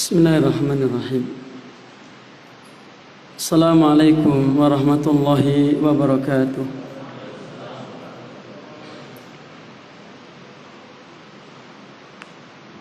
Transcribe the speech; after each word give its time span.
بسم 0.00 0.18
الله 0.18 0.36
الرحمن 0.38 0.80
الرحيم 0.88 1.24
السلام 3.38 3.80
عليكم 3.84 4.36
ورحمة 4.58 5.04
الله 5.06 5.44
وبركاته 5.84 6.64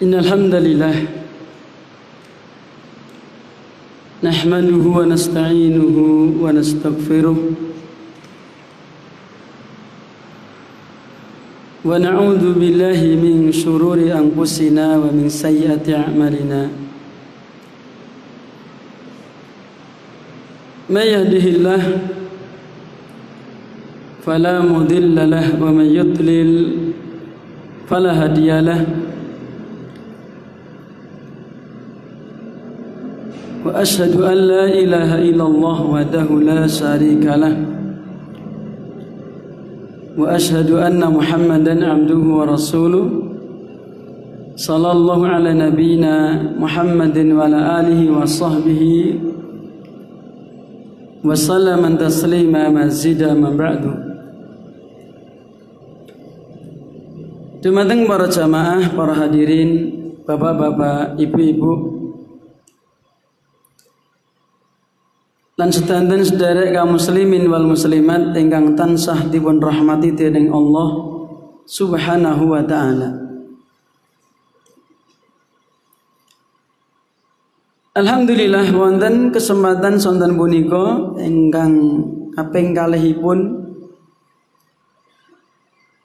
إن 0.04 0.14
الحمد 0.14 0.54
لله 0.56 0.96
نحمده 4.24 4.84
ونستعينه 4.98 5.96
ونستغفره 6.44 7.38
ونعوذ 11.86 12.44
بالله 12.60 13.00
من 13.26 13.52
شرور 13.52 14.00
أنفسنا 14.22 14.86
ومن 14.98 15.30
سيئات 15.30 15.90
أعمالنا 15.90 16.62
من 20.91 21.01
يهده 21.01 21.45
الله 21.55 21.83
فلا 24.27 24.61
مضل 24.61 25.31
له 25.31 25.47
ومن 25.63 25.85
يضلل 25.85 26.51
فلا 27.87 28.13
هادي 28.25 28.61
له. 28.61 28.87
وأشهد 33.65 34.21
أن 34.21 34.39
لا 34.51 34.65
إله 34.67 35.11
إلا 35.31 35.45
الله 35.47 35.79
وحده 35.83 36.29
لا 36.41 36.67
شريك 36.67 37.25
له. 37.25 37.55
وأشهد 40.19 40.71
أن 40.71 41.01
محمدا 41.01 41.87
عبده 41.87 42.23
ورسوله 42.39 43.07
صلى 44.57 44.93
الله 44.93 45.21
على 45.27 45.51
نبينا 45.55 46.15
محمد 46.59 47.17
وعلى 47.19 47.61
آله 47.81 48.01
وصحبه 48.11 48.83
وسلم 51.26 51.82
تسليما 51.96 52.64
مزيدا 52.70 53.34
من 53.34 53.54
بعد 53.58 53.84
Dumateng 57.66 58.06
para 58.06 58.30
jamaah, 58.30 58.94
para 58.94 59.26
hadirin, 59.26 59.90
bapak-bapak, 60.22 61.18
ibu-ibu, 61.18 61.74
lan 65.58 65.74
sedanten 65.74 66.22
sederek 66.22 66.78
kaum 66.78 66.94
muslimin 66.94 67.50
wal 67.50 67.66
muslimat 67.66 68.38
ingkang 68.38 68.78
tansah 68.78 69.34
dipun 69.34 69.58
rahmati 69.58 70.14
dening 70.14 70.54
Allah 70.54 70.90
Subhanahu 71.66 72.54
wa 72.54 72.62
taala. 72.62 73.29
Alhamdulillah 77.91 78.71
wonten 78.71 79.35
kesempatan 79.35 79.99
sonten 79.99 80.39
punika 80.39 81.11
ingkang 81.19 81.75
kaping 82.39 82.71
kalihipun. 82.71 83.67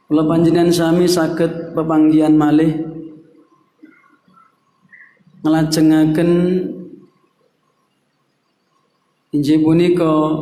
Kula 0.10 0.26
panjenengan 0.26 0.74
sami 0.74 1.06
saged 1.06 1.78
pepanggihan 1.78 2.34
malih 2.34 2.74
nglajengaken 5.46 6.32
injih 9.30 9.62
punika 9.62 10.42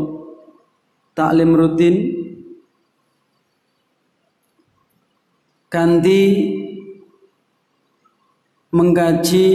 taklim 1.11 1.59
rutin 1.59 1.95
kanthi 5.67 6.23
mengkaji 8.71 9.47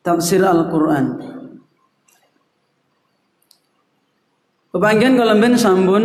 tafsir 0.00 0.40
Al-Quran. 0.40 1.20
Pepanggian 4.70 5.18
kalau 5.18 5.34
ben 5.34 5.58
sambun 5.58 6.04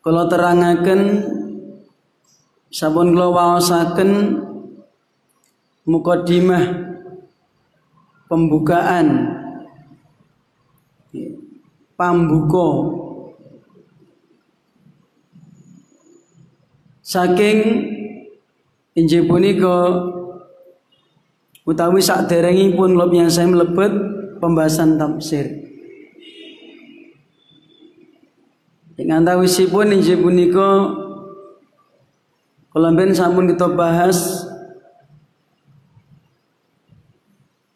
kalau 0.00 0.24
terangaken 0.24 1.20
sabun 2.72 3.12
kula 3.12 3.28
waosaken 3.28 4.40
mukadimah 5.84 6.64
pembukaan 8.24 9.36
pambuka 12.00 12.68
saking 17.04 17.58
injih 18.96 19.28
punika 19.28 19.76
utawi 21.68 22.00
saderengipun 22.00 22.96
kula 22.96 23.06
biasa 23.08 23.44
mlebet 23.44 23.92
pembahasan 24.40 24.96
tafsir. 24.96 25.70
Ing 29.00 29.08
antawisipun 29.08 29.96
injih 29.96 30.20
punika 30.20 30.92
ben 32.76 33.16
sampun 33.16 33.48
kita 33.48 33.72
bahas 33.72 34.44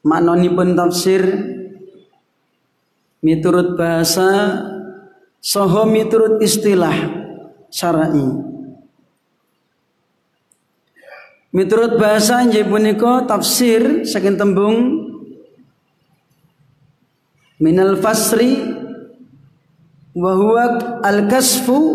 maknanipun 0.04 0.76
tafsir 0.76 1.24
miturut 3.24 3.72
bahasa 3.80 4.60
saha 5.40 5.88
miturut 5.88 6.44
istilah 6.44 6.92
syar'i. 7.72 8.53
Miturut 11.54 12.02
bahasa 12.02 12.42
injih 12.42 12.66
punika 12.66 13.30
tafsir 13.30 14.02
saking 14.02 14.34
tembung 14.34 15.06
minal 17.62 17.94
fasri 18.02 18.58
wa 20.18 20.34
huwa 20.34 20.98
al-kasfu 20.98 21.94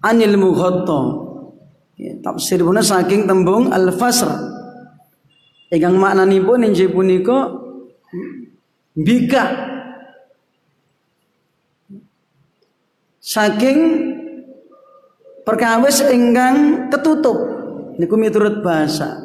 anil 0.00 0.40
mughatta. 0.40 1.00
Ya, 2.00 2.16
tafsir 2.24 2.64
punika 2.64 2.80
saking 2.80 3.28
tembung 3.28 3.68
al-fasr. 3.68 4.32
Ingkang 5.68 6.00
maknanipun 6.00 6.64
injih 6.64 6.88
punika 6.88 7.60
bika 8.96 9.68
saking 13.20 13.78
perkawis 15.44 16.00
ingkang 16.08 16.88
ketutup 16.88 17.59
niku 18.00 18.16
miturut 18.16 18.64
bahasa. 18.64 19.20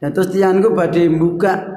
Ya 0.00 0.08
terus 0.08 0.32
tiangku 0.32 0.72
badhe 0.72 1.12
buka 1.12 1.68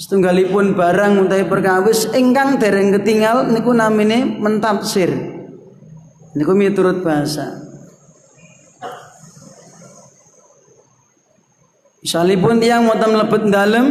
setunggalipun 0.00 0.72
barang 0.72 1.28
utawi 1.28 1.44
perkawis 1.44 2.08
ingkang 2.16 2.56
dereng 2.56 2.96
ketinggal 2.96 3.52
niku 3.52 3.76
namine 3.76 4.40
mentafsir. 4.40 5.12
Niku 6.32 6.56
miturut 6.56 7.04
bahasa. 7.04 7.60
Misalipun 12.04 12.60
tiang 12.60 12.84
mboten 12.84 13.16
mlebet 13.16 13.42
dalem 13.48 13.86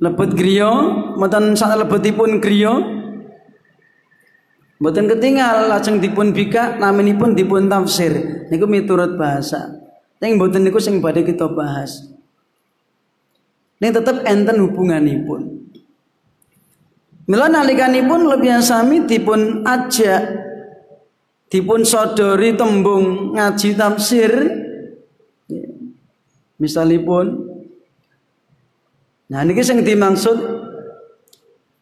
lebet 0.00 0.36
griya, 0.36 0.68
mboten 1.16 1.56
sak 1.56 1.80
lebetipun 1.80 2.44
griya, 2.44 2.99
Mboten 4.80 5.12
ketinggal 5.12 5.68
lajeng 5.68 6.00
dipun 6.00 6.32
bika 6.32 6.80
naminipun 6.80 7.36
dipun 7.36 7.68
tafsir. 7.68 8.48
Niku 8.48 8.64
miturut 8.64 9.20
bahasa. 9.20 9.76
Ning 10.24 10.40
mboten 10.40 10.64
niku 10.64 10.80
sing 10.80 11.04
badhe 11.04 11.20
kita 11.20 11.52
bahas. 11.52 12.08
Ning 13.76 13.92
tetep 13.92 14.24
enten 14.24 14.56
hubunganipun. 14.64 15.68
Mila 17.28 17.46
nalikanipun 17.52 18.26
lebih 18.26 18.58
sami 18.64 19.04
dipun 19.04 19.62
ajak 19.68 20.40
dipun 21.50 21.82
sodori 21.82 22.54
tembung 22.54 23.36
ngaji 23.36 23.74
tafsir 23.74 24.30
misalipun 26.62 27.50
nah 29.26 29.42
niki 29.42 29.62
sing 29.62 29.82
dimaksud 29.82 30.38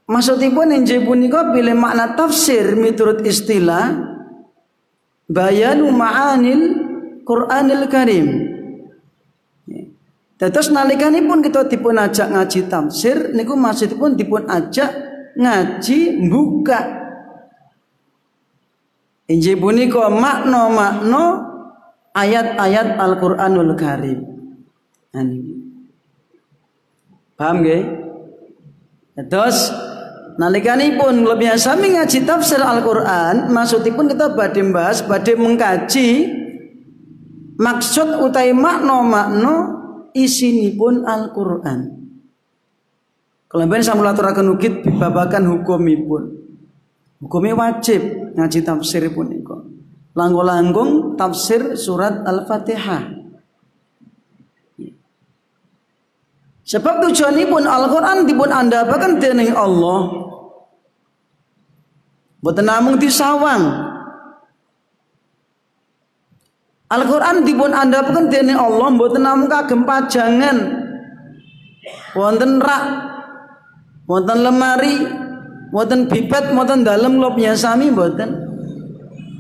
Maksudipun 0.09 0.73
injih 0.73 1.05
punika 1.05 1.53
pilih 1.53 1.77
makna 1.77 2.17
tafsir 2.17 2.73
miturut 2.81 3.21
istilah 3.29 3.93
bayanu 5.29 5.93
ma'anil 5.93 6.63
Qur'anil 7.29 7.85
Karim. 7.93 8.27
Terus 10.41 10.73
nalikanipun 10.73 11.45
kita 11.45 11.69
dipun 11.69 12.01
ajak 12.01 12.33
ngaji 12.33 12.61
tafsir 12.73 13.37
niku 13.37 13.53
maksudipun 13.53 14.17
dipun 14.17 14.49
ajak 14.49 14.89
ngaji 15.37 16.25
buka. 16.33 16.81
Injih 19.29 19.61
punika 19.61 20.09
makna-makna 20.09 21.53
ayat-ayat 22.17 22.97
Al-Qur'anul 22.97 23.77
Karim. 23.77 24.25
Nah, 25.13 25.27
Paham 27.37 27.63
nggih? 27.63 27.83
Terus 30.39 30.55
Nalikanipun 30.55 31.27
lebih 31.27 31.59
sami 31.59 31.99
ngaji 31.99 32.23
tafsir 32.23 32.63
Al-Qur'an, 32.63 33.51
maksudipun 33.51 34.07
kita 34.07 34.39
badhe 34.39 34.63
bahas, 34.71 35.03
badhe 35.03 35.35
mengkaji 35.35 36.31
maksud 37.59 38.23
utai 38.23 38.55
makna 38.55 39.03
makna 39.03 39.55
isinipun 40.15 41.03
Al-Qur'an. 41.03 41.91
Kalau 43.51 43.67
ben 43.67 43.83
samula 43.83 44.15
aturaken 44.15 44.55
ukit 44.55 44.87
babakan 44.87 45.59
hukumipun. 45.59 46.39
Hukumnya 47.19 47.59
wajib 47.59 48.31
ngaji 48.39 48.63
tafsir 48.63 49.11
pun. 49.11 49.35
Langgung-langgung 50.15 51.19
tafsir 51.19 51.75
surat 51.75 52.23
Al-Fatihah. 52.23 53.18
Sebab 56.69 57.01
tujuanipun 57.01 57.65
Al-Quran 57.65 58.29
dipun 58.29 58.53
anda 58.53 58.85
bahkan 58.85 59.17
dening 59.17 59.57
Allah. 59.57 60.13
Boten 62.45 62.69
namung 62.69 63.01
disawang. 63.01 63.89
Al-Quran 66.93 67.49
dipun 67.49 67.73
anda 67.73 68.05
bahkan 68.05 68.29
dening 68.29 68.61
Allah 68.61 68.93
boten 68.93 69.25
namung 69.25 69.49
kagem 69.49 69.89
pajangan. 69.89 70.85
Wonten 72.13 72.61
rak, 72.61 72.85
wonten 74.05 74.45
lemari, 74.45 75.09
wonten 75.73 76.05
bibet, 76.05 76.53
wonten 76.53 76.85
dalem 76.85 77.17
lobnya 77.17 77.57
sami 77.57 77.89
boten. 77.89 78.45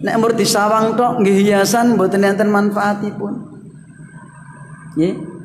Nek 0.00 0.16
mur 0.16 0.32
disawang 0.32 0.96
tok 0.96 1.20
nggih 1.20 1.44
hiasan 1.44 2.00
boten 2.00 2.24
enten 2.24 2.48
manfaatipun. 2.48 3.36
Nggih. 4.96 5.37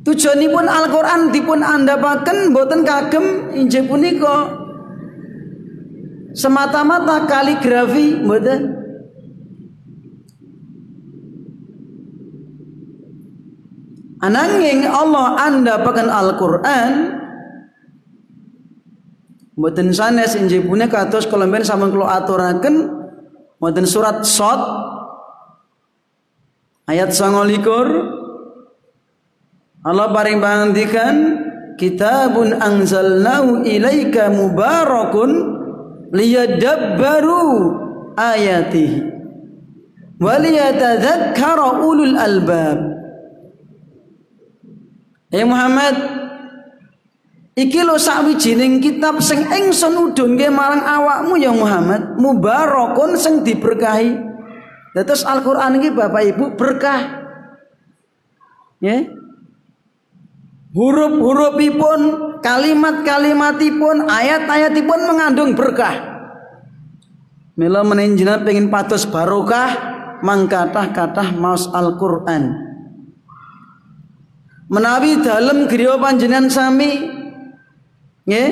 Tujuanipun 0.00 0.64
Al-Qur'an 0.64 1.28
dipun 1.28 1.60
andhapaken 1.60 2.56
boten 2.56 2.80
kagem 2.88 3.52
injih 3.52 3.84
punika 3.84 4.48
semata-mata 6.32 7.28
kaligrafi 7.28 8.24
boten. 8.24 8.80
Ananging 14.24 14.88
Allah 14.88 15.36
andhapaken 15.48 16.08
Al-Qur'an 16.08 16.92
boten 19.60 19.92
sanes 19.92 20.32
injih 20.32 20.64
punika 20.64 21.04
kados 21.04 21.28
kala 21.28 21.44
men 21.44 21.60
sampun 21.60 21.92
kula 21.92 22.24
aturaken 22.24 23.00
wonten 23.60 23.84
surat 23.84 24.24
Shad 24.24 24.60
ayat 26.88 27.12
29 27.12 28.19
Allah 29.80 30.12
paring 30.12 30.44
pangandikan 30.44 31.14
kitabun 31.80 32.52
anzalnahu 32.52 33.64
ilaika 33.64 34.28
mubarakun 34.28 35.30
liyadabbaru 36.12 37.48
ayatihi 38.12 39.00
waliyatadzakkara 40.20 41.80
ulul 41.80 42.12
albab. 42.20 42.78
Ya 45.32 45.48
Muhammad 45.48 45.96
iki 47.56 47.80
lo 47.80 47.96
sakwijining 47.96 48.84
kitab 48.84 49.24
sing 49.24 49.48
ingsun 49.48 50.12
udhunke 50.12 50.52
marang 50.52 50.84
awakmu 50.84 51.40
ya 51.40 51.56
Muhammad. 51.56 52.20
Mubarakun 52.20 53.16
sing 53.16 53.40
diberkahi. 53.40 54.28
Terus 54.92 55.24
Al-Qur'an 55.24 55.80
iki 55.80 55.88
Bapak 55.88 56.36
Ibu 56.36 56.60
berkah. 56.60 57.24
Ya 58.84 59.19
Huruf-hurufipun, 60.70 62.00
kalimat-kalimatipun, 62.38 64.06
ayat-ayatipun 64.06 65.00
mengandung 65.02 65.58
berkah. 65.58 66.10
Mila 67.58 67.82
menenjina 67.82 68.38
pengen 68.40 68.70
patos 68.70 69.02
barokah, 69.02 69.68
mangkatah-katah 70.22 71.34
maus 71.34 71.66
Al-Qur'an. 71.74 72.70
Menawi 74.70 75.18
dalam 75.26 75.66
griya 75.66 75.98
panjenengan 75.98 76.46
sami 76.46 77.18
nggih 78.22 78.48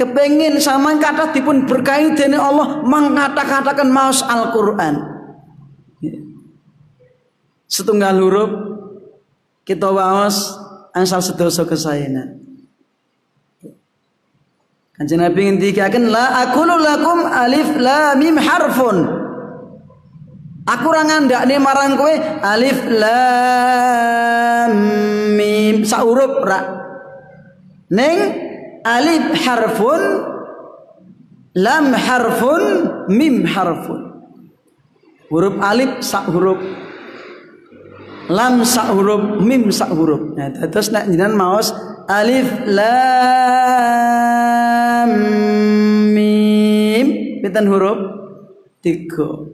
kepengin 0.00 0.56
sama 0.56 0.96
kata 0.96 1.36
dipun 1.36 1.68
berkahi 1.68 2.16
dening 2.16 2.40
Allah 2.40 2.80
mangkata-katakan 2.80 3.92
maus 3.92 4.24
Al-Qur'an. 4.24 5.04
Setunggal 7.68 8.16
huruf 8.16 8.50
kita 9.68 9.92
waos 9.92 10.56
asal 11.04 11.22
sedoso 11.22 11.62
kesayangan. 11.68 12.38
Kanjeng 14.98 15.22
Nabi 15.22 15.46
ngendikaken 15.46 16.10
la 16.10 16.42
aqulu 16.42 16.74
lakum 16.82 17.22
alif 17.22 17.70
lam 17.78 18.18
mim 18.18 18.34
harfun. 18.34 19.06
Aku 20.68 20.90
ora 20.90 21.06
ngandakne 21.06 21.56
marang 21.62 21.94
kowe 21.94 22.10
alif 22.42 22.82
lam 22.98 24.74
mim 25.38 25.86
saurup 25.86 26.42
ra. 26.42 26.60
Ning 27.94 28.18
alif 28.82 29.38
harfun 29.46 30.02
lam 31.54 31.94
harfun 31.94 32.62
mim 33.06 33.46
harfun. 33.46 34.02
Huruf 35.30 35.62
alif 35.62 36.02
sak 36.02 36.26
huruf 36.26 36.58
lam 38.28 38.64
sak 38.64 38.92
huruf 38.92 39.40
mim 39.40 39.72
sak 39.72 39.90
huruf 39.92 40.36
nah 40.36 40.48
terus 40.68 40.92
nak 40.92 41.08
jenengan 41.08 41.34
maos 41.36 41.72
alif 42.08 42.48
lam 42.68 43.10
mim 46.12 47.06
pinten 47.40 47.66
huruf 47.68 47.98
tiga 48.84 49.48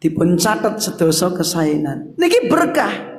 dipun 0.00 0.36
catat 0.40 0.80
sedoso 0.80 1.32
kesainan 1.36 2.12
niki 2.20 2.48
berkah 2.48 3.14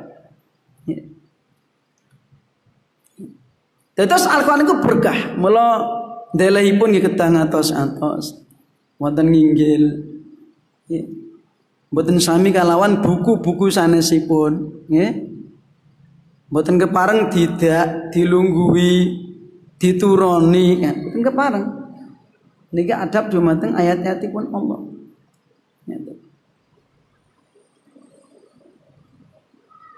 Terus 3.95 4.27
Al-Quran 4.27 4.67
itu 4.67 4.75
berkah. 4.83 5.39
Mula 5.39 5.79
delehipun 6.35 6.91
nggih 6.91 7.03
kedah 7.11 7.31
ngatos-atos. 7.31 8.43
Wonten 8.99 9.31
nginggil. 9.31 9.83
Mboten 11.95 12.19
sami 12.19 12.51
kalawan 12.51 12.99
buku-buku 12.99 13.71
sanesipun, 13.71 14.83
nggih. 14.91 15.31
Mboten 16.51 16.75
kepareng 16.75 17.31
tidak 17.31 18.11
dilunggui, 18.11 19.15
dituruni, 19.79 20.83
ya, 20.83 20.91
mboten 20.91 21.23
kepareng. 21.23 21.65
Niki 22.75 22.91
adab 22.91 23.31
dumateng 23.31 23.79
ayat-ayatipun 23.79 24.51
Allah. 24.51 24.79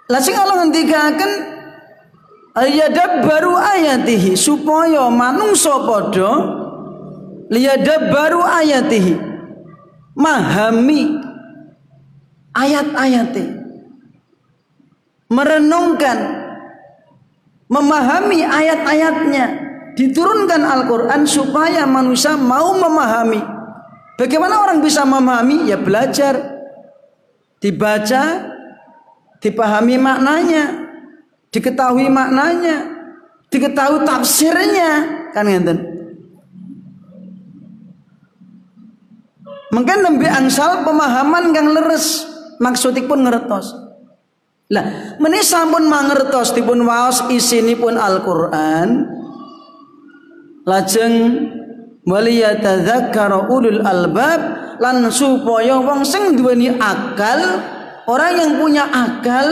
Lah 0.08 0.22
sing 0.22 0.38
Allah 0.38 0.62
ngendikaken 0.62 1.32
baru 3.26 3.58
ayatihi 3.58 4.38
supaya 4.38 5.10
manungsa 5.10 5.82
padha 5.82 6.32
baru 8.14 8.40
ayatihi 8.46 9.18
memahami 10.14 11.27
ayat-ayatnya 12.58 13.48
merenungkan 15.30 16.18
memahami 17.68 18.42
ayat-ayatnya 18.42 19.46
diturunkan 19.94 20.62
Al-Quran 20.64 21.28
supaya 21.28 21.84
manusia 21.84 22.40
mau 22.40 22.74
memahami. 22.80 23.44
Bagaimana 24.18 24.64
orang 24.64 24.80
bisa 24.82 25.04
memahami? 25.04 25.68
Ya 25.68 25.78
belajar 25.78 26.38
dibaca 27.60 28.24
dipahami 29.44 30.00
maknanya 30.00 30.64
diketahui 31.52 32.08
maknanya 32.08 32.88
diketahui 33.52 34.08
tafsirnya. 34.08 34.90
Kan 35.36 35.46
ngeten 35.52 35.78
mungkin 39.68 39.98
lebih 40.02 40.30
angsal 40.32 40.88
pemahaman 40.88 41.52
yang 41.52 41.68
leres 41.76 42.37
maksudipun 42.62 43.26
ngertos. 43.26 43.88
Lah, 44.68 45.16
meni 45.24 45.40
sampun 45.40 45.88
mangertos 45.88 46.52
dipun 46.52 46.84
waos 46.84 47.24
isinipun 47.32 47.96
Al-Qur'an. 47.96 49.16
Lajeng 50.68 51.16
waliyatadzakkara 52.04 53.48
ulul 53.48 53.80
albab 53.80 54.40
lan 54.84 55.08
supaya 55.08 55.80
wong 55.80 56.04
sing 56.04 56.36
duweni 56.36 56.76
akal, 56.76 57.40
orang 58.12 58.34
yang 58.36 58.52
punya 58.60 58.84
akal 58.92 59.48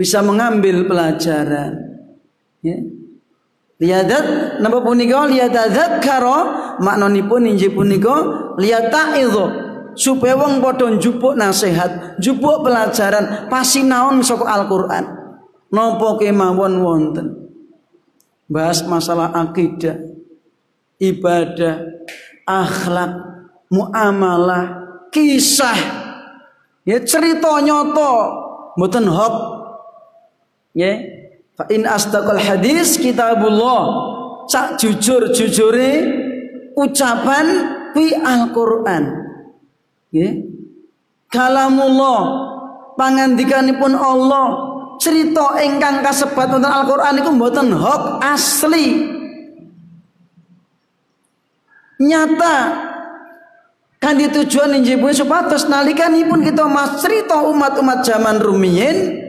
bisa 0.00 0.24
mengambil 0.24 0.88
pelajaran. 0.88 1.76
Ya. 2.64 2.80
Liyadat 3.80 4.60
napa 4.64 4.80
punika 4.80 5.28
liyatadzakkara 5.28 6.38
maknanipun 6.80 7.52
injih 7.52 7.72
punika 7.76 8.16
liyata'idhu 8.56 9.69
supaya 9.94 10.38
wong 10.38 10.62
padha 10.62 10.90
njupuk 10.90 11.34
nasihat, 11.34 12.20
njupuk 12.20 12.66
pelajaran 12.66 13.46
pasinaon 13.50 14.22
saka 14.22 14.44
Al-Qur'an. 14.46 15.04
Napa 15.70 16.18
kemawon 16.18 16.74
wonten. 16.82 17.26
Bahas 18.50 18.82
masalah 18.82 19.30
akidah, 19.30 19.94
ibadah, 20.98 22.02
akhlak, 22.42 23.12
muamalah, 23.70 24.64
kisah. 25.14 25.78
Ya 26.82 26.98
cerita 27.06 27.62
nyoto 27.62 28.12
mboten 28.74 29.06
hok. 29.06 29.34
Ya. 30.74 30.98
Fa 31.54 31.70
in 31.70 31.86
astaqal 31.86 32.40
hadis 32.40 32.98
kitabullah. 32.98 34.10
Cak 34.50 34.82
jujur 34.82 35.30
jujure 35.30 35.90
ucapan 36.74 37.46
fi 37.94 38.18
Al-Qur'an 38.18 39.19
ya 40.10 40.30
kalamullah 41.30 42.22
pangandikanipun 42.98 43.94
Allah 43.96 44.70
cerita 45.00 45.56
ingkang 45.64 46.04
kasebat 46.04 46.52
wonten 46.52 46.68
Al-Qur'an 46.68 47.16
iku 47.16 47.32
mboten 47.32 47.72
hok 47.72 48.20
asli. 48.20 49.16
Nyata 52.00 52.56
kan 54.00 54.16
tujuan 54.16 54.80
injibun 54.80 55.12
supados 55.12 55.68
nalikanipun 55.68 56.40
kita 56.44 56.64
mas 56.68 57.04
cerita 57.04 57.44
umat-umat 57.44 58.00
zaman 58.04 58.40
rumiyin 58.40 59.20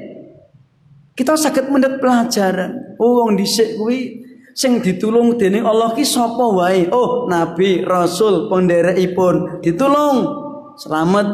kita 1.15 1.35
sakit 1.35 1.67
mendet 1.71 1.99
pelajaran. 1.99 2.95
Oh 2.99 3.23
wong 3.23 3.35
dhisik 3.35 3.75
kuwi 3.75 4.23
sing 4.55 4.79
ditulung 4.79 5.35
dening 5.35 5.67
Allah 5.67 5.95
ki 5.95 6.03
sapa 6.03 6.43
wae? 6.55 6.87
Oh 6.91 7.27
nabi 7.27 7.83
rasul 7.83 8.47
penderekipun 8.47 9.63
ditulung 9.63 10.50
selamat 10.81 11.27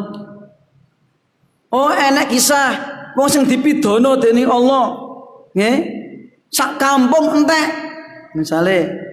oh 1.71 1.91
enak 1.95 2.27
kisah 2.27 2.75
wong 3.15 3.31
sing 3.31 3.47
dipidono 3.47 4.19
dening 4.19 4.51
Allah 4.51 4.99
nggih 5.55 5.77
sak 6.51 6.75
kampung 6.75 7.31
entek 7.31 7.71
misalnya 8.35 9.07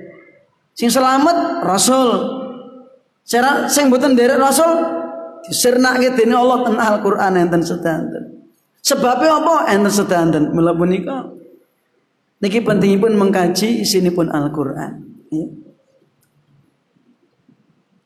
Sing 0.75 0.91
selamat 0.91 1.63
Rasul. 1.63 2.11
Cara 3.25 3.71
sing 3.71 3.89
mboten 3.89 4.19
nderek 4.19 4.37
Rasul 4.37 4.69
disirnake 5.47 6.19
dening 6.19 6.37
Allah 6.37 6.67
ten 6.67 6.77
Al-Qur'an 6.77 7.39
enten 7.39 7.63
sedanten. 7.63 8.43
Sebabnya 8.83 9.41
apa? 9.41 9.71
Enten 9.71 9.89
sedanten. 9.89 10.51
Mula 10.51 10.75
punika 10.75 11.31
niki 12.43 12.61
pentingipun 12.61 13.15
mengkaji 13.17 13.87
isinipun 13.87 14.29
Al-Qur'an. 14.35 14.99
Ya. 15.31 15.47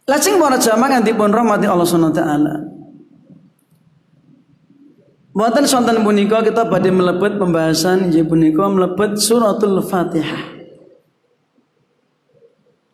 Lajeng 0.08 0.40
para 0.40 0.56
jamaah 0.56 0.88
ngantipun 0.96 1.28
rahmati 1.28 1.68
Allah 1.68 1.84
Subhanahu 1.84 2.16
taala. 2.16 2.64
Buatan 5.36 5.68
sonten 5.68 6.00
punika 6.00 6.40
kita 6.40 6.64
badhe 6.64 6.88
melebet 6.88 7.36
pembahasan 7.36 8.08
injih 8.08 8.24
punika 8.24 8.64
melebet 8.72 9.20
suratul 9.20 9.84
Fatihah. 9.84 10.56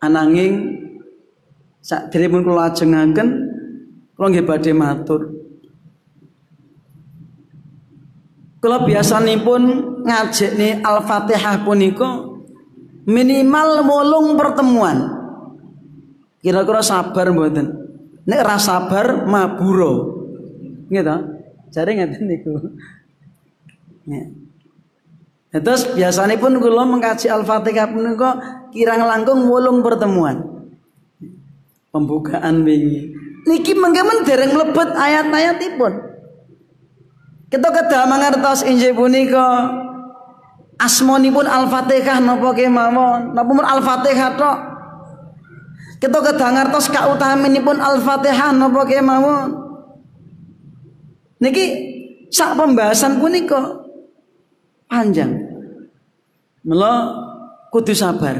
Ananging 0.03 0.75
sak 1.79 2.11
pun 2.11 2.43
kula 2.43 2.75
ajengaken 2.75 3.27
kula 4.19 4.27
nggih 4.35 4.45
badhe 4.45 4.75
matur. 4.75 5.31
Kula 8.59 8.83
biasanipun 8.83 9.61
ngajekne 10.03 10.83
Al-Fatihah 10.83 11.63
punika 11.63 12.27
minimal 13.07 13.87
wolung 13.87 14.35
pertemuan 14.35 15.24
kira-kira 16.45 16.85
sabar 16.85 17.33
mboten 17.33 17.73
nek 18.29 18.41
ra 18.45 18.61
sabar 18.61 19.25
maburo 19.25 20.21
gitu 20.93 21.17
jare 21.73 21.91
ngeten 21.97 22.29
niku 22.29 22.53
ya. 24.05 24.21
Terus 25.55 25.95
biasanya 25.95 26.35
pun 26.35 26.59
kalau 26.59 26.83
mengkaji 26.83 27.31
Al-Fatihah 27.31 27.87
kok 28.19 28.35
kirang 28.75 29.07
langkung 29.07 29.47
wolung 29.47 29.79
pertemuan. 29.79 30.67
Pembukaan 31.95 32.67
wingi. 32.67 33.15
Niki 33.47 33.71
mengkemen 33.71 34.27
dereng 34.27 34.51
mlebet 34.51 34.89
ayat-ayatipun. 34.99 35.93
Kita 37.47 37.71
kedah 37.71 38.03
mangertos 38.03 38.67
injih 38.67 38.91
punika 38.91 39.71
asmonipun 40.75 41.47
Al-Fatihah 41.47 42.19
napa 42.19 42.51
kemawon, 42.51 43.31
napa 43.31 43.51
Al-Fatihah 43.55 44.35
tok. 44.35 44.74
Kita 45.95 46.19
ngertos 46.21 46.91
kautaminipun 46.91 47.79
Al-Fatihah 47.79 48.51
napa 48.51 48.83
kemawon. 48.83 49.49
Niki 51.39 51.65
sak 52.31 52.55
pembahasan 52.55 53.19
punika 53.19 53.83
panjang. 54.87 55.35
Melo 56.65 56.93
kudu 57.71 57.93
sabar. 57.95 58.35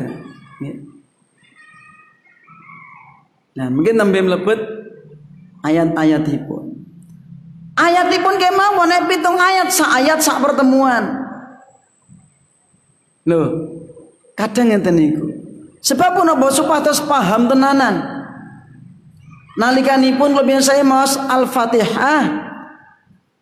Nah, 3.56 3.72
mungkin 3.72 3.96
nembe 3.96 4.20
mlebet 4.20 4.60
ayat-ayatipun. 5.64 6.76
Ayatipun 7.76 8.36
kemawon 8.36 8.88
nek 8.88 9.08
pitung 9.08 9.40
ayat 9.40 9.72
sak 9.72 9.92
ayat 9.96 10.20
sak 10.20 10.44
pertemuan. 10.44 11.24
Loh, 13.28 13.48
kadang 14.36 14.72
ngeten 14.72 14.96
niku. 14.96 15.35
Sebab 15.86 16.18
punapa 16.18 16.50
supados 16.50 16.98
paham 17.06 17.46
tenanan. 17.46 18.02
Nalikanipun 19.54 20.34
lebih 20.34 20.58
saya 20.66 20.82
maos 20.82 21.14
Al-Fatihah. 21.14 22.42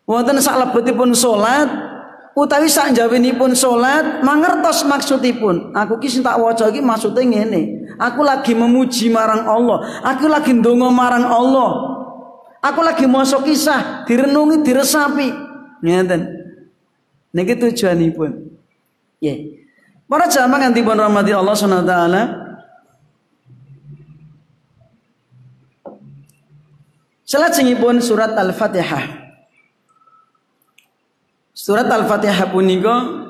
Wonten 0.03 0.35
lebetipun 0.35 1.15
salat 1.15 1.71
utawi 2.35 2.67
sak 2.67 2.91
pun 3.39 3.55
salat 3.55 4.19
mangertos 4.27 4.83
maksudipun. 4.83 5.71
Aku 5.71 5.95
ki 6.03 6.19
tak 6.19 6.35
waca 6.35 6.67
maksude 6.83 7.23
ngene. 7.23 7.87
Aku 7.95 8.19
lagi 8.27 8.51
memuji 8.51 9.07
marang 9.07 9.47
Allah. 9.47 10.03
Aku 10.03 10.27
lagi 10.27 10.51
ndonga 10.51 10.91
marang 10.91 11.23
Allah. 11.23 11.71
Aku 12.59 12.83
lagi 12.83 13.07
maca 13.07 13.39
kisah 13.39 14.03
direnungi 14.03 14.59
diresapi. 14.59 15.31
Ngeten? 15.79 16.27
Niki 17.31 17.55
tujuanipun. 17.55 18.51
Nggih 19.23 19.62
para 20.07 20.29
jamaah 20.29 20.59
ngantipun 20.67 20.97
rahmati 20.97 21.31
Allah 21.33 21.55
taala 21.83 22.23
Selajengipun 27.23 27.97
surat 27.97 28.37
Al-Fatihah 28.37 29.23
Surat 31.63 31.89
Al-Fatihah 31.89 32.51
punika 32.53 33.23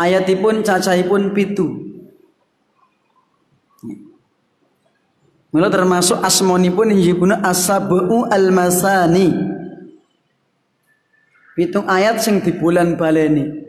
ayatipun 0.00 0.64
cacahipun 0.64 1.36
pitu. 1.36 1.68
Mula 5.52 5.66
termasuk 5.66 6.22
asmonipun 6.24 6.94
injibuna 6.94 7.44
asabu 7.44 8.24
al-masani. 8.30 9.34
Pitung 11.58 11.84
ayat 11.90 12.22
sing 12.22 12.40
di 12.40 12.54
bulan 12.56 12.94
baleni. 12.96 13.59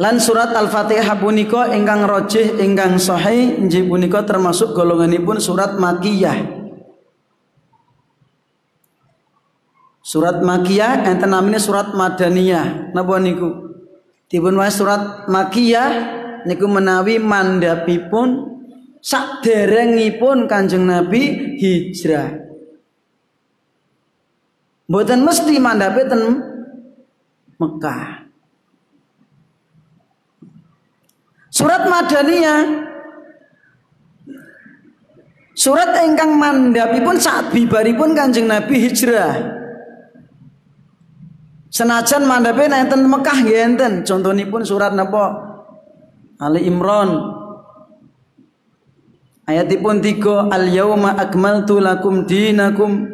Lan 0.00 0.16
surat 0.16 0.56
Al-Fatihah 0.56 1.20
punika 1.20 1.76
ingkang 1.76 2.08
rojih 2.08 2.56
ingkang 2.56 2.96
sahih 2.96 3.60
injih 3.60 3.84
punika 3.84 4.24
termasuk 4.24 4.72
golonganipun 4.72 5.36
surat 5.36 5.76
Makiyah. 5.76 6.40
Surat 10.00 10.40
Makiyah 10.40 11.04
enten 11.04 11.28
namanya 11.28 11.60
surat 11.60 11.92
Madaniyah. 11.92 12.96
Napa 12.96 13.20
niku? 13.20 13.76
Dipun 14.32 14.56
surat 14.72 15.28
Makiyah 15.28 15.92
niku 16.48 16.64
menawi 16.64 17.20
mandhapipun 17.20 18.56
saderengipun 19.04 20.48
Kanjeng 20.48 20.88
Nabi 20.88 21.60
hijrah. 21.60 22.40
Mboten 24.88 25.28
mesti 25.28 25.60
mandhape 25.60 26.08
ten 26.08 26.22
Mekah. 27.60 28.29
Surat 31.50 31.82
Madaniyah 31.84 32.90
Surat 35.60 35.92
ingkang 36.08 36.40
mandhapipun 36.40 37.20
saat 37.20 37.52
bibaripun 37.52 38.16
Kanjeng 38.16 38.48
Nabi 38.48 38.80
hijrah. 38.80 39.60
Senajan 41.68 42.24
mandhape 42.24 42.64
enten 42.64 43.04
Mekah 43.04 43.38
nggih 43.44 43.60
enten. 43.68 43.92
Contonipun 44.00 44.64
surat 44.64 44.96
napa? 44.96 45.36
Ali 46.40 46.64
Imran. 46.64 47.12
Ayatipun 49.44 50.00
tiga 50.00 50.48
Al 50.48 50.72
yauma 50.72 51.20
akmaltu 51.20 51.76
lakum 51.76 52.24
dinakum 52.24 53.04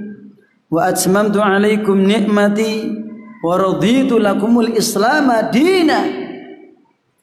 wa 0.71 0.87
atmamtu 0.87 1.43
alaikum 1.43 1.99
nikmati 1.99 2.95
wa 3.43 3.59
raditu 3.59 4.23
lakumul 4.23 4.71
Islam 4.71 5.35
dina. 5.51 6.07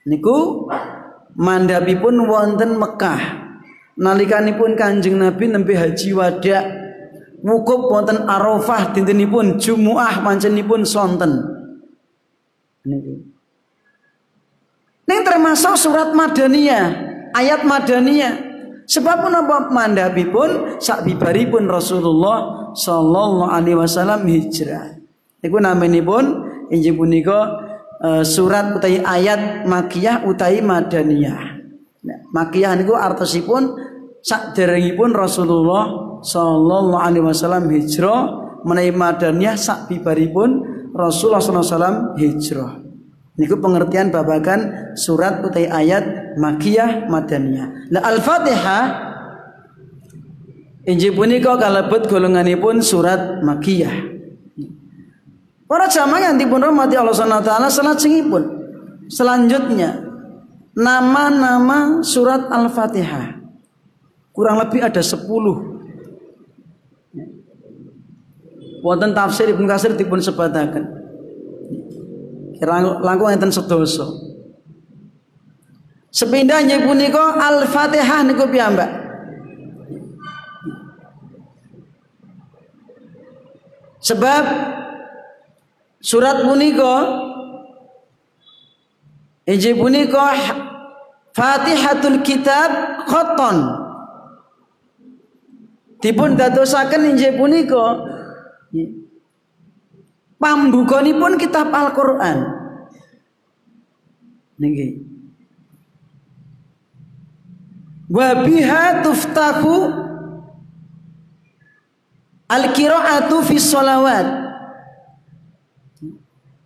Niku 0.04 0.68
mandhapipun 1.38 2.26
wonten 2.26 2.78
Mekah. 2.78 3.44
Nalikanipun 3.94 4.74
Kanjeng 4.74 5.22
Nabi 5.22 5.54
nembe 5.54 5.78
haji 5.78 6.10
wada' 6.18 6.64
wukuf 7.44 7.92
wonten 7.92 8.26
Arafah 8.26 8.96
dintenipun 8.96 9.60
Jumuah 9.62 10.24
panjenipun 10.24 10.82
sonten. 10.88 11.44
Niki. 12.88 13.14
Ning 15.04 15.20
termasuk 15.28 15.76
surat 15.76 16.16
Madaniyah, 16.16 16.86
ayat 17.36 17.68
Madaniyah. 17.68 18.56
Sebab 18.84 19.24
menapa 19.24 19.72
mandhapipun 19.72 20.80
sak 20.80 21.08
bibaripun 21.08 21.72
Rasulullah 21.72 22.72
sallallahu 22.76 23.48
alaihi 23.48 23.80
wasallam 23.80 24.28
hijrah. 24.28 25.00
Niku 25.40 25.60
namanipun 25.60 26.24
injih 26.68 26.92
punika 26.92 27.64
uh, 28.04 28.24
surat 28.28 28.76
utawi 28.76 29.00
ayat 29.00 29.64
makiyah 29.64 30.28
utawi 30.28 30.60
madaniyah. 30.60 31.64
Nah, 32.04 32.20
makiyah 32.36 32.76
niku 32.76 33.00
artosipun 33.00 33.80
saderengipun 34.20 35.16
Rasulullah 35.16 36.20
sallallahu 36.20 37.00
alaihi 37.00 37.24
wasallam 37.24 37.72
hijrah 37.72 38.44
menawi 38.68 38.92
madaniyah 38.92 39.56
sak 39.56 39.88
bibaripun 39.88 40.62
Rasulullah 40.92 41.40
sallallahu 41.40 41.64
alaihi 41.64 41.76
wasallam 41.80 41.98
hijrah. 42.20 42.74
Niku 43.34 43.58
pengertian 43.58 44.14
babakan 44.14 44.94
surat 44.94 45.42
utai 45.42 45.66
ayat 45.66 46.38
makiyah 46.38 47.10
madaniyah. 47.10 47.90
Lah 47.90 48.06
Al-Fatihah 48.14 48.84
injih 50.86 51.18
punika 51.18 51.58
kalebet 51.58 52.06
golonganipun 52.06 52.86
surat 52.86 53.42
makiyah. 53.42 54.13
Para 55.74 55.90
jamaah 55.90 56.22
yang 56.30 56.38
dipun 56.38 56.62
rahmati 56.62 56.94
Allah 56.94 57.18
Subhanahu 57.18 57.42
wa 57.42 57.48
taala 57.50 57.66
salajengipun. 57.66 58.46
Selanjutnya 59.10 60.06
nama-nama 60.78 62.06
surat 62.06 62.46
Al-Fatihah. 62.46 63.42
Kurang 64.30 64.62
lebih 64.62 64.86
ada 64.86 65.02
10. 65.02 65.26
Wonten 68.86 69.18
tafsir 69.18 69.50
Ibnu 69.50 69.66
Katsir 69.66 69.98
dipun 69.98 70.22
sebataken 70.22 70.86
langkung 73.02 73.34
enten 73.34 73.50
sedoso. 73.50 74.30
Sepindahnya 76.14 76.86
punika 76.86 77.34
Al-Fatihah 77.34 78.22
niku 78.30 78.46
piyambak. 78.46 78.94
Sebab 84.06 84.44
surat 86.04 86.44
punika 86.44 86.94
injih 89.48 89.80
punika 89.80 90.36
Fatihatul 91.34 92.22
Kitab 92.22 93.08
khoton 93.08 93.58
dipun 96.04 96.36
dadosaken 96.36 97.16
injih 97.16 97.40
punika 97.40 98.04
pambukanipun 100.44 101.40
kitab 101.40 101.72
Al-Qur'an. 101.72 102.38
Niki. 104.60 105.00
Wa 108.12 108.44
tuftahu 109.00 109.74
al-qira'atu 112.52 113.40
fi 113.48 113.56
sholawat. 113.56 114.43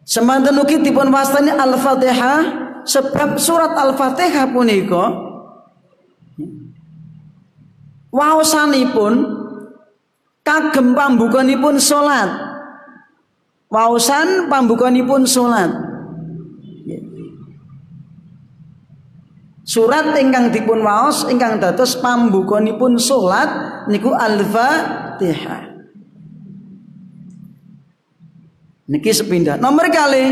Semanten 0.08 0.56
ugi 0.56 0.80
dipun 0.80 1.12
wastani 1.12 1.52
Al-Fatihah 1.52 2.40
sebab 2.88 3.36
surat 3.36 3.76
Al-Fatihah 3.76 4.48
punika 4.56 5.12
waosanipun 8.16 9.14
kagem 10.48 10.96
pambukanipun 10.96 11.76
salat 11.76 12.48
Wausan 13.68 14.48
pambukanipun 14.48 15.28
salat. 15.28 15.68
Surat 19.68 20.16
ingkang 20.16 20.56
dipun 20.56 20.80
waos 20.80 21.28
ingkang 21.28 21.60
dados 21.60 22.00
pambukanipun 22.00 22.96
salat 22.96 23.52
niku 23.92 24.16
Al-Fatihah. 24.16 25.67
Niki 28.88 29.12
sepindah. 29.12 29.60
Nomor 29.60 29.92
kali 29.92 30.32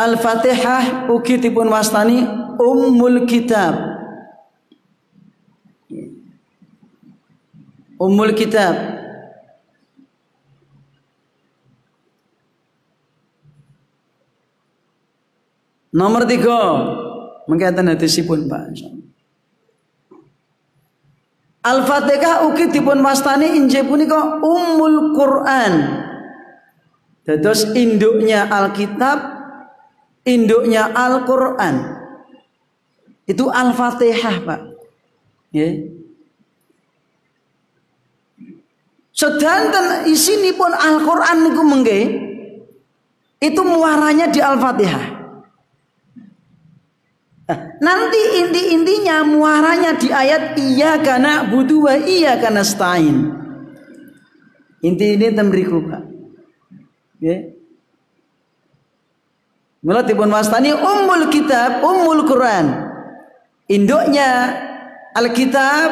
Al-Fatihah 0.00 1.12
ugi 1.12 1.36
dipun 1.36 1.68
wastani 1.68 2.24
Ummul 2.56 3.28
Kitab. 3.28 3.76
Ummul 8.00 8.32
Kitab. 8.32 8.96
Nomor 15.92 16.24
tiga, 16.24 16.60
mengkaten 17.44 17.92
hadisipun 17.92 18.48
Pak. 18.48 18.72
Al-Fatihah 21.60 22.48
ugi 22.48 22.72
dipun 22.72 23.04
wastani 23.04 23.52
injih 23.52 23.84
punika 23.84 24.40
Ummul 24.40 25.12
Quran. 25.12 26.08
Dados 27.24 27.76
induknya 27.76 28.48
Alkitab, 28.48 29.18
induknya 30.24 30.88
Al-Qur'an. 30.90 32.00
Itu 33.28 33.52
Al-Fatihah, 33.52 34.36
Pak. 34.42 34.60
Ya. 35.54 35.68
Sedanten 39.14 40.08
isinipun 40.08 40.72
Al-Qur'an 40.72 41.44
niku 41.44 41.62
mengke 41.62 42.00
itu 43.40 43.60
muaranya 43.60 44.32
di 44.32 44.40
Al-Fatihah. 44.40 45.20
Nanti 47.80 48.20
inti-intinya 48.38 49.26
muaranya 49.26 49.98
di 49.98 50.12
ayat 50.12 50.54
iya 50.54 51.02
karena 51.02 51.42
butuh 51.50 51.98
iya 52.06 52.38
karena 52.38 52.62
stain. 52.62 53.34
Inti 54.80 55.18
ini 55.18 55.28
temriku 55.34 55.82
pak. 55.84 56.09
Ya. 57.20 57.52
Mula 59.80 60.04
tibun 60.04 60.32
wastani 60.32 60.72
ummul 60.72 61.28
kitab, 61.32 61.84
ummul 61.84 62.24
Quran. 62.24 62.88
Induknya 63.68 64.56
Alkitab, 65.16 65.88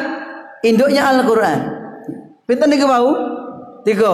induknya 0.65 1.09
Al-Quran. 1.09 1.59
Pinten 2.45 2.69
niku 2.69 2.85
mau? 2.89 3.09
Tiga. 3.85 4.13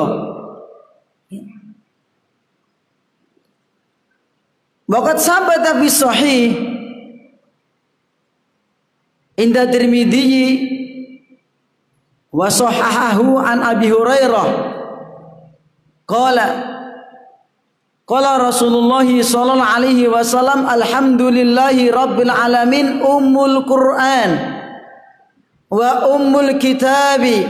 Waqat 4.86 5.18
sampai 5.18 5.66
tapi 5.66 5.90
sahih 5.90 6.46
Inda 9.34 9.66
Tirmidzi 9.66 10.62
wa 12.30 12.46
an 12.46 13.60
Abi 13.66 13.88
Hurairah 13.90 14.50
qala 16.06 16.75
qala 18.06 18.38
Rasulullah 18.38 19.02
sallallahu 19.02 19.66
alaihi 19.66 20.06
wasallam 20.06 20.70
alhamdulillahi 20.70 21.90
rabbil 21.90 22.30
alamin 22.30 23.02
ummul 23.02 23.66
Qur'an 23.66 24.30
wa 25.74 26.14
ummul 26.14 26.62
kitabi 26.62 27.50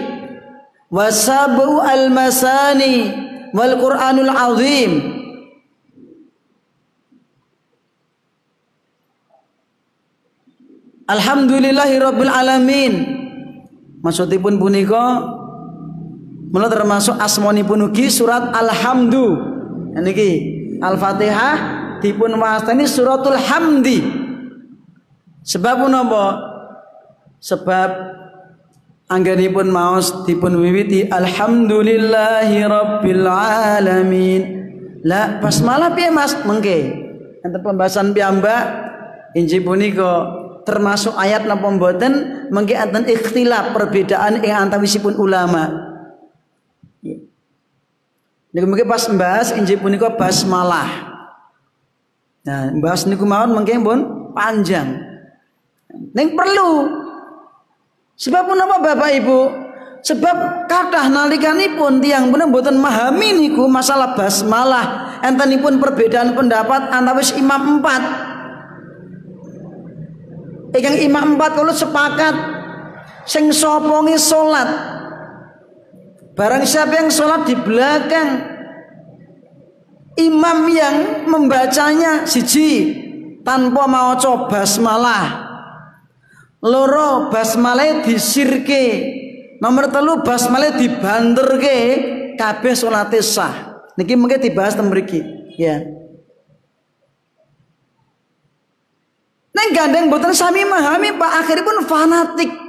wa 0.88 1.12
sab'u 1.12 1.84
al 1.84 2.08
masani 2.08 3.12
wal 3.52 3.76
Qur'anul 3.80 4.32
azim. 4.32 4.92
Alhamdulillahi 11.06 12.02
Rabbil 12.02 12.34
Alamin. 12.34 12.94
Maksudipun 14.02 14.58
punika 14.58 15.22
Mula 16.50 16.66
termasuk 16.66 17.14
asmonipun 17.22 17.92
ugi 17.92 18.10
surat 18.10 18.50
Alhamdu 18.58 19.55
Niki 19.96 20.32
Al-Fatihah 20.84 21.56
dipun 22.04 22.36
wastani 22.36 22.84
suratul 22.84 23.40
hamdi. 23.40 24.04
Sebab 25.46 25.88
menapa? 25.88 26.42
Sebab 27.40 27.90
anggenipun 29.08 29.70
maos 29.70 30.26
dipun 30.26 30.58
wiwiti 30.58 31.06
Alhamdulillahi 31.08 32.66
Rabbil 32.66 33.24
Alamin. 33.30 34.42
Lah 35.06 35.38
pas 35.38 35.62
malah 35.62 35.94
piye 35.94 36.10
Mas? 36.10 36.34
Mengke. 36.44 36.80
Enten 37.46 37.62
pembahasan 37.62 38.10
piyambak. 38.12 38.90
Injih 39.38 39.62
punika 39.62 40.34
termasuk 40.66 41.14
ayat 41.14 41.46
napa 41.46 41.70
mboten? 41.70 42.50
Mengki 42.50 42.74
enten 42.74 43.06
ikhtilaf 43.06 43.70
perbedaan 43.78 44.42
ing 44.42 44.50
antawisipun 44.50 45.14
ulama. 45.22 45.85
Niku 48.56 48.72
mungkin 48.72 48.88
pas 48.88 49.04
membahas 49.12 49.52
injil 49.52 49.76
punika 49.84 50.08
basmalah. 50.16 50.88
Nah, 52.48 52.72
bahas 52.80 53.04
niku 53.04 53.28
mawon 53.28 53.52
mungkin 53.52 53.84
pun 53.84 54.00
panjang. 54.32 54.96
Ning 56.16 56.40
perlu. 56.40 56.88
Sebab 58.16 58.48
apa 58.48 58.78
Bapak 58.80 59.12
Ibu? 59.20 59.40
Sebab 60.08 60.70
kathah 60.72 61.12
nalikanipun 61.12 62.00
tiang 62.00 62.32
bener 62.32 62.48
mboten 62.48 62.80
memahami 62.80 63.36
niku 63.44 63.68
masalah 63.68 64.16
basmalah. 64.16 65.20
Entenipun 65.20 65.76
perbedaan 65.84 66.32
pendapat 66.32 66.96
antawis 66.96 67.36
imam 67.36 67.82
empat 67.82 68.04
Ingkang 70.76 70.98
imam 71.08 71.26
empat 71.40 71.56
kalau 71.56 71.72
sepakat 71.72 72.36
sing 73.24 73.48
sopongi 73.56 74.20
salat. 74.20 74.95
Barang 76.36 76.68
siapa 76.68 77.00
yang 77.00 77.08
sholat 77.08 77.48
di 77.48 77.56
belakang 77.56 78.44
imam 80.20 80.68
yang 80.68 81.24
membacanya 81.32 82.28
siji 82.28 82.92
tanpa 83.48 83.88
mau 83.88 84.20
coba 84.20 84.52
basmalah. 84.52 85.28
Loro 86.60 87.32
basmalah 87.32 88.04
disirke 88.04 89.16
nomor 89.64 89.88
telu 89.88 90.20
basmalah 90.28 90.76
dibanterke 90.76 91.78
kabeh 92.36 92.74
salate 92.76 93.24
sah. 93.24 93.86
Niki 93.96 94.20
mungkin 94.20 94.44
dibahas 94.44 94.76
teng 94.76 94.92
mriki 94.92 95.24
ya. 95.56 95.88
Neng 99.56 99.70
gandeng 99.72 100.12
boten 100.12 100.36
sami 100.36 100.68
memahami 100.68 101.16
Pak 101.16 101.32
akhiripun 101.48 101.88
fanatik. 101.88 102.65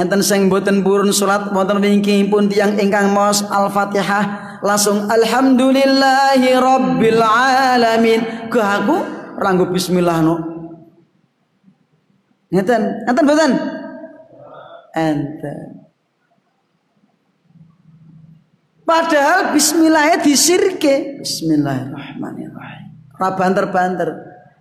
Enten 0.00 0.24
sing 0.24 0.48
boten 0.48 0.80
purun 0.80 1.12
salat 1.12 1.52
wonten 1.52 1.76
pun 2.32 2.48
tiyang 2.48 2.80
ingkang 2.80 3.12
maos 3.12 3.44
Al-Fatihah 3.44 4.56
langsung 4.64 5.04
alhamdulillahi 5.04 6.56
rabbil 6.56 7.20
alamin. 7.20 8.48
Ke 8.48 8.64
aku 8.64 8.96
ranggo 9.36 9.68
bismillah 9.68 10.24
no. 10.24 10.34
Ngeten, 12.48 13.04
enten 13.04 13.24
boten? 13.28 13.52
Enten. 14.96 15.84
Padahal 18.88 19.52
bismillahnya 19.52 20.24
disirke. 20.24 21.20
Bismillahirrahmanirrahim. 21.20 22.88
Rabanter-banter 23.20 24.08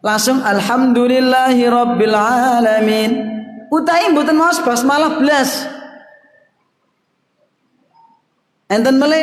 langsung 0.04 0.44
alhamdulillahi 0.44 1.64
rabbil 1.64 2.16
alamin 2.20 3.39
utai 3.70 4.10
mboten 4.14 4.38
maos 4.38 4.62
basmalah 4.62 5.22
belas 5.22 5.66
enten 8.70 8.98
mele 8.98 9.22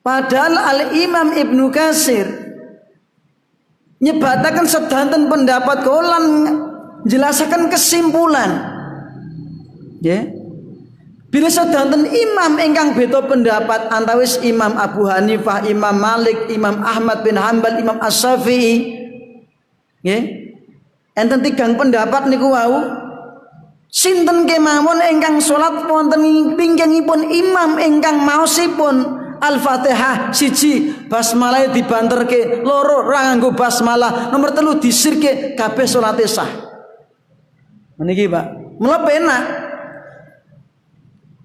Padahal 0.08 0.56
Al-Imam 0.56 1.36
Ibnu 1.36 1.68
Kasir 1.68 2.24
nyebatakan 4.00 4.64
sedanten 4.64 5.28
pendapat 5.28 5.84
kolan 5.84 6.24
jelaskan 7.04 7.68
kesimpulan. 7.68 8.72
Ya. 10.00 10.24
Bila 11.28 11.52
sedanten 11.52 12.08
imam 12.08 12.56
ingkang 12.56 12.96
beda 12.96 13.20
pendapat 13.28 13.92
antawis 13.92 14.40
Imam 14.40 14.80
Abu 14.80 15.04
Hanifah, 15.04 15.68
Imam 15.68 16.00
Malik, 16.00 16.48
Imam 16.48 16.80
Ahmad 16.80 17.20
bin 17.20 17.36
Hambal, 17.36 17.76
Imam 17.76 18.00
As-Syafi'i. 18.00 18.96
Ya. 20.00 20.24
Enten 21.20 21.44
tigang 21.44 21.76
pendapat 21.76 22.32
niku 22.32 22.56
wau 22.56 22.80
sinten 23.92 24.48
kemawon 24.48 25.04
ingkang 25.04 25.36
salat 25.36 25.84
wonten 25.84 26.56
pinggangipun 26.56 27.28
imam 27.28 27.76
ingkang 27.76 28.24
maosipun 28.24 29.17
Al-Fatihah 29.38 30.34
siji 30.34 31.06
basmalah 31.06 31.70
dibanterke 31.70 32.62
loro 32.62 33.06
ora 33.06 33.30
nganggo 33.30 33.54
basmalah. 33.54 34.30
Nomor 34.34 34.50
telu 34.52 34.76
disirke 34.78 35.54
kabeh 35.54 35.86
salate 35.86 36.26
sah 36.26 36.50
meniki 37.98 38.26
Pak. 38.30 38.78
Mula 38.78 39.02
penak 39.02 39.42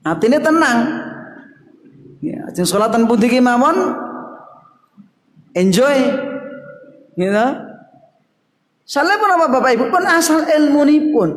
atine 0.05 0.37
tenang. 0.37 0.79
Ya 2.23 2.39
ajeng 2.47 2.69
salatan 2.69 3.03
pundi 3.09 3.27
ki 3.27 3.43
mawon? 3.43 3.99
Enjoy. 5.53 5.97
Gitu. 7.13 7.47
Salah 8.83 9.15
pun 9.15 9.31
apa 9.31 9.45
Bapak 9.47 9.71
Ibu? 9.79 9.85
Pun 9.91 10.03
asal 10.07 10.43
ilmu 10.43 10.83
pun 11.13 11.29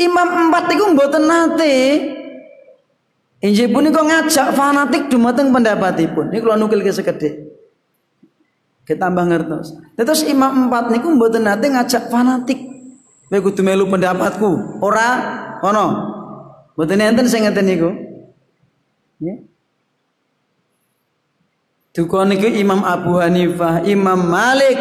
Imam 0.00 0.48
empat 0.48 0.72
itu 0.72 0.84
mboten 0.96 1.28
nate 1.28 1.76
Injil 3.40 3.72
kok 3.72 4.04
ngajak 4.04 4.52
fanatik 4.52 5.08
dumateng 5.08 5.48
pendapatipun. 5.48 6.28
Nukil 6.28 6.84
ke 6.84 6.92
sekedhik. 6.92 7.48
Kita 8.84 9.08
tambah 9.08 9.24
ngertos. 9.24 9.80
Terus 9.96 10.28
imam 10.28 10.68
empat 10.68 10.92
niku 10.92 11.08
mboten 11.14 11.48
nate 11.48 11.72
ngajak 11.72 12.12
fanatik. 12.12 12.58
Kowe 13.30 13.40
kudu 13.40 13.64
melu 13.64 13.88
pendapatku. 13.88 14.82
Ora 14.84 15.08
ono. 15.64 15.86
Mboten 16.76 17.00
enten 17.00 17.26
sing 17.30 17.48
ngeten 17.48 17.64
niku. 17.64 17.90
Ya. 19.24 19.40
Duka 21.90 22.22
niku 22.28 22.46
Imam 22.46 22.86
Abu 22.86 23.18
Hanifah, 23.18 23.82
Imam 23.82 24.20
Malik, 24.30 24.78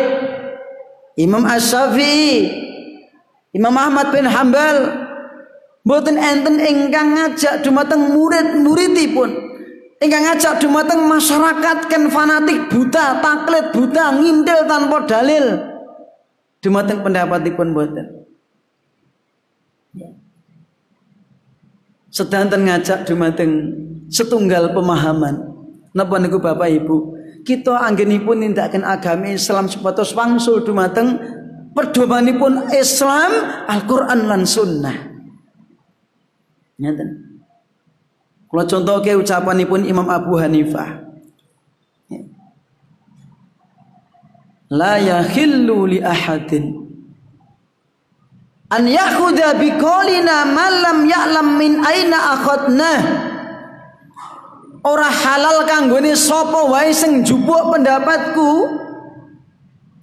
Imam 1.17 1.41
Asy-Syafi'i, 1.41 2.53
Imam 3.49 3.73
Ahmad 3.73 4.13
bin 4.13 4.29
Hambal, 4.29 5.08
Mboten 5.87 6.19
enten 6.19 6.59
ingkang 6.59 7.15
ngajak 7.15 7.63
dumateng 7.63 8.11
murid-muridipun. 8.11 9.29
Ingkang 9.99 10.23
ngajak 10.27 10.63
dumateng 10.63 11.07
masyarakat 11.07 11.77
ken 11.87 12.11
fanatik 12.11 12.67
buta, 12.67 13.19
taklid 13.23 13.71
buta, 13.71 14.15
ngintil 14.19 14.59
tanpa 14.67 14.97
dalil. 15.07 15.45
Dumateng 16.59 16.99
pendapatipun 16.99 17.71
mboten. 17.71 18.05
Sedanten 22.11 22.67
ngajak 22.67 23.07
dumateng 23.07 23.51
setunggal 24.11 24.75
pemahaman. 24.75 25.47
Napa 25.95 26.19
niku 26.19 26.43
Bapak 26.43 26.69
Ibu? 26.69 26.97
Kita 27.47 27.81
anggenipun 27.87 28.43
nindakaken 28.43 28.83
agami 28.83 29.39
Islam 29.39 29.71
supados 29.71 30.11
wangsul 30.11 30.61
dumateng 30.61 31.17
pedomanipun 31.71 32.67
Islam, 32.75 33.31
Al-Qur'an 33.65 34.27
lan 34.27 34.43
Sunnah. 34.43 35.08
Ngeten. 36.79 37.09
Kalau 38.49 38.65
contoh 38.65 38.97
ke 39.03 39.13
ucapanipun 39.13 39.85
Imam 39.85 40.07
Abu 40.09 40.39
Hanifah. 40.39 41.05
La 44.73 44.97
yahillu 45.01 45.89
li 45.89 45.99
ahadin 45.99 46.89
an 48.69 48.85
yakhudha 48.85 49.57
biqaulina 49.57 50.45
man 50.45 50.71
lam 50.85 50.97
ya'lam 51.09 51.47
min 51.57 51.81
aina 51.81 52.37
akhadna 52.37 52.91
ora 54.85 55.09
halal 55.09 55.65
kanggone 55.65 56.13
sapa 56.13 56.69
wae 56.69 56.93
sing 56.93 57.25
jupuk 57.25 57.73
pendapatku 57.73 58.69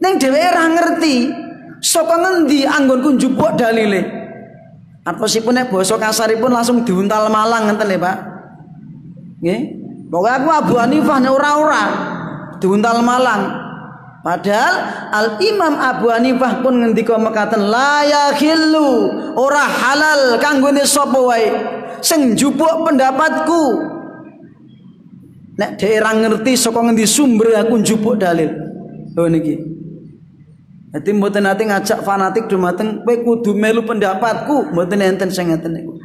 ning 0.03 0.19
dhewe 0.19 0.43
ora 0.51 0.67
ngerti 0.67 1.31
saka 1.79 2.15
ngendi 2.19 2.67
anggonku 2.67 3.15
njupuk 3.15 3.55
dalile 3.55 4.16
Artosipun 5.07 5.55
nek 5.55 5.71
basa 5.71 5.95
kasaripun 5.95 6.51
langsung 6.51 6.83
diuntal 6.83 7.31
malang 7.31 7.71
ngenten 7.71 7.87
lho, 7.87 7.99
Pak. 8.03 8.17
Nggih. 9.39 9.61
Pokoke 10.11 10.31
aku 10.31 10.49
Abu 10.51 10.75
Hanifah 10.79 11.19
nek 11.23 11.33
ora-ora 11.35 11.85
diuntal 12.59 13.03
malang. 13.07 13.43
Padahal 14.27 14.75
Al 15.15 15.39
Imam 15.39 15.79
Abu 15.79 16.11
Hanifah 16.11 16.59
pun 16.59 16.83
ngendika 16.83 17.15
mekaten 17.15 17.71
la 17.71 18.03
yakhillu 18.03 19.15
ora 19.39 19.63
halal 19.63 20.43
kanggone 20.43 20.83
sapa 20.83 21.19
wae 21.23 21.47
sing 22.03 22.35
pendapatku. 22.35 23.63
Nek 25.57 25.79
daerah 25.79 26.13
ngerti 26.19 26.59
saka 26.59 26.83
ngendi 26.83 27.07
sumber 27.07 27.55
aku 27.55 27.79
njupuk 27.79 28.19
dalil. 28.19 28.51
Oh 29.15 29.31
niki. 29.31 29.57
Jadi 30.97 31.13
mboten 31.13 31.45
nate 31.45 31.69
ngajak 31.69 32.01
fanatik 32.09 32.49
dumateng 32.49 33.05
kowe 33.05 33.13
kudu 33.21 33.53
melu 33.53 33.85
pendapatku, 33.85 34.73
mboten 34.73 35.05
enten 35.05 35.29
sing 35.29 35.53
ngeten 35.53 35.77
niku. 35.77 36.01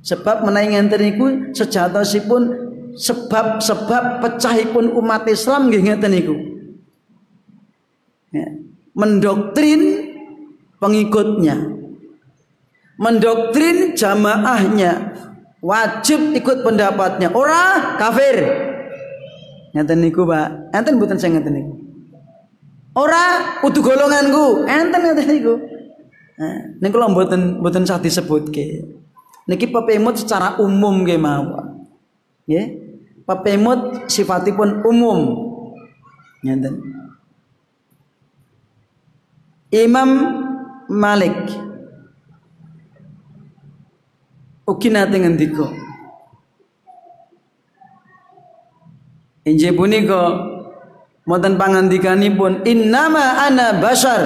Sebab 0.00 0.48
menawi 0.48 0.72
ngenten 0.72 1.00
niku 1.04 1.26
sejatosipun 1.52 2.72
sebab-sebab 2.96 4.24
pecahipun 4.24 4.96
umat 4.96 5.28
Islam 5.28 5.68
nggih 5.68 5.84
ngeten 5.84 6.10
niku. 6.16 6.34
Ya. 8.32 8.48
Mendoktrin 8.96 10.16
pengikutnya. 10.80 11.56
Mendoktrin 12.96 13.92
jamaahnya. 13.92 15.12
Wajib 15.60 16.32
ikut 16.32 16.64
pendapatnya. 16.64 17.28
Ora 17.36 18.00
kafir. 18.00 18.40
Ngeten 19.76 20.00
niku, 20.00 20.24
Pak. 20.24 20.72
Enten 20.72 20.96
mboten 20.96 21.20
sing 21.20 21.36
ngeten 21.36 21.52
niku. 21.52 21.81
Ora 22.92 23.56
kudu 23.64 23.80
golonganku, 23.80 24.68
enten 24.68 25.00
enten 25.00 25.26
niku. 25.32 25.54
Nah, 26.36 26.76
niku 26.80 26.96
lho 27.00 27.08
mboten 27.08 27.62
mboten 27.62 27.88
sah 27.88 27.96
disebutke. 27.96 28.84
Niki 29.48 29.66
pepemut 29.72 30.20
secara 30.20 30.60
umum 30.60 31.02
nggih 31.02 31.18
mawon. 31.18 31.88
Nggih. 32.44 32.82
pepemut 33.26 34.10
sifatipun 34.10 34.82
umum 34.82 35.18
ngeten 36.42 36.74
Imam 39.72 40.10
Malik 40.90 41.38
ugi 44.68 44.88
nate 44.92 45.16
ngendika 45.16 45.66
Injih 49.42 49.74
punika 49.74 50.51
wonten 51.28 51.54
pangandikanipun 51.58 52.66
innama 52.66 53.46
ana 53.46 53.78
basar 53.78 54.22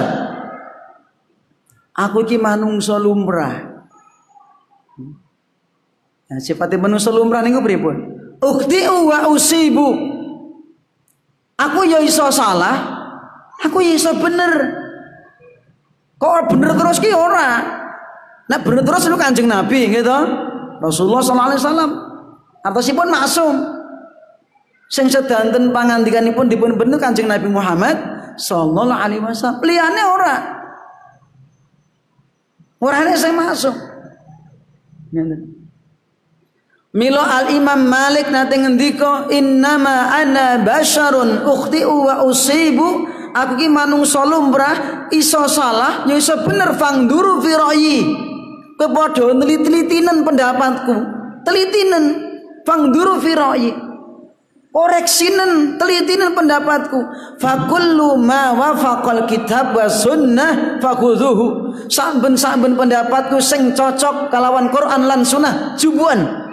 Aku 1.97 2.21
iki 2.21 2.37
manungsa 2.37 3.01
lumrah 3.01 3.77
Nah, 6.27 6.43
sifatnya 6.43 6.75
manusia 6.75 7.07
lumrah 7.07 7.39
niku 7.39 7.63
pripun? 7.63 7.95
Ukhti'u 8.43 9.07
wa 9.07 9.31
usibu. 9.31 9.95
Aku 11.57 11.87
ya 11.87 12.03
iso 12.03 12.27
salah, 12.29 12.75
aku 13.63 13.81
ya 13.81 13.95
iso 13.95 14.11
bener. 14.19 14.75
Kok 16.19 16.53
bener 16.53 16.75
terus 16.75 16.99
ki 16.99 17.15
ora? 17.15 17.63
Nah 18.47 18.59
bener 18.61 18.83
terus 18.85 19.07
lu 19.09 19.17
Kanjeng 19.17 19.49
Nabi 19.49 19.89
gitu. 19.89 20.17
Rasulullah 20.77 21.23
sallallahu 21.25 21.49
alaihi 21.49 21.61
wasallam 21.63 21.91
artosipun 22.61 23.07
maksum. 23.09 23.55
Sing 24.87 25.11
sedanten 25.11 25.75
pangandikanipun 25.75 26.47
dipun 26.47 26.79
bentuk 26.79 27.03
Kanjeng 27.03 27.27
Nabi 27.27 27.51
Muhammad 27.51 27.95
sallallahu 28.39 28.95
alaihi 28.95 29.19
wasallam. 29.19 29.59
Liyane 29.59 30.03
ora. 30.07 30.35
Orane 32.79 33.13
sing 33.19 33.35
maksum. 33.35 33.75
Ngene. 35.11 35.57
Milo 36.97 37.21
al 37.21 37.51
Imam 37.51 37.85
Malik 37.85 38.31
nate 38.31 38.57
ngendika 38.57 39.27
innama 39.29 40.17
ana 40.17 40.63
basyarun 40.63 41.45
ukhti'u 41.45 41.93
wa 42.09 42.25
usibu 42.25 43.05
aku 43.37 43.53
ki 43.59 43.67
manungsa 43.69 44.25
lumrah 44.25 45.05
iso 45.13 45.45
salah 45.45 46.09
ya 46.09 46.17
iso 46.17 46.41
bener 46.41 46.73
fangduru 46.73 47.43
fi 47.43 47.51
ra'yi 47.53 47.99
kepada 48.81 49.29
teliti-telitinen 49.35 50.25
pendapatku 50.25 50.95
telitinen 51.45 52.05
fangduru 52.65 53.21
fi 53.21 53.31
ra'yi 53.35 53.71
koreksinen 54.77 55.81
telitinen 55.81 56.37
pendapatku. 56.37 57.01
Fakullu 57.41 58.21
ma 58.21 58.53
wafaqal 58.53 59.25
kitab 59.25 59.73
wa 59.73 59.89
sunnah 59.89 60.77
fakudhuhu 60.77 61.73
saben-saben 61.89 62.77
pendapatku 62.77 63.41
sing 63.41 63.73
cocok 63.73 64.29
kalawan 64.29 64.69
Quran 64.69 65.09
lan 65.09 65.25
sunnah 65.25 65.73
jubuan 65.81 66.45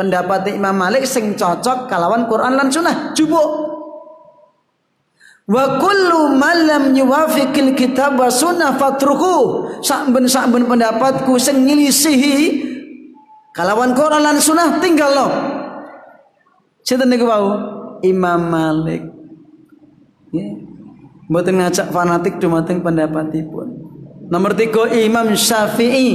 pendapat 0.00 0.48
Imam 0.56 0.72
Malik 0.72 1.04
sing 1.04 1.36
cocok 1.36 1.84
kalawan 1.84 2.24
Quran 2.24 2.56
lan 2.56 2.72
Sunnah 2.72 3.12
jubuk. 3.12 3.68
Wa 5.44 5.76
kullu 5.76 6.40
man 6.40 6.64
lam 6.64 6.84
kitab 7.76 8.16
wa 8.16 8.32
sunnah 8.32 8.80
fatruku. 8.80 9.68
Saben-saben 9.84 10.64
pendapatku 10.64 11.36
sing 11.36 11.68
nyelisihi 11.68 12.64
kalawan 13.52 13.92
Quran 13.92 14.24
lan 14.24 14.36
Sunnah 14.40 14.80
tinggal 14.80 15.12
lo 15.12 15.28
sinten 16.84 17.08
niku 17.10 17.28
wau 17.28 17.46
Imam 18.00 18.40
Malik. 18.48 19.02
Ya. 20.32 20.46
Mboten 21.30 21.62
ngajak 21.62 21.94
fanatik 21.94 22.42
dumateng 22.42 22.82
pendapatipun. 22.82 23.70
Nomor 24.30 24.54
tiga 24.58 24.90
Imam 24.90 25.30
Syafi'i. 25.34 26.10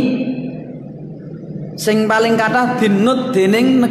Sing 1.75 2.07
paling 2.07 2.39
kathah 2.39 2.79
dinut 2.79 3.35
dening 3.35 3.83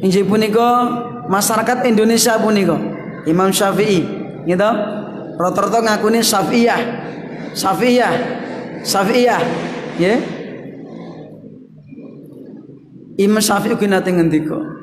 injih 0.00 0.24
punika 0.24 0.88
masyarakat 1.28 1.88
Indonesia 1.88 2.36
punika. 2.36 2.76
Imam 3.24 3.48
Syafi'i. 3.48 4.04
Gitu 4.44 4.70
rata-rata 5.40 5.78
ngakuni 5.80 6.20
Syafi'iyah. 6.20 6.80
Syafi'iyah. 7.56 8.14
Syafi'iyah. 8.84 9.42
Ya. 9.96 10.14
Imam 13.16 13.40
Syafi'i 13.40 13.72
ugi 13.72 13.88
nate 13.88 14.12
ngendika 14.12 14.81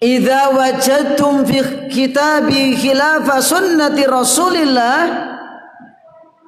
Idza 0.00 0.48
wajadtum 0.56 1.44
fi 1.44 1.60
kitabi 1.92 2.72
khilafa 2.72 3.36
sunnati 3.44 4.08
Rasulillah 4.08 4.96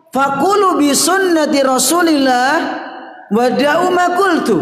faqulu 0.09 0.81
bi 0.81 0.89
sunnati 0.97 1.61
Rasulillah 1.61 2.53
wada'u 3.29 3.93
ma 3.93 4.07
qultu. 4.17 4.57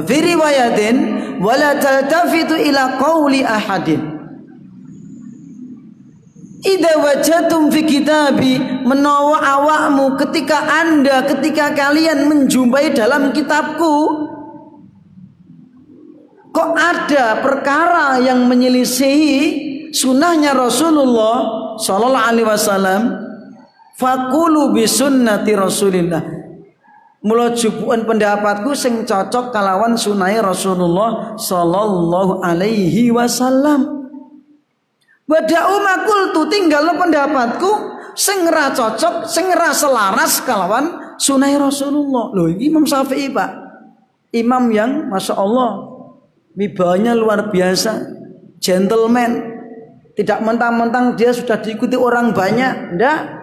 Fi 0.00 0.16
riwayatin 0.16 0.96
wala 1.44 1.76
taltafitu 1.76 2.56
ila 2.56 2.96
qawli 2.96 3.44
ahadin. 3.44 4.00
Ida 6.64 7.04
wajatum 7.04 7.68
fi 7.68 7.84
kitabi 7.84 8.56
menawa 8.88 9.44
awakmu 9.44 10.16
ketika 10.16 10.56
anda 10.80 11.20
ketika 11.28 11.76
kalian 11.76 12.32
menjumpai 12.32 12.96
dalam 12.96 13.28
kitabku 13.36 14.24
kok 16.58 16.74
ada 16.74 17.38
perkara 17.38 18.18
yang 18.18 18.50
menyelisihi 18.50 19.38
sunnahnya 19.94 20.58
Rasulullah 20.58 21.46
Sallallahu 21.78 22.26
Alaihi 22.34 22.48
Wasallam 22.50 23.02
fakulu 23.94 24.74
bisunnati 24.74 25.54
Rasulillah 25.54 26.38
Mula 27.18 27.50
jupuan 27.50 28.06
pendapatku 28.06 28.78
sing 28.78 29.02
cocok 29.02 29.50
kalawan 29.50 29.98
sunai 29.98 30.38
Rasulullah 30.38 31.34
sallallahu 31.34 32.46
alaihi 32.46 33.10
wasallam. 33.10 34.06
Wada'u 35.26 35.82
tu 36.30 36.46
tinggal 36.46 36.86
pendapatku 36.94 37.70
sing 38.14 38.46
ra 38.46 38.70
cocok, 38.70 39.26
sing 39.26 39.50
ra 39.50 39.74
selaras 39.74 40.46
kalawan 40.46 41.18
sunai 41.18 41.58
Rasulullah. 41.58 42.30
Loh 42.30 42.46
ini 42.46 42.70
Imam 42.70 42.86
Syafi'i 42.86 43.34
Pak. 43.34 43.50
Imam 44.30 44.70
yang 44.70 45.10
Masya 45.10 45.34
Allah 45.34 45.87
wibawanya 46.58 47.14
luar 47.14 47.54
biasa. 47.54 48.18
Gentleman. 48.58 49.54
Tidak 50.18 50.42
mentang-mentang 50.42 51.14
dia 51.14 51.30
sudah 51.30 51.62
diikuti 51.62 51.94
orang 51.94 52.34
banyak. 52.34 52.98
Enggak. 52.98 53.38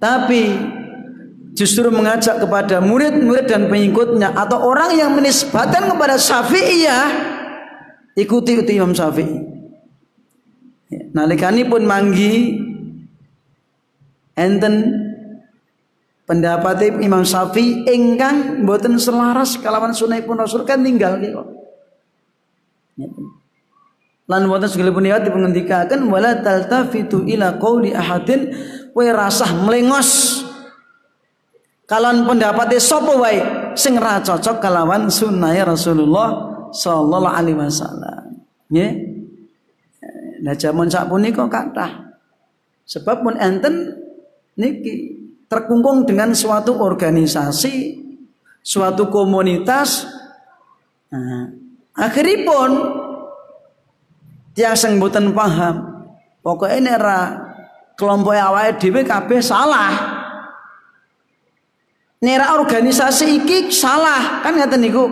tapi 0.00 0.56
justru 1.52 1.92
mengajak 1.92 2.40
kepada 2.40 2.80
murid-murid 2.80 3.46
dan 3.46 3.68
pengikutnya 3.68 4.32
atau 4.32 4.64
orang 4.64 4.96
yang 4.96 5.12
menisbatkan 5.12 5.92
kepada 5.92 6.16
Syafi'iyah 6.16 7.06
ikuti 8.16 8.56
ikuti 8.56 8.80
Imam 8.80 8.96
Syafi'i. 8.96 9.52
Ya, 10.90 11.06
nalikani 11.14 11.68
pun 11.68 11.84
manggi 11.86 12.58
enten 14.34 14.99
pendapat 16.30 17.02
Imam 17.02 17.26
Syafi'i 17.26 17.82
engkang 17.90 18.62
mboten 18.62 18.94
selaras 19.02 19.58
kalawan 19.58 19.90
pun 20.22 20.38
Rasul 20.38 20.62
kan 20.62 20.78
tinggal. 20.78 21.18
Ya. 21.18 21.42
Lan 24.30 24.46
wonten 24.46 24.70
segelipun 24.70 25.10
ayat 25.10 25.26
dipengendikaken 25.26 26.06
wala 26.06 26.38
taltafitu 26.38 27.26
ila 27.26 27.58
qauli 27.58 27.90
ahadin 27.90 28.54
kowe 28.94 29.02
rasah 29.10 29.50
melengos 29.66 30.38
kalon 31.90 32.22
pendapatnya 32.22 32.78
sapa 32.78 33.10
wae 33.18 33.42
sing 33.74 33.98
ra 33.98 34.22
cocok 34.22 34.62
kalawan 34.62 35.10
sunnah 35.10 35.50
Rasulullah 35.66 36.46
sallallahu 36.70 37.26
alaihi 37.26 37.58
wasallam 37.58 38.38
nggih 38.70 38.90
nah 40.46 40.54
jaman 40.54 40.86
sapunika 40.86 41.50
kathah 41.50 42.14
sebab 42.86 43.26
pun 43.26 43.34
enten 43.34 43.98
niki 44.54 45.19
terkungkung 45.50 46.06
dengan 46.06 46.30
suatu 46.30 46.78
organisasi 46.78 47.98
suatu 48.62 49.10
komunitas 49.10 50.06
nah, 51.10 51.50
akhiripun 51.98 52.70
tiang 54.54 54.78
sing 54.78 55.02
boten 55.02 55.34
paham 55.34 56.06
pokoknya 56.46 56.78
ini 56.78 56.90
kelompok 58.00 58.32
awake 58.32 58.80
dhewe 58.80 59.04
kabeh 59.04 59.44
salah. 59.44 59.92
Nera 62.24 62.56
organisasi 62.56 63.44
iki 63.44 63.68
salah, 63.68 64.40
kan 64.40 64.56
ngaten 64.56 64.80
niku. 64.80 65.04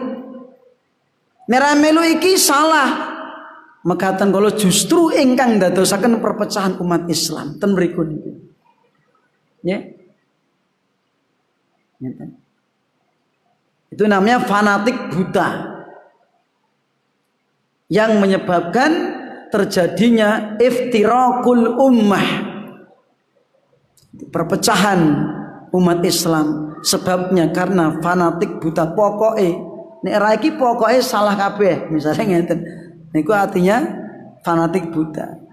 Nera 1.53 1.77
melu 1.77 2.01
iki 2.05 2.41
salah. 2.41 3.21
Mekaten 3.85 4.33
kalau 4.33 4.53
justru 4.53 5.13
ingkang 5.13 5.61
dadosaken 5.61 6.21
perpecahan 6.21 6.81
umat 6.81 7.09
Islam 7.13 7.61
ten 7.61 7.77
niku. 7.77 8.33
Ya. 9.61 9.85
Itu 13.89 14.05
namanya 14.07 14.43
fanatik 14.45 15.11
buta. 15.11 15.79
Yang 17.89 18.13
menyebabkan 18.21 18.91
terjadinya 19.49 20.61
iftirakul 20.61 21.81
ummah. 21.81 22.29
Perpecahan 24.29 25.01
umat 25.73 26.01
Islam. 26.05 26.77
Sebabnya 26.85 27.51
karena 27.51 27.99
fanatik 27.99 28.61
buta 28.61 28.93
pokoknya. 28.93 29.67
Nek 29.99 30.15
ra 30.15 30.31
iki 30.39 30.55
pokoke 30.55 31.03
salah 31.03 31.35
kabeh 31.35 31.91
misalnya 31.91 32.39
ngeten. 32.39 32.63
Niku 33.11 33.35
artinya 33.35 33.83
fanatik 34.47 34.95
Buddha 34.95 35.48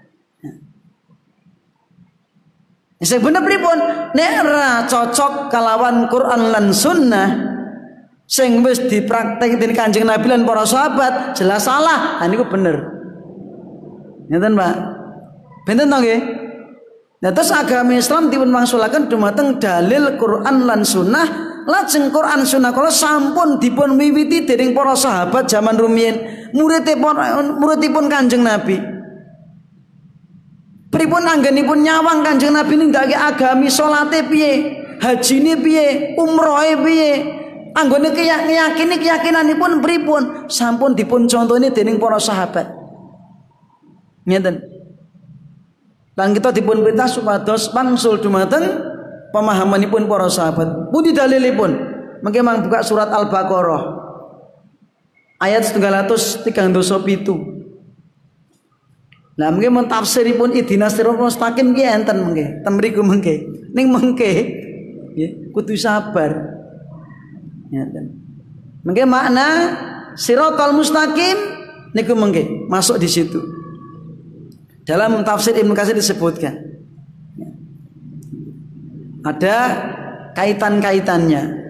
Saya 3.03 3.19
bener 3.19 3.43
pripun 3.43 3.77
nek 4.15 4.31
ra 4.47 4.87
cocok 4.87 5.51
kalawan 5.51 6.07
Quran 6.07 6.41
lan 6.55 6.71
sunnah 6.71 7.27
sing 8.23 8.63
wis 8.63 8.79
dipraktek 8.87 9.59
dening 9.59 9.75
Kanjeng 9.75 10.07
Nabi 10.07 10.31
lan 10.31 10.47
para 10.47 10.63
sahabat 10.63 11.35
jelas 11.35 11.67
salah. 11.67 12.23
Nah 12.23 12.27
niku 12.31 12.47
bener. 12.47 12.95
Ngeten, 14.25 14.57
Pak. 14.57 14.75
Benten 15.69 15.91
to 15.91 15.97
nggih? 16.01 16.21
Nah, 17.21 17.31
terus 17.33 17.49
agama 17.49 17.97
Islam 17.97 18.29
dipun 18.29 18.53
mangsulaken 18.53 19.09
dumateng 19.09 19.57
dalil 19.57 20.13
Quran 20.17 20.65
lan 20.69 20.85
sunnah 20.85 21.25
lajeng 21.65 22.13
Quran 22.13 22.45
sunnah 22.45 22.69
kalau 22.69 22.93
sampun 22.93 23.57
dipun 23.57 23.97
miwiti 23.97 24.45
dening 24.45 24.77
para 24.77 24.93
sahabat 24.93 25.49
zaman 25.49 25.73
rumiyin 25.73 26.21
muridipun 26.53 27.17
muridipun 27.57 28.05
Kanjeng 28.07 28.45
Nabi. 28.45 28.94
Pripun 30.95 31.27
anggenipun 31.27 31.83
nyawang 31.83 32.23
Kanjeng 32.23 32.55
Nabi 32.55 32.79
ninggake 32.79 33.11
agami 33.11 33.67
salate 33.67 34.23
piye, 34.31 34.79
hajine 35.03 35.59
piye, 35.59 36.15
umrohe 36.15 36.79
piye. 36.79 37.11
Anggone 37.75 38.15
keyakini 38.15 38.95
keyakinanipun 39.03 39.83
pripun 39.83 40.47
sampun 40.47 40.95
dipun 40.95 41.27
contoni 41.27 41.75
dening 41.75 41.99
para 41.99 42.15
sahabat. 42.15 42.71
Ngeten. 44.23 44.63
Lan 46.15 46.31
kita 46.31 46.55
dipun 46.55 46.79
perintah 46.79 47.11
supados 47.11 47.67
pangsul 47.75 48.23
dumateng 48.23 48.63
pemahamanipun 49.35 50.07
para 50.07 50.31
sahabat. 50.31 50.87
Budi 50.95 51.11
dalilipun. 51.11 51.75
Mengke 52.23 52.39
mang 52.39 52.63
buka 52.63 52.79
surat 52.79 53.11
Al-Baqarah. 53.11 53.83
Ayat 55.43 55.67
337. 55.67 56.47
Nah 59.35 59.51
mungkin 59.51 59.71
mun 59.75 59.85
tafsiripun 59.91 60.55
idina 60.55 60.87
siratal 60.87 61.27
mustaqim 61.27 61.75
ki 61.75 61.83
enten 61.83 62.23
mengke. 62.23 62.63
Ten 62.63 62.71
mriku 62.79 63.03
mengke. 63.03 63.35
Ning 63.75 63.91
mengke 63.91 64.31
nggih 65.11 65.51
kudu 65.51 65.75
sabar. 65.75 66.55
Ngeten. 67.67 68.15
Mengke 68.87 69.03
makna 69.03 69.47
siratal 70.15 70.71
mustaqim 70.71 71.35
niku 71.91 72.15
mengke 72.15 72.47
masuk 72.71 72.95
di 72.95 73.11
situ. 73.11 73.43
Dalam 74.87 75.19
tafsir 75.27 75.51
Ibnu 75.57 75.75
Katsir 75.75 75.97
disebutkan. 75.97 76.55
Ada 79.25 79.57
kaitan-kaitannya. 80.37 81.65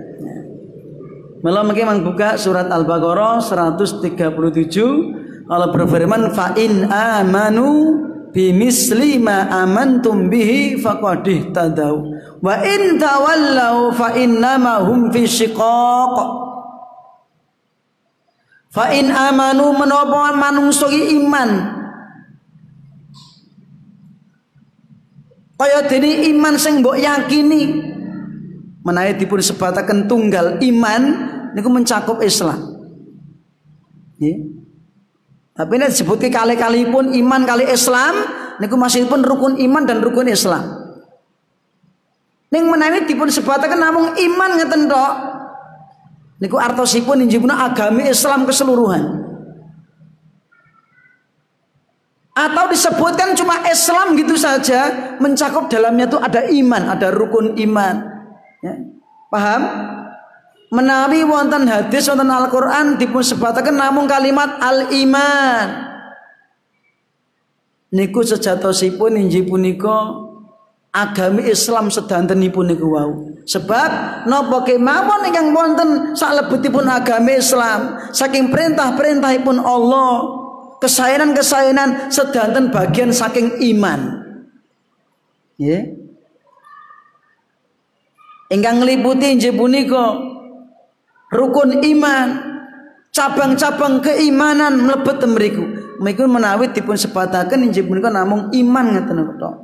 Malah 1.39 1.63
mungkin 1.63 2.03
buka 2.03 2.35
surat 2.35 2.67
Al-Baqarah 2.67 3.39
137 3.39 5.24
Allah 5.45 5.69
berfirman 5.69 6.33
fa 6.33 6.57
in 6.57 6.89
amanu 6.89 8.01
bimisli 8.33 9.21
ma 9.21 9.45
amantum 9.61 10.25
bihi 10.25 10.81
faqad 10.81 11.53
tadau 11.53 12.09
wa 12.41 12.53
in 12.65 12.97
tawallau 12.97 13.93
fa 13.93 14.17
innama 14.17 14.81
hum 14.81 15.13
fi 15.13 15.29
shiqaq. 15.29 16.15
Fa 18.73 18.91
in 18.91 19.07
amanu 19.07 19.71
menapa 19.71 20.35
manungsa 20.35 20.91
iman? 20.91 21.49
Kaya 25.55 25.87
dene 25.87 26.27
iman 26.35 26.59
sing 26.59 26.83
mbok 26.83 26.99
yakini. 26.99 27.93
Menawi 28.83 29.15
dipun 29.15 29.39
sebataken 29.39 30.11
tunggal 30.11 30.59
iman 30.59 31.01
niku 31.55 31.71
mencakup 31.71 32.19
Islam. 32.19 32.59
Nggih. 34.19 34.64
Tapi 35.55 35.71
ini 35.79 35.87
disebutkan 35.87 36.35
kali-kali 36.35 36.83
pun 36.91 37.15
iman 37.15 37.41
kali 37.47 37.63
Islam, 37.71 38.11
niku 38.59 38.75
masih 38.75 39.07
pun 39.07 39.23
rukun 39.23 39.55
iman 39.55 39.87
dan 39.87 40.03
rukun 40.03 40.27
Islam. 40.27 40.83
Ning 42.51 42.67
menawi 42.67 43.07
dipun 43.07 43.31
sebataken 43.31 43.79
namung 43.79 44.11
iman 44.19 44.51
ngeten 44.59 44.91
tok. 44.91 45.13
Niku 46.43 46.59
artosipun 46.59 47.23
injipun 47.23 47.55
agami 47.55 48.11
Islam 48.11 48.43
keseluruhan. 48.43 49.23
Atau 52.35 52.67
disebutkan 52.67 53.31
cuma 53.39 53.63
Islam 53.63 54.19
gitu 54.19 54.35
saja, 54.35 55.15
mencakup 55.23 55.71
dalamnya 55.71 56.11
itu 56.11 56.19
ada 56.19 56.43
iman, 56.51 56.83
ada 56.91 57.07
rukun 57.15 57.55
iman. 57.55 57.95
Ya. 58.59 58.75
Paham? 59.31 59.61
Menawi 60.75 61.23
wonten 61.23 61.63
hadis 61.71 62.11
wonten 62.11 62.27
Al-Qur'an 62.27 62.99
dipun 62.99 63.23
sebataken 63.23 63.79
namung 63.79 64.11
kalimat 64.11 64.59
al-iman. 64.59 65.87
Niku 67.95 68.19
sejatosipun 68.27 69.15
inji 69.15 69.47
punika 69.47 70.11
agami 70.91 71.47
Islam 71.47 71.87
sedantenipun 71.87 72.67
niku 72.67 72.91
wau. 72.91 73.11
Sebab 73.47 73.89
napa 74.27 74.67
kemawon 74.67 75.31
ingkang 75.31 75.55
wonten 75.55 76.11
salebetipun 76.11 76.91
agami 76.91 77.39
Islam 77.39 78.11
saking 78.11 78.51
perintah-perintahipun 78.51 79.63
Allah, 79.63 80.11
kesayangan-kesayangan 80.83 82.11
sedanten 82.11 82.67
bagian 82.75 83.15
saking 83.15 83.55
iman. 83.71 84.27
Nggih. 85.55 85.71
Yeah. 85.71 85.83
Ingkang 88.45 88.83
ngliputi 88.83 89.25
injih 89.33 89.57
punika 89.57 90.34
rukun 91.35 91.83
iman. 91.83 92.27
Cabang-cabang 93.15 94.03
keimanan 94.03 94.87
mlebet 94.87 95.23
mriku. 95.23 95.63
Mriku 96.03 96.27
menawi 96.27 96.71
dipun 96.75 96.99
sebataken 96.99 97.63
injih 97.63 97.87
punika 97.87 98.11
namung 98.11 98.51
iman 98.51 98.85
ngeten 98.91 99.39
tok. 99.39 99.55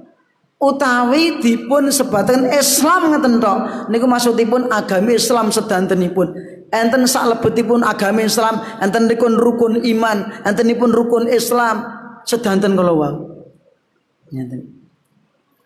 Utawi 0.56 1.44
dipun 1.44 1.92
sebataken 1.92 2.48
Islam 2.56 3.12
ngeten 3.12 3.44
tok. 3.44 3.92
Niku 3.92 4.08
maksudipun 4.08 4.72
agami 4.72 5.20
Islam 5.20 5.52
sedantenipun. 5.52 6.32
Enten 6.72 7.04
saklebetipun 7.04 7.84
agami 7.84 8.32
Islam 8.32 8.64
enten 8.80 9.12
rukun 9.12 9.36
rukun 9.36 9.74
iman 9.84 10.48
entenipun 10.48 10.96
rukun 10.96 11.28
Islam 11.28 11.84
sedanten 12.24 12.80
kala 12.80 12.96
wau. 12.96 13.16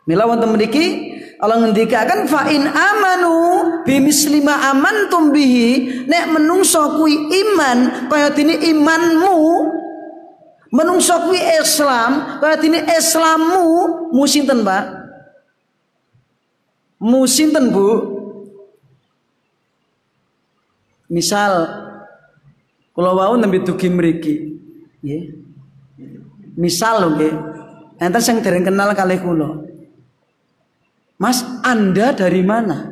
Mila 0.09 0.25
wonten 0.25 0.49
mriki 0.57 1.04
Allah 1.35 1.67
ngendikaken 1.67 2.31
fa 2.31 2.47
in 2.47 2.63
amanu 2.63 3.35
bimisli 3.83 4.39
ma 4.39 4.71
amantum 4.71 5.35
bihi 5.35 6.07
nek 6.07 6.31
menungso 6.31 6.95
kuwi 6.95 7.27
iman 7.27 8.07
kaya 8.07 8.31
dene 8.31 8.55
imanmu. 8.55 9.35
Menungso 10.71 11.15
kuwi 11.27 11.39
Islam 11.59 12.39
kaya 12.39 12.55
dene 12.55 12.87
Islammu. 12.87 13.67
Musinten 14.15 14.63
Pak? 14.63 14.83
Musinten 17.03 17.75
Bu? 17.75 18.15
Misal 21.11 21.67
kula 22.95 23.11
wau 23.11 23.35
nembe 23.35 23.59
dugi 23.59 23.91
mriki. 23.91 24.35
Nggih. 25.03 25.23
Misal 26.55 27.11
nggih. 27.11 27.35
Enten 27.99 28.23
sing 28.23 28.39
dereng 28.39 28.63
kenal 28.63 28.95
kalih 28.95 29.19
kula 29.19 29.64
Mas, 31.15 31.43
Anda 31.63 32.11
dari 32.11 32.43
mana? 32.43 32.91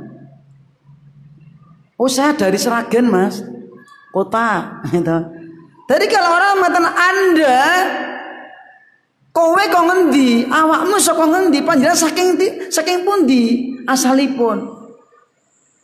Oh, 1.99 2.07
saya 2.07 2.35
dari 2.35 2.55
Seragen, 2.55 3.11
Mas. 3.11 3.43
Kota, 4.13 4.69
gitu. 4.93 5.17
Jadi 5.83 6.05
kalau 6.07 6.29
orang 6.39 6.63
mengatakan 6.63 6.89
Anda 6.95 7.59
kowe 9.35 9.63
kok 9.67 9.85
ngendi? 9.89 10.47
Awakmu 10.47 10.95
saka 10.95 11.25
ngendi? 11.27 11.59
Panjenengan 11.65 11.99
saking 11.99 12.27
di, 12.39 12.47
saking 12.71 13.03
pundi 13.03 13.43
asalipun? 13.83 14.71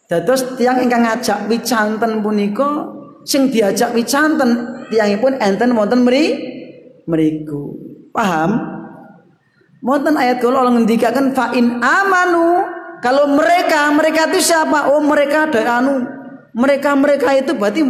Dados 0.09 0.57
tiang 0.57 0.81
ingkang 0.81 1.05
ngajak 1.05 1.45
wicanten 1.45 2.25
punika 2.25 2.89
sing 3.27 3.53
diajak 3.53 3.93
wicanten 3.93 4.81
tiangipun 4.89 5.37
enten 5.37 5.75
wonten 5.77 6.01
meri 6.01 6.33
meriku. 7.05 7.77
Paham? 8.09 8.78
Monten 9.79 10.19
ayat 10.19 10.43
kalau 10.43 10.59
Allah 10.59 10.75
ngendikakan 10.75 11.31
fa'in 11.31 11.79
amanu 11.79 12.67
kalau 12.99 13.31
mereka 13.31 13.87
mereka 13.95 14.27
itu 14.27 14.51
siapa? 14.51 14.91
Oh 14.91 14.99
mereka 14.99 15.47
ada 15.47 15.79
anu 15.79 16.03
mereka 16.51 16.91
mereka 16.99 17.31
itu 17.31 17.55
berarti 17.55 17.87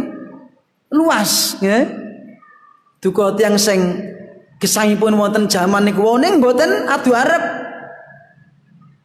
luas 0.94 1.58
ya. 1.58 1.86
Duka 3.02 3.34
yang 3.42 3.58
sing 3.58 4.06
pun 5.00 5.16
wonten 5.16 5.48
zaman 5.50 5.88
niku 5.88 6.04
woning 6.04 6.38
mboten 6.38 6.86
adu 6.86 7.10
arep. 7.10 7.42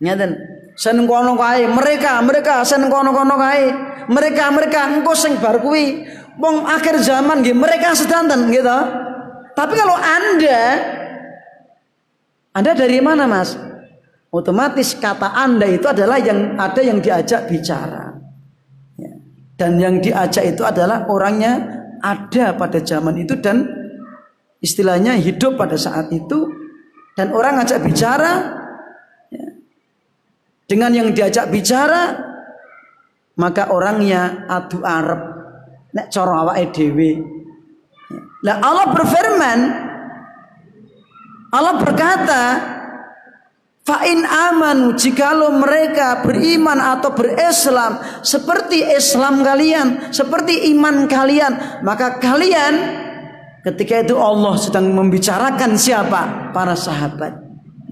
Ngeten. 0.04 0.32
Sen 0.76 1.00
kono 1.08 1.40
kae 1.40 1.66
mereka 1.72 2.20
mereka 2.20 2.62
sen 2.68 2.92
kono-kono 2.92 3.40
kae 3.40 3.72
mereka 4.12 4.52
mereka 4.52 4.92
engko 4.92 5.16
sing 5.16 5.40
bar 5.40 5.64
wong 5.64 6.56
akhir 6.68 7.00
zaman 7.00 7.40
nggih 7.42 7.56
mereka 7.56 7.96
sedanten 7.96 8.52
gitu. 8.52 8.78
Tapi 9.56 9.74
kalau 9.74 9.96
Anda 9.96 10.62
anda 12.56 12.72
dari 12.72 13.04
mana 13.04 13.28
mas? 13.28 13.60
Otomatis 14.32 14.96
kata 14.96 15.36
Anda 15.36 15.68
itu 15.68 15.92
adalah 15.92 16.20
yang 16.20 16.56
ada 16.56 16.80
yang 16.80 17.04
diajak 17.04 17.52
bicara. 17.52 18.16
Ya. 18.96 19.12
Dan 19.60 19.76
yang 19.76 20.00
diajak 20.00 20.56
itu 20.56 20.64
adalah 20.64 21.08
orangnya 21.12 21.60
ada 22.00 22.56
pada 22.56 22.80
zaman 22.80 23.20
itu 23.20 23.36
dan 23.44 23.68
istilahnya 24.64 25.20
hidup 25.20 25.60
pada 25.60 25.76
saat 25.76 26.08
itu 26.16 26.48
dan 27.16 27.32
orang 27.32 27.60
ngajak 27.60 27.80
bicara 27.84 28.32
ya, 29.32 29.46
dengan 30.68 30.92
yang 30.92 31.10
diajak 31.16 31.48
bicara 31.48 32.16
maka 33.40 33.72
orangnya 33.72 34.48
adu 34.48 34.84
Arab 34.84 35.22
nek 35.96 36.12
cara 36.12 36.44
awake 36.44 36.76
dhewe 36.76 37.12
lah 38.44 38.60
Allah 38.60 38.92
berfirman 38.92 39.60
Allah 41.54 41.76
berkata 41.78 42.44
Fa'in 43.86 44.26
amanu 44.26 44.98
jikalau 44.98 45.62
mereka 45.62 46.26
beriman 46.26 46.82
atau 46.82 47.14
berislam 47.14 48.02
seperti 48.26 48.82
Islam 48.82 49.46
kalian, 49.46 50.10
seperti 50.10 50.74
iman 50.74 51.06
kalian, 51.06 51.86
maka 51.86 52.18
kalian 52.18 52.74
ketika 53.62 54.02
itu 54.02 54.18
Allah 54.18 54.58
sedang 54.58 54.90
membicarakan 54.90 55.78
siapa? 55.78 56.50
Para 56.50 56.74
sahabat, 56.74 57.38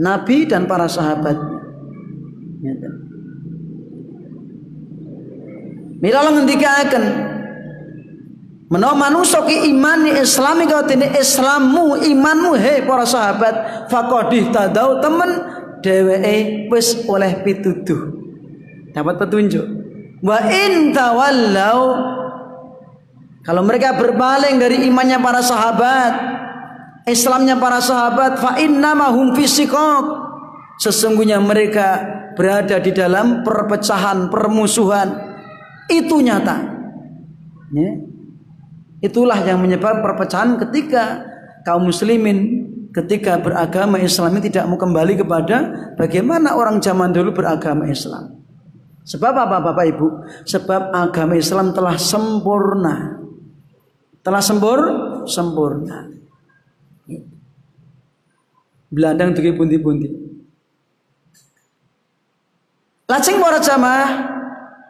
Nabi 0.02 0.50
dan 0.50 0.66
para 0.66 0.90
sahabat. 0.90 1.38
Mila 6.02 6.26
ngendikaken 6.26 7.04
Menawa 8.74 8.98
manusia 8.98 9.46
ki 9.46 9.70
imani 9.70 10.18
islami 10.18 10.66
kau 10.66 10.82
tini 10.82 11.06
islammu 11.14 12.02
imanmu 12.10 12.58
hei 12.58 12.82
para 12.82 13.06
sahabat 13.06 13.86
fakodih 13.86 14.50
tadau 14.50 14.98
temen 14.98 15.30
dheweke 15.86 16.66
wis 16.74 17.06
oleh 17.06 17.46
pituduh. 17.46 18.18
Dapat 18.98 19.22
petunjuk. 19.22 19.62
Wa 20.26 20.42
in 20.50 20.90
tawallau 20.90 22.02
kalau 23.46 23.62
mereka 23.62 23.94
berpaling 23.94 24.58
dari 24.58 24.90
imannya 24.90 25.22
para 25.22 25.44
sahabat, 25.44 26.14
Islamnya 27.04 27.60
para 27.60 27.84
sahabat, 27.84 28.40
fa 28.40 28.56
innama 28.56 29.12
hum 29.12 29.36
Sesungguhnya 30.80 31.44
mereka 31.44 32.00
berada 32.40 32.80
di 32.80 32.96
dalam 32.96 33.44
perpecahan, 33.44 34.32
permusuhan. 34.32 35.36
Itu 35.92 36.24
nyata. 36.24 36.58
Ya. 37.76 38.13
Itulah 39.04 39.44
yang 39.44 39.60
menyebabkan 39.60 40.00
perpecahan 40.00 40.56
ketika 40.64 41.28
kaum 41.68 41.92
muslimin 41.92 42.64
ketika 42.94 43.42
beragama 43.42 44.00
Islam 44.00 44.38
ini 44.38 44.48
tidak 44.48 44.70
mau 44.70 44.80
kembali 44.80 45.20
kepada 45.20 45.58
bagaimana 46.00 46.56
orang 46.56 46.80
zaman 46.80 47.12
dulu 47.12 47.36
beragama 47.36 47.90
Islam. 47.90 48.40
Sebab 49.04 49.34
apa 49.36 49.60
Bapak 49.60 49.86
Ibu? 49.92 50.08
Sebab 50.48 50.96
agama 50.96 51.36
Islam 51.36 51.76
telah 51.76 52.00
sempurna. 52.00 53.20
Telah 54.24 54.40
sempur 54.40 54.80
sempurna. 55.28 56.08
Belandang 58.88 59.36
dugi 59.36 59.52
pundi-pundi. 59.52 60.08
Lajeng 63.10 63.44
para 63.44 63.60
jamaah 63.60 64.10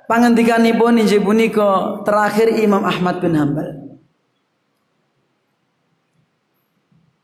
pangandikanipun 0.05 1.01
injih 1.01 1.17
punika 1.23 2.03
terakhir 2.05 2.53
Imam 2.61 2.85
Ahmad 2.85 3.17
bin 3.17 3.33
Hambal. 3.33 3.82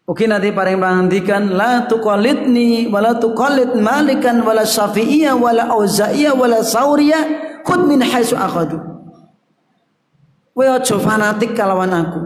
Oke 0.10 0.26
nanti 0.26 0.50
paling 0.50 0.82
pangandikan 0.82 1.54
la 1.54 1.86
tuqallidni 1.86 2.90
wala 2.90 3.22
tuqallid 3.22 3.78
malikan 3.78 4.42
wala 4.42 4.66
syafi'iyah 4.66 5.38
wala 5.38 5.70
auza'iyah 5.70 6.34
wala 6.34 6.66
sauriyah 6.66 7.62
khud 7.62 7.86
min 7.86 8.02
haitsu 8.02 8.34
akhadu. 8.34 8.82
Kowe 10.58 10.66
aja 10.66 10.98
fanatik 10.98 11.54
kalawan 11.54 11.94
aku. 11.94 12.22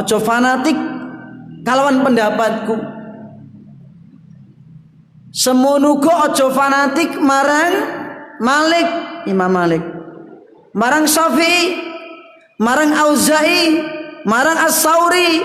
Aja 0.00 0.16
fanatik 0.16 0.80
kalawan 1.60 2.00
pendapatku. 2.00 2.74
Semono 5.28 6.00
aja 6.00 6.48
fanatik 6.48 7.20
marang 7.20 8.00
Malik, 8.40 8.88
Imam 9.28 9.52
Malik. 9.52 9.84
Marang 10.72 11.06
Syafi'i, 11.06 11.78
marang 12.58 12.90
Auza'i, 12.90 14.01
marang 14.26 14.58
as-sauri 14.58 15.42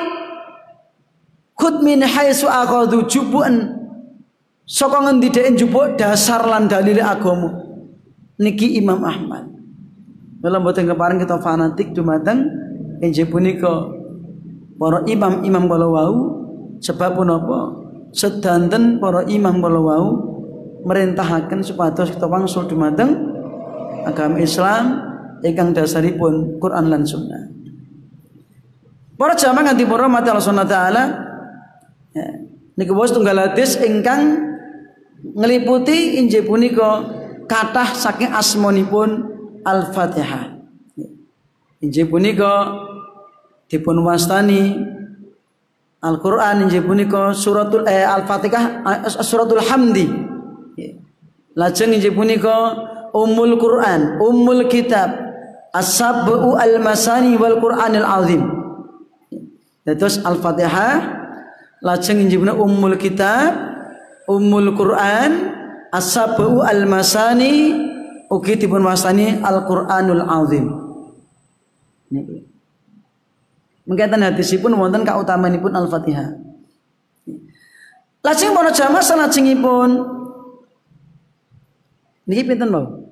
khud 1.58 1.82
min 1.82 2.06
haitsu 2.06 2.46
akhadhu 2.46 3.06
jubuan. 3.10 3.74
Saka 4.68 5.00
ngendi 5.00 5.32
dhek 5.32 5.56
njupuk 5.56 5.96
dasar 5.96 6.44
lan 6.44 6.68
dalil 6.68 7.00
agama? 7.00 7.56
Niki 8.36 8.76
Imam 8.76 9.00
Ahmad. 9.00 9.48
Dalam 10.44 10.60
boten 10.62 10.86
keparing 10.86 11.24
kita 11.24 11.40
fanatik 11.40 11.96
dumateng 11.96 12.46
injih 13.00 13.26
punika 13.32 13.88
para 14.76 15.08
imam-imam 15.08 15.66
kala 15.72 15.88
wau. 15.88 16.16
Sebab 16.84 17.18
punapa? 17.18 17.74
Sedanten 18.12 19.00
para 19.00 19.24
imam 19.26 19.64
kala 19.64 19.80
wau 19.80 20.08
merintahaken 20.84 21.64
supados 21.64 22.12
kita 22.12 22.28
wangsul 22.28 22.68
dumateng 22.68 23.18
agama 24.04 24.38
Islam 24.40 25.00
ingkang 25.42 25.74
dasaripun 25.74 26.60
Quran 26.62 26.86
lan 26.92 27.04
Sunnah 27.04 27.57
Para 29.18 29.34
jamaah 29.34 29.74
nganti 29.74 29.90
para 29.90 30.06
mati 30.06 30.30
Allah 30.30 30.46
Subhanahu 30.46 30.70
taala 30.70 31.04
ya, 32.14 32.26
niku 32.78 32.94
bos 32.94 33.10
tunggal 33.10 33.50
hadis 33.50 33.74
ingkang 33.82 34.46
ngeliputi 35.34 36.22
injih 36.22 36.46
punika 36.46 37.02
kathah 37.50 37.98
saking 37.98 38.30
asmonipun 38.30 39.26
Al-Fatihah. 39.66 40.62
Ya, 40.94 41.10
injih 41.82 42.06
punika 42.06 42.78
dipun 43.66 44.06
wastani 44.06 44.86
Al-Qur'an 45.98 46.70
injih 46.70 46.86
punika 46.86 47.34
suratul 47.34 47.90
eh, 47.90 48.06
Al-Fatihah 48.06 48.64
eh, 49.02 49.26
suratul 49.26 49.66
Hamdi. 49.66 50.06
Ya, 50.78 50.94
lajeng 51.58 51.90
injih 51.90 52.14
punika 52.14 52.86
Ummul 53.18 53.58
Quran, 53.58 54.22
Ummul 54.22 54.70
Kitab, 54.70 55.10
As-Sab'u 55.74 56.54
al-Masani 56.54 57.34
wal 57.34 57.58
Qur'anil 57.58 58.06
Azim. 58.06 58.57
Terus 59.88 60.20
Al-Fatihah 60.20 61.00
lajeng 61.80 62.20
injibna 62.20 62.52
Ummul 62.52 63.00
Kitab, 63.00 63.56
Ummul 64.28 64.76
Quran, 64.76 65.56
As-Sab'u 65.96 66.60
Al-Masani 66.60 67.88
ugi 68.28 68.60
dipun 68.60 68.84
wasani 68.84 69.40
Al-Qur'anul 69.40 70.28
Azim. 70.28 70.66
Niku. 72.12 72.44
Mengkaten 73.88 74.20
hadisipun 74.28 74.76
wonten 74.76 75.08
kautamanipun 75.08 75.72
Al-Fatihah. 75.72 76.36
Lajeng 78.20 78.52
para 78.52 78.76
jamaah 78.76 79.00
salajengipun 79.00 80.04
niki 82.28 82.44
pinten 82.44 82.68
mau? 82.68 83.08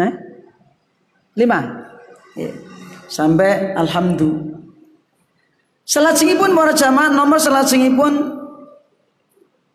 Eh? 0.00 0.12
Lima. 1.36 1.84
Ya. 2.32 2.48
Sampai 3.12 3.76
alhamdulillah. 3.76 4.57
Selajengipun 5.88 6.52
para 6.52 6.76
jamaah 6.76 7.08
nomor 7.08 7.40
selajengipun 7.40 8.36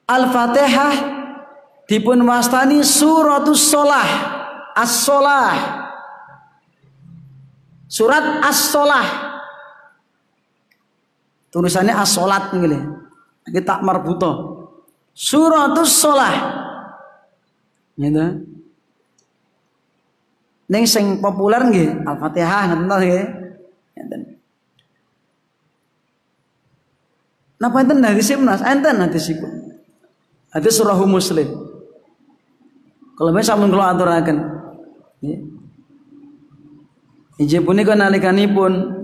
Al-Fatihah 0.05 0.93
dipun 1.89 2.21
wastani 2.21 2.85
suratus 2.85 3.73
solah. 3.73 4.05
As-solah. 4.77 5.53
Surat 7.89 8.45
as-solah. 8.45 9.07
Tulisannya 11.49 11.97
as-solat 11.97 12.53
nggih 12.53 12.81
kita 13.49 13.81
marbuto 13.81 14.61
suratus 15.17 15.97
solah. 15.97 16.33
Gitu 17.97 18.25
Neng 20.69 20.85
sing 20.85 21.17
populer 21.21 21.61
nggih 21.69 22.05
Al-Fatihah 22.05 22.61
nggih 22.85 23.21
Napa 27.63 27.79
enten 27.79 28.03
hadisipun 28.03 28.43
Mas? 28.43 28.59
Enten 28.59 28.99
hadisipun. 28.99 29.71
Hadis 30.51 30.75
surah 30.75 30.99
Muslim. 31.07 31.47
Kalau 33.15 33.31
mes 33.31 33.47
sampun 33.47 33.71
kula 33.71 33.95
aturaken. 33.95 34.37
Nggih. 35.23 35.39
Injih 37.39 37.63
punika 37.63 37.95
nalikanipun 37.95 38.99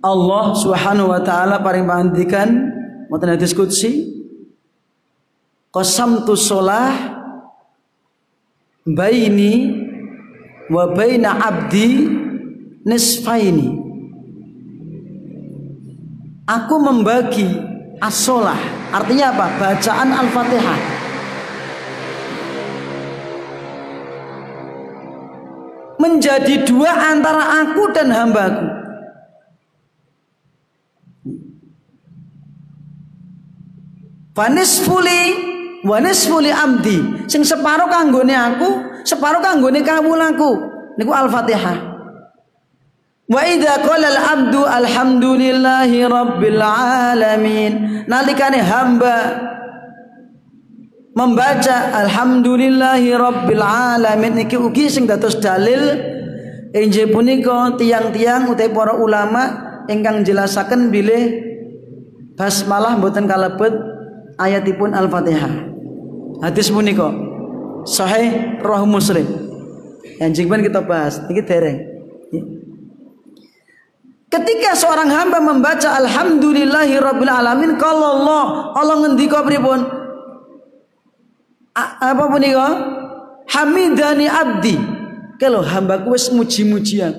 Allah 0.00 0.44
Subhanahu 0.56 1.12
wa 1.12 1.20
taala 1.20 1.60
paring 1.60 1.84
pangandikan 1.84 2.48
wonten 3.12 3.36
hadis 3.36 3.52
qudsi 3.52 4.08
qasamtu 5.68 6.32
shalah 6.38 7.20
baini 8.88 9.76
wa 10.72 10.88
baina 10.96 11.36
abdi 11.36 12.08
nisfaini 12.88 13.89
Aku 16.50 16.82
membagi 16.82 17.46
asolah. 18.02 18.58
Artinya 18.90 19.30
apa? 19.30 19.46
Bacaan 19.54 20.10
Al-Fatihah. 20.10 20.78
Menjadi 26.02 26.66
dua 26.66 26.90
antara 27.14 27.62
aku 27.62 27.94
dan 27.94 28.10
hambaku. 28.10 28.66
Wanisfuli 34.34 35.22
wanisfuli 35.84 36.48
amdi. 36.48 37.28
Sing 37.28 37.44
separuh 37.44 37.92
kanggone 37.92 38.32
aku, 38.32 38.68
separuh 39.04 39.44
kanggone 39.44 39.84
kamu 39.84 40.16
laku. 40.16 40.50
Niku 40.96 41.12
Al-Fatihah. 41.12 41.89
Wa 43.30 43.46
idza 43.46 43.86
qala 43.86 44.10
al-abdu 44.10 44.66
alhamdulillahi 44.66 46.02
rabbil 46.02 46.58
alamin 46.58 48.02
nalikane 48.10 48.58
hamba 48.58 49.38
membaca 51.14 51.94
alhamdulillahi 51.94 53.14
rabbil 53.14 53.62
alamin 53.62 54.34
niki 54.34 54.58
ugi 54.58 54.90
sing 54.90 55.06
dados 55.06 55.38
dalil 55.38 55.94
injih 56.74 57.06
punika 57.14 57.78
tiang-tiang 57.78 58.50
utawi 58.50 58.74
para 58.74 58.98
ulama 58.98 59.42
ingkang 59.86 60.26
jelasaken 60.26 60.90
bilih 60.90 61.38
basmalah 62.34 62.98
mboten 62.98 63.30
kalebet 63.30 63.78
ayatipun 64.42 64.90
Al-Fatihah. 64.90 65.70
Hadis 66.42 66.66
punika 66.66 67.14
sahih 67.86 68.58
roh 68.58 68.82
Muslim. 68.90 69.26
Yang 70.18 70.42
jengben 70.42 70.66
kita 70.66 70.82
bahas 70.82 71.22
niki 71.30 71.46
dereng. 71.46 71.89
Ketika 74.30 74.78
seorang 74.78 75.10
hamba 75.10 75.42
membaca 75.42 75.90
alhamdulillahi 75.98 77.02
rabbil 77.02 77.34
alamin 77.34 77.74
kalau 77.74 78.22
Allah 78.22 78.70
Allah 78.78 78.96
ngendika 79.02 79.42
pripun? 79.42 79.82
Apa 81.74 82.24
punika? 82.30 82.68
Hamidani 83.50 84.30
abdi. 84.30 84.78
Kalau 85.34 85.66
hambaku 85.66 86.14
wis 86.14 86.30
muji-mujian. 86.30 87.10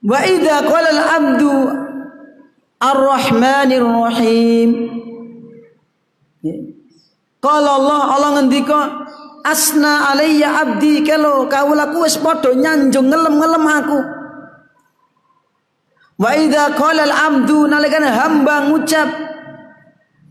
Wa 0.00 0.24
idza 0.24 0.64
qala 0.64 0.88
al-abdu 0.96 1.52
Ar-Rahmanir 2.80 3.84
Rahim. 3.84 4.70
Kalau 7.44 7.84
Allah 7.84 8.00
Allah 8.16 8.30
ngendika 8.40 8.78
asna 9.44 10.08
alayya 10.08 10.56
abdi 10.64 11.04
kalau 11.04 11.44
kaulaku 11.52 12.08
wis 12.08 12.16
padha 12.16 12.56
nyanjung 12.56 13.12
ngelem-ngelem 13.12 13.66
aku. 13.68 14.17
Wa 16.18 16.34
idza 16.34 16.74
qala 16.74 17.06
al-'abdu 17.06 17.70
nalikane 17.70 18.10
hamba 18.10 18.66
ngucap 18.66 19.10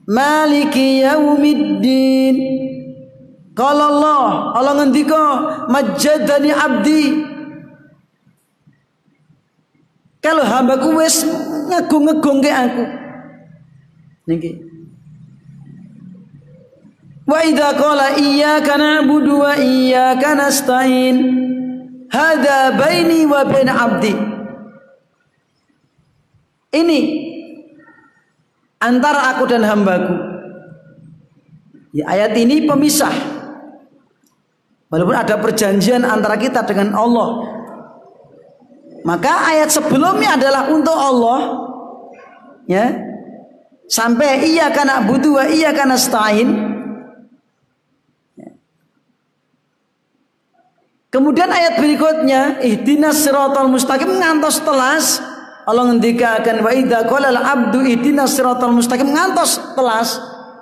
Maliki 0.08 1.04
yaumiddin. 1.04 2.36
Qala 3.52 3.92
Allah 3.92 4.56
Allah 4.56 4.74
ngendika 4.80 5.20
majjadani 5.68 6.52
abdi. 6.56 7.04
Kalau 10.24 10.48
hambaku 10.48 10.96
wis 10.96 11.28
ngegung-ngegung 11.68 12.40
ke 12.40 12.52
aku. 12.52 12.84
Niki. 14.32 14.52
Wa 17.28 17.44
idza 17.44 17.76
qala 17.76 18.16
iyyaka 18.16 18.80
na'budu 18.80 19.44
wa 19.44 19.60
iyyaka 19.60 20.40
nasta'in. 20.40 21.16
Hadza 22.08 22.80
baini 22.80 23.28
wa 23.28 23.44
bain 23.44 23.68
'abdi 23.68 24.37
ini 26.76 27.00
antara 28.82 29.36
aku 29.36 29.44
dan 29.48 29.64
hambaku. 29.64 30.16
Ya, 31.96 32.06
ayat 32.12 32.36
ini 32.38 32.68
pemisah. 32.68 33.14
Walaupun 34.88 35.18
ada 35.20 35.36
perjanjian 35.40 36.08
antara 36.08 36.40
kita 36.40 36.64
dengan 36.64 36.96
Allah. 36.96 37.44
Maka 39.04 39.56
ayat 39.56 39.72
sebelumnya 39.72 40.36
adalah 40.36 40.72
untuk 40.72 40.96
Allah. 40.96 41.40
Ya. 42.68 43.04
Sampai 43.88 44.44
iya 44.52 44.68
karena 44.68 45.00
butuh 45.04 45.40
wa 45.40 45.46
iya 45.48 45.72
karena 45.72 45.96
stain. 45.96 46.76
Kemudian 51.08 51.48
ayat 51.48 51.80
berikutnya 51.80 52.60
ihdinas 52.62 53.24
siratal 53.24 53.72
mustaqim 53.72 54.12
ngantos 54.12 54.60
telas 54.60 55.24
Allah 55.68 55.84
ngendikakan 55.92 56.64
wa 56.64 56.72
idza 56.72 57.04
qala 57.04 57.28
al-abdu 57.28 57.84
ihdinas 57.84 58.40
siratal 58.40 58.72
mustaqim. 58.72 59.12
Ngantos 59.12 59.76
telas 59.76 60.16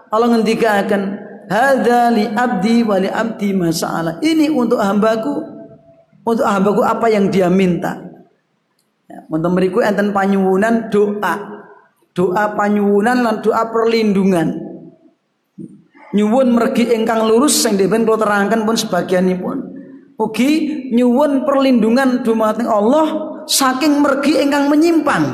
Allah 0.10 0.34
ngendikakan 0.34 1.02
hadza 1.46 2.10
li 2.10 2.26
abdi 2.26 2.82
wa 2.82 2.98
li 2.98 3.06
abdi 3.06 3.54
masa'ala 3.54 4.18
ini 4.26 4.50
untuk 4.50 4.82
hambaku 4.82 5.46
untuk 6.26 6.42
hambaku 6.42 6.82
apa 6.82 7.06
yang 7.14 7.30
dia 7.30 7.54
minta. 7.54 8.02
Ya, 9.06 9.22
untuk 9.30 9.54
meriku 9.54 9.86
enten 9.86 10.10
panyuwunan 10.10 10.90
doa. 10.90 11.54
Doa 12.18 12.58
panyuwunan 12.58 13.22
lan 13.22 13.46
doa 13.46 13.70
perlindungan. 13.70 14.58
Nyuwun 16.18 16.56
mergi 16.56 16.90
ingkang 16.96 17.28
lurus 17.30 17.62
sing 17.62 17.78
dipun 17.78 18.08
kula 18.08 18.26
terangkan 18.26 18.66
pun 18.66 18.74
sebagianipun. 18.74 19.58
Ugi 20.18 20.50
nyuwun 20.96 21.44
perlindungan 21.46 22.24
dumateng 22.24 22.72
Allah 22.72 23.35
saking 23.46 24.02
mergi 24.02 24.42
ingkang 24.42 24.70
menyimpang. 24.70 25.26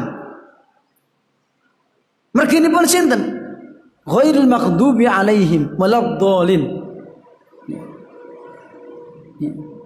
Mergi 2.31 2.55
ini 2.63 2.69
pun 2.71 2.85
sinten? 2.87 3.21
Ghairul 4.07 4.47
maghdubi 4.47 5.03
alaihim 5.07 5.75
waladhdallin. 5.75 6.63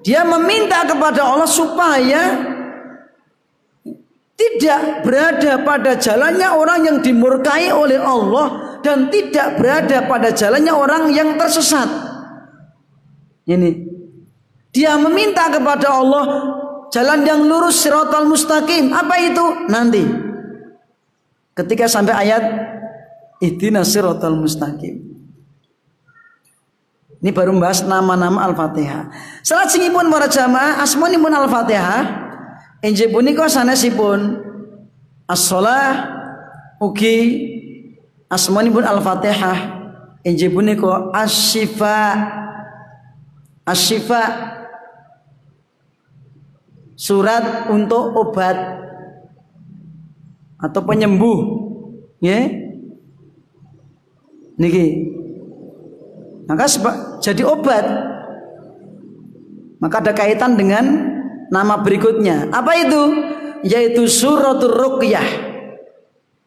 Dia 0.05 0.21
meminta 0.21 0.86
kepada 0.86 1.26
Allah 1.26 1.49
supaya 1.49 2.53
tidak 4.36 5.01
berada 5.01 5.63
pada 5.63 5.97
jalannya 5.97 6.49
orang 6.53 6.80
yang 6.86 6.97
dimurkai 7.01 7.71
oleh 7.71 7.97
Allah 7.97 8.80
dan 8.86 9.09
tidak 9.09 9.57
berada 9.57 10.05
pada 10.05 10.30
jalannya 10.30 10.73
orang 10.76 11.09
yang 11.09 11.34
tersesat. 11.39 11.88
Ini 13.49 13.71
dia 14.76 14.99
meminta 14.99 15.47
kepada 15.47 15.88
Allah 15.88 16.26
Jalan 16.95 17.27
yang 17.27 17.43
lurus 17.43 17.83
siratal 17.83 18.23
mustaqim. 18.23 18.95
Apa 18.95 19.19
itu? 19.19 19.67
Nanti. 19.67 19.99
Ketika 21.51 21.91
sampai 21.91 22.15
ayat 22.15 22.39
ihdinas 23.43 23.91
siratal 23.91 24.39
mustaqim. 24.39 25.03
Ini 27.19 27.35
baru 27.35 27.51
membahas 27.51 27.83
nama-nama 27.83 28.47
Al-Fatihah. 28.47 29.11
Salat 29.43 29.75
singipun 29.75 30.07
para 30.07 30.31
jamaah 30.31 30.79
asmanipun 30.79 31.35
Al-Fatihah. 31.35 32.23
Injih 32.79 33.11
punika 33.11 33.51
sanesipun 33.51 34.39
as-shalah 35.27 36.15
ugi 36.79 37.43
asmanipun 38.31 38.87
Al-Fatihah. 38.87 39.83
Injih 40.23 40.47
punika. 40.47 41.11
As-syifa 41.11 42.07
surat 46.95 47.67
untuk 47.67 48.15
obat 48.15 48.55
atau 50.59 50.81
penyembuh 50.81 51.39
ya. 52.23 52.47
Niki. 54.55 55.11
Maka 56.47 56.65
jadi 57.19 57.43
obat. 57.43 57.85
Maka 59.83 59.95
ada 59.99 60.13
kaitan 60.15 60.55
dengan 60.55 60.85
nama 61.51 61.83
berikutnya. 61.83 62.49
Apa 62.55 62.71
itu? 62.79 63.03
Yaitu 63.67 64.07
suratul 64.07 64.71
ruqyah. 64.71 65.27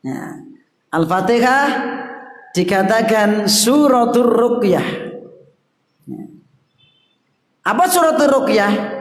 Nah, 0.09 0.41
al-fatihah 0.89 1.67
dikatakan 2.57 3.45
suratul 3.45 4.33
ruqyah. 4.33 4.87
Apa 7.69 7.85
suratul 7.93 8.33
ruqyah 8.33 8.98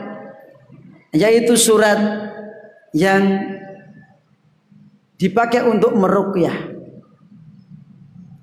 yaitu 1.15 1.55
surat 1.55 1.99
yang 2.91 3.23
dipakai 5.17 5.65
untuk 5.65 5.95
merukyah. 5.97 6.55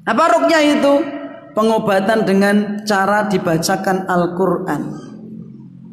Apa 0.04 0.24
rukyah 0.38 0.62
itu? 0.62 0.94
Pengobatan 1.54 2.26
dengan 2.26 2.82
cara 2.82 3.30
dibacakan 3.30 4.10
Al-Quran. 4.10 4.82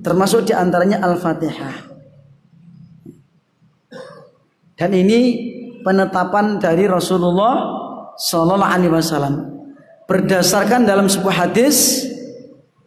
Termasuk 0.01 0.49
di 0.49 0.53
antaranya 0.57 1.05
Al-Fatihah. 1.05 1.93
Dan 4.73 4.97
ini 4.97 5.19
penetapan 5.85 6.57
dari 6.57 6.89
Rasulullah 6.89 7.77
Sallallahu 8.17 8.73
Alaihi 8.73 8.89
Wasallam 8.89 9.35
berdasarkan 10.09 10.89
dalam 10.89 11.05
sebuah 11.05 11.45
hadis 11.45 12.09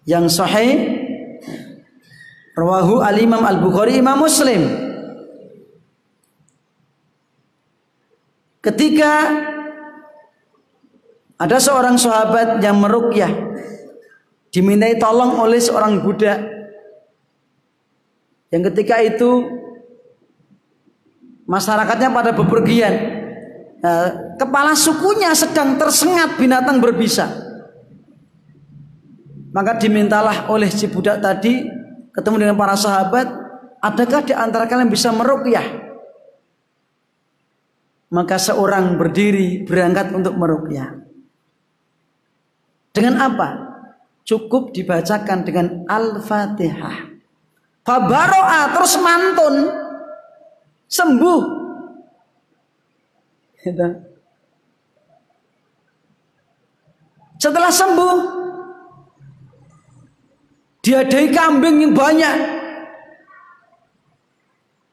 yang 0.02 0.26
sahih 0.26 0.93
Rawahu 2.54 3.02
al-Imam 3.02 3.42
Al-Bukhari 3.42 3.98
Imam 3.98 4.22
Muslim. 4.22 4.62
Ketika 8.62 9.12
ada 11.34 11.58
seorang 11.58 11.98
sahabat 11.98 12.62
yang 12.62 12.78
merukyah 12.78 13.28
dimintai 14.54 14.94
tolong 15.02 15.42
oleh 15.42 15.58
seorang 15.58 15.98
budak. 15.98 16.38
Yang 18.54 18.62
ketika 18.70 19.02
itu 19.02 19.30
masyarakatnya 21.50 22.14
pada 22.14 22.30
bepergian. 22.30 22.94
Nah, 23.82 24.38
kepala 24.38 24.78
sukunya 24.78 25.34
sedang 25.34 25.74
tersengat 25.74 26.38
binatang 26.38 26.78
berbisa. 26.78 27.26
Maka 29.50 29.74
dimintalah 29.82 30.46
oleh 30.46 30.70
si 30.70 30.86
budak 30.86 31.18
tadi 31.18 31.66
ketemu 32.14 32.36
dengan 32.46 32.56
para 32.56 32.78
sahabat 32.78 33.26
adakah 33.82 34.22
di 34.24 34.32
antara 34.32 34.64
kalian 34.70 34.88
bisa 34.88 35.10
meruqyah? 35.10 35.84
Maka 38.14 38.38
seorang 38.38 38.94
berdiri 38.94 39.66
berangkat 39.66 40.14
untuk 40.14 40.38
meruqyah. 40.38 41.02
Dengan 42.94 43.18
apa? 43.26 43.48
Cukup 44.22 44.70
dibacakan 44.70 45.42
dengan 45.42 45.82
al-fatihah. 45.90 47.10
Fabaro'a 47.82 48.70
terus 48.70 48.94
mantun. 49.02 49.54
Sembuh. 50.86 51.42
Gitu. 53.60 53.88
Setelah 57.42 57.72
sembuh, 57.74 58.14
diadai 60.84 61.32
kambing 61.32 61.80
yang 61.80 61.94
banyak. 61.96 62.36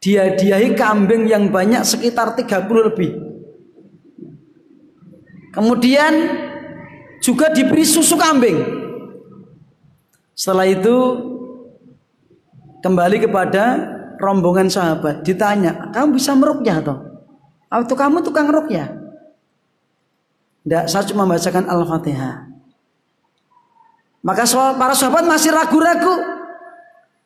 Diadiahi 0.02 0.74
kambing 0.74 1.30
yang 1.30 1.54
banyak 1.54 1.86
sekitar 1.86 2.34
30 2.34 2.88
lebih. 2.89 3.12
Kemudian 5.54 6.14
juga 7.22 7.54
diberi 7.54 7.86
susu 7.86 8.18
kambing. 8.18 8.58
Setelah 10.34 10.66
itu 10.66 10.98
kembali 12.82 13.22
kepada 13.22 13.78
rombongan 14.18 14.70
sahabat 14.70 15.26
ditanya 15.26 15.89
kamu 15.94 16.18
bisa 16.18 16.34
merukyah 16.38 16.82
toh 16.82 17.00
atau 17.70 17.96
kamu 17.98 18.22
tukang 18.26 18.50
rukyah 18.50 18.89
tidak 20.62 20.86
saya 20.89 21.06
cuma 21.10 21.26
membacakan 21.26 21.66
al-fatihah 21.66 22.51
maka 24.22 24.45
para 24.78 24.93
sahabat 24.93 25.26
masih 25.26 25.49
ragu-ragu 25.49 26.41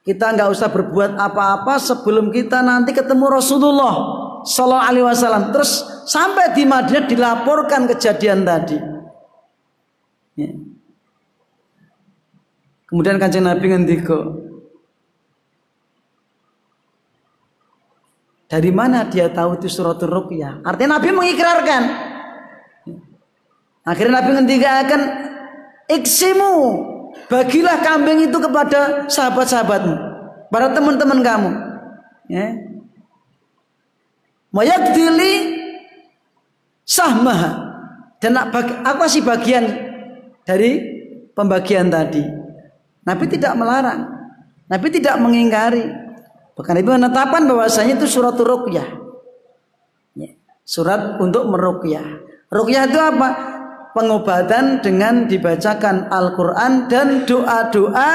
kita 0.05 0.37
nggak 0.37 0.53
usah 0.53 0.69
berbuat 0.69 1.17
apa-apa 1.17 1.81
sebelum 1.81 2.29
kita 2.29 2.61
nanti 2.61 2.93
ketemu 2.93 3.25
Rasulullah 3.25 3.95
Sallallahu 4.45 4.85
Alaihi 4.85 5.05
Wasallam. 5.09 5.49
Terus 5.49 5.81
sampai 6.05 6.53
di 6.53 6.61
Madinah 6.61 7.09
dilaporkan 7.09 7.89
kejadian 7.89 8.45
tadi. 8.45 8.77
Ya. 10.37 10.53
Kemudian 12.85 13.17
kanjeng 13.17 13.49
Nabi 13.49 13.65
ngendiko, 13.65 14.45
Dari 18.45 18.69
mana 18.69 19.09
dia 19.09 19.25
tahu 19.33 19.57
itu 19.57 19.65
suratul 19.65 20.13
ruqyah? 20.13 20.61
Artinya 20.61 21.01
Nabi 21.01 21.09
mengikrarkan. 21.11 21.83
Akhirnya 23.81 24.21
Nabi 24.21 24.29
ngendikakan 24.37 25.01
iksimu 25.89 26.53
bagilah 27.29 27.81
kambing 27.81 28.29
itu 28.29 28.38
kepada 28.38 29.09
sahabat-sahabatmu, 29.09 29.95
para 30.49 30.73
teman-teman 30.73 31.19
kamu. 31.21 31.51
Ya. 32.29 32.47
Mayakdili 34.55 35.61
sahmah 36.88 37.41
dan 38.23 38.39
apa 38.39 39.05
sih 39.11 39.19
bagian 39.19 39.67
dari 40.47 40.79
pembagian 41.36 41.91
tadi? 41.91 42.23
Nabi 43.05 43.25
tidak 43.29 43.53
melarang, 43.53 44.01
Nabi 44.65 44.88
tidak 44.89 45.21
mengingkari. 45.21 45.86
Bahkan 46.55 46.79
Ibu 46.79 46.95
menetapkan 46.95 47.43
bahwasanya 47.45 47.99
itu 47.99 48.07
surat 48.07 48.39
ruqyah. 48.39 48.88
Ya, 50.15 50.31
surat 50.63 51.19
untuk 51.19 51.51
meruqyah. 51.51 52.23
Ruqyah 52.47 52.83
itu 52.88 52.95
apa? 52.95 53.54
Pengobatan 53.95 54.83
dengan 54.83 55.23
dibacakan 55.23 56.11
Al-Quran 56.11 56.91
dan 56.91 57.23
doa-doa 57.23 58.11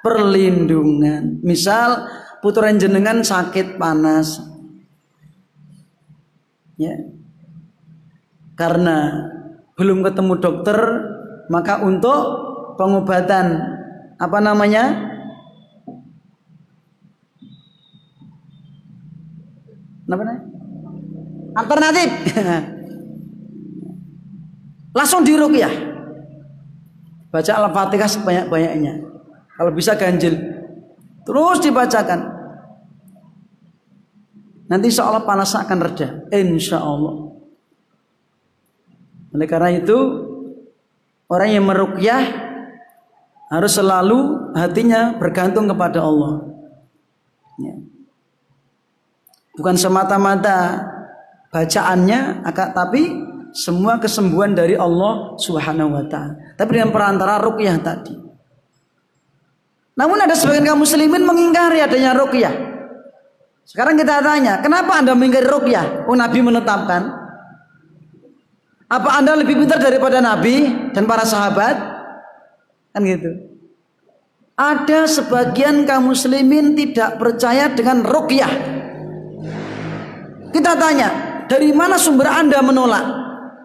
perlindungan. 0.00 1.44
Misal 1.44 2.08
putra 2.40 2.72
jenengan 2.72 3.20
sakit 3.20 3.76
panas. 3.76 4.40
Ya. 6.80 6.96
Karena 8.56 9.28
belum 9.76 10.00
ketemu 10.08 10.34
dokter, 10.40 10.78
maka 11.52 11.84
untuk 11.84 12.20
pengobatan 12.80 13.60
apa 14.16 14.38
namanya? 14.40 14.84
Apa 20.08 20.22
namanya? 20.24 20.40
Alternatif. 21.60 22.08
Langsung 24.98 25.22
diruqyah. 25.22 25.70
Baca 27.30 27.52
Al-Fatihah 27.54 28.10
sebanyak-banyaknya. 28.10 28.98
Kalau 29.54 29.70
bisa 29.70 29.94
ganjil. 29.94 30.34
Terus 31.22 31.62
dibacakan. 31.62 32.34
Nanti 34.66 34.90
seolah 34.90 35.22
panas 35.22 35.54
akan 35.54 35.78
reda. 35.86 36.26
Insya 36.34 36.82
Allah. 36.82 37.30
Oleh 39.38 39.46
karena 39.46 39.70
itu, 39.78 39.98
orang 41.30 41.50
yang 41.54 41.64
meruqyah 41.68 42.22
harus 43.54 43.72
selalu 43.78 44.50
hatinya 44.58 45.14
bergantung 45.14 45.70
kepada 45.70 46.02
Allah. 46.02 46.42
Ya. 47.62 47.74
Bukan 49.54 49.78
semata-mata 49.78 50.82
bacaannya, 51.54 52.42
tapi 52.74 53.27
semua 53.52 53.96
kesembuhan 53.96 54.52
dari 54.52 54.76
Allah 54.76 55.36
Subhanahu 55.40 55.94
wa 55.94 56.04
taala. 56.06 56.54
Tapi 56.54 56.70
dengan 56.78 56.92
perantara 56.92 57.40
ruqyah 57.40 57.76
tadi. 57.80 58.14
Namun 59.98 60.18
ada 60.22 60.34
sebagian 60.38 60.62
kaum 60.62 60.86
muslimin 60.86 61.26
mengingkari 61.26 61.82
adanya 61.82 62.14
ruqyah. 62.14 62.54
Sekarang 63.66 63.98
kita 63.98 64.22
tanya, 64.22 64.62
kenapa 64.62 64.96
Anda 64.96 65.12
mengingkari 65.12 65.48
ruqyah? 65.48 66.06
Oh 66.06 66.14
Nabi 66.14 66.38
menetapkan. 66.38 67.02
Apa 68.88 69.20
Anda 69.20 69.36
lebih 69.36 69.58
pintar 69.60 69.82
daripada 69.82 70.22
Nabi 70.22 70.88
dan 70.94 71.04
para 71.04 71.26
sahabat? 71.26 71.76
Kan 72.94 73.04
gitu. 73.04 73.30
Ada 74.58 75.06
sebagian 75.06 75.86
kaum 75.86 76.10
muslimin 76.10 76.74
tidak 76.74 77.18
percaya 77.18 77.70
dengan 77.70 78.02
ruqyah. 78.02 78.52
Kita 80.48 80.72
tanya, 80.78 81.08
dari 81.50 81.74
mana 81.74 81.98
sumber 82.00 82.26
Anda 82.30 82.62
menolak? 82.62 83.17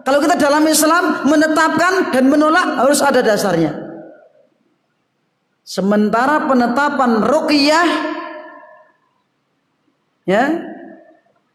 Kalau 0.04 0.18
kita 0.20 0.36
dalam 0.36 0.64
Islam 0.68 1.24
menetapkan 1.24 2.12
dan 2.12 2.28
menolak 2.28 2.84
harus 2.84 3.00
ada 3.00 3.24
dasarnya. 3.24 3.72
Sementara 5.64 6.44
penetapan 6.44 7.24
ruqyah 7.24 7.88
ya 10.28 10.44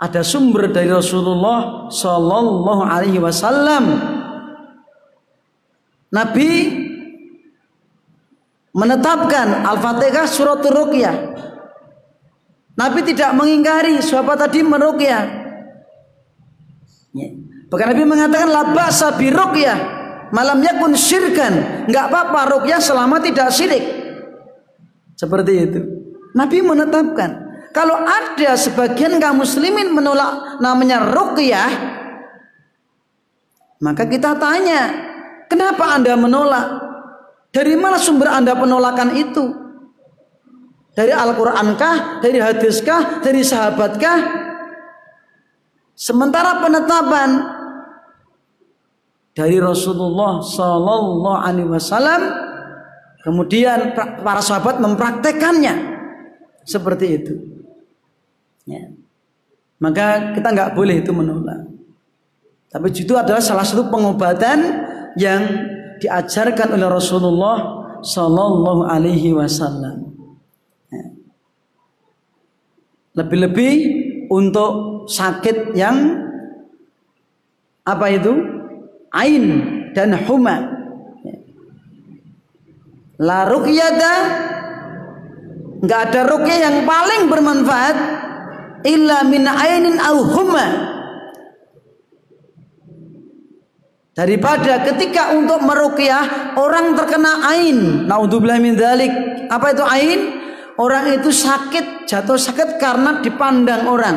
ada 0.01 0.21
sumber 0.25 0.73
dari 0.73 0.89
Rasulullah 0.89 1.93
Sallallahu 1.93 2.81
Alaihi 2.89 3.21
Wasallam. 3.21 3.85
Nabi 6.09 6.51
menetapkan 8.73 9.61
Al-Fatihah 9.61 10.25
surat 10.25 10.65
Ruqyah 10.65 11.29
Nabi 12.79 13.03
tidak 13.03 13.35
mengingkari 13.35 13.99
siapa 13.99 14.39
tadi 14.39 14.63
meruqyah. 14.63 15.23
Ya. 17.11 17.27
Bahkan 17.69 17.87
Nabi 17.93 18.03
mengatakan 18.05 18.49
la 18.49 18.63
ba'sa 18.73 19.13
bi 19.15 19.29
ruqyah. 19.29 19.97
Malam 20.33 20.61
yakun 20.61 20.93
syirkan. 20.93 21.85
Enggak 21.89 22.09
apa-apa 22.09 22.59
ruqyah 22.59 22.81
selama 22.81 23.21
tidak 23.21 23.49
syirik. 23.53 23.85
Seperti 25.17 25.53
itu. 25.69 25.81
Nabi 26.33 26.61
menetapkan 26.61 27.49
kalau 27.73 27.97
ada 28.01 28.57
sebagian 28.57 29.17
kaum 29.21 29.41
muslimin 29.41 29.93
menolak 29.93 30.61
namanya 30.61 31.09
ruqyah 31.09 31.99
maka 33.79 34.03
kita 34.03 34.35
tanya, 34.35 34.91
kenapa 35.47 35.95
Anda 35.95 36.19
menolak? 36.19 36.67
Dari 37.49 37.79
mana 37.79 37.95
sumber 37.95 38.27
Anda 38.27 38.53
penolakan 38.53 39.15
itu? 39.15 39.55
Dari 40.93 41.15
Al-Qur'ankah? 41.15 42.19
Dari 42.19 42.43
hadiskah? 42.43 43.23
Dari 43.23 43.39
sahabatkah? 43.39 44.19
Sementara 45.95 46.59
penetapan 46.59 47.58
dari 49.33 49.57
Rasulullah 49.61 50.41
Sallallahu 50.43 51.39
Alaihi 51.39 51.69
Wasallam, 51.69 52.21
kemudian 53.23 53.93
para 53.95 54.41
sahabat 54.43 54.81
mempraktekannya 54.81 55.75
seperti 56.65 57.05
itu. 57.21 57.33
Ya. 58.69 58.91
Maka 59.79 60.35
kita 60.35 60.51
nggak 60.51 60.71
boleh 60.75 60.99
itu 60.99 61.11
menolak. 61.15 61.65
Tapi 62.69 62.93
itu 62.93 63.13
adalah 63.17 63.41
salah 63.41 63.65
satu 63.65 63.89
pengobatan 63.89 64.85
yang 65.17 65.41
diajarkan 65.97 66.77
oleh 66.77 66.87
Rasulullah 66.87 67.57
Sallallahu 68.05 68.85
Alaihi 68.85 69.33
Wasallam. 69.33 70.09
Lebih-lebih 73.17 73.73
untuk 74.29 75.03
sakit 75.09 75.73
yang 75.75 75.97
apa 77.83 78.05
itu? 78.13 78.31
Ain 79.09 79.45
dan 79.97 80.13
huma. 80.25 80.79
La 83.19 83.43
ruqyata 83.49 84.13
enggak 85.83 86.01
ada 86.11 86.21
ruqyah 86.29 86.57
yang 86.63 86.77
paling 86.87 87.27
bermanfaat 87.27 87.95
illa 88.87 89.25
min 89.27 89.43
ainin 89.43 89.97
au 89.99 90.23
huma. 90.23 90.67
Daripada 94.15 94.83
ketika 94.83 95.31
untuk 95.31 95.63
meruqyah 95.63 96.55
orang 96.59 96.91
terkena 96.91 97.55
ain. 97.55 98.03
Naudzubillah 98.03 98.59
min 98.59 98.75
dzalik. 98.75 99.11
Apa 99.47 99.71
itu 99.71 99.83
ain? 99.87 100.19
Orang 100.79 101.11
itu 101.11 101.31
sakit, 101.31 102.07
jatuh 102.07 102.39
sakit 102.39 102.79
karena 102.79 103.23
dipandang 103.23 103.87
orang. 103.87 104.15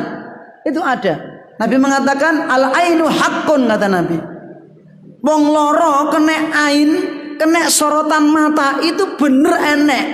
Itu 0.66 0.82
ada. 0.82 1.18
Nabi 1.59 1.76
mengatakan 1.78 2.51
al 2.51 2.74
ainu 2.74 3.07
hakun 3.07 3.66
kata 3.66 3.86
Nabi. 3.86 4.32
Wong 5.23 5.43
loro 5.55 6.11
kena 6.11 6.51
ain, 6.66 6.91
kena 7.39 7.70
sorotan 7.70 8.27
mata 8.27 8.83
itu 8.83 9.14
bener 9.14 9.55
enek. 9.55 10.07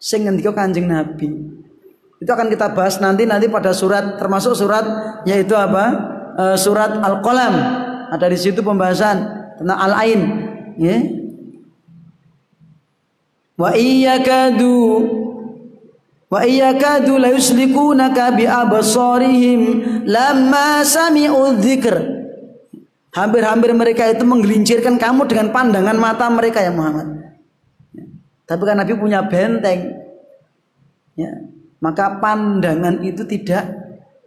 Sing 0.00 0.24
ngendika 0.24 0.56
Kanjeng 0.56 0.88
Nabi. 0.88 1.28
Itu 2.24 2.30
akan 2.32 2.48
kita 2.48 2.72
bahas 2.72 2.96
nanti 3.04 3.28
nanti 3.28 3.52
pada 3.52 3.76
surat 3.76 4.16
termasuk 4.16 4.56
surat 4.56 4.84
yaitu 5.28 5.52
apa? 5.52 5.84
E, 6.40 6.44
surat 6.56 6.96
Al-Qalam. 6.96 7.54
Ada 8.16 8.32
di 8.32 8.38
situ 8.40 8.64
pembahasan 8.64 9.16
tentang 9.60 9.78
al-ain, 9.80 10.20
ya. 10.80 11.04
Wa 13.60 13.76
iyyakadu 13.76 14.80
wa 16.32 16.40
iyyakadu 16.42 17.20
la 17.20 17.28
yuslikunaka 17.30 18.34
bi 18.34 18.48
absarihim 18.48 19.60
lamma 20.08 20.82
sami'u 20.82 21.60
Hampir-hampir 23.14 23.70
mereka 23.70 24.10
itu 24.10 24.26
menggelincirkan 24.26 24.98
kamu 24.98 25.30
dengan 25.30 25.54
pandangan 25.54 25.94
mata 25.94 26.26
mereka 26.26 26.58
ya 26.58 26.74
Muhammad. 26.74 27.14
Ya. 27.94 28.04
Tapi 28.42 28.62
kan 28.66 28.76
Nabi 28.82 28.92
punya 28.98 29.22
benteng. 29.22 29.94
Ya. 31.14 31.30
Maka 31.78 32.18
pandangan 32.18 33.06
itu 33.06 33.22
tidak 33.22 33.70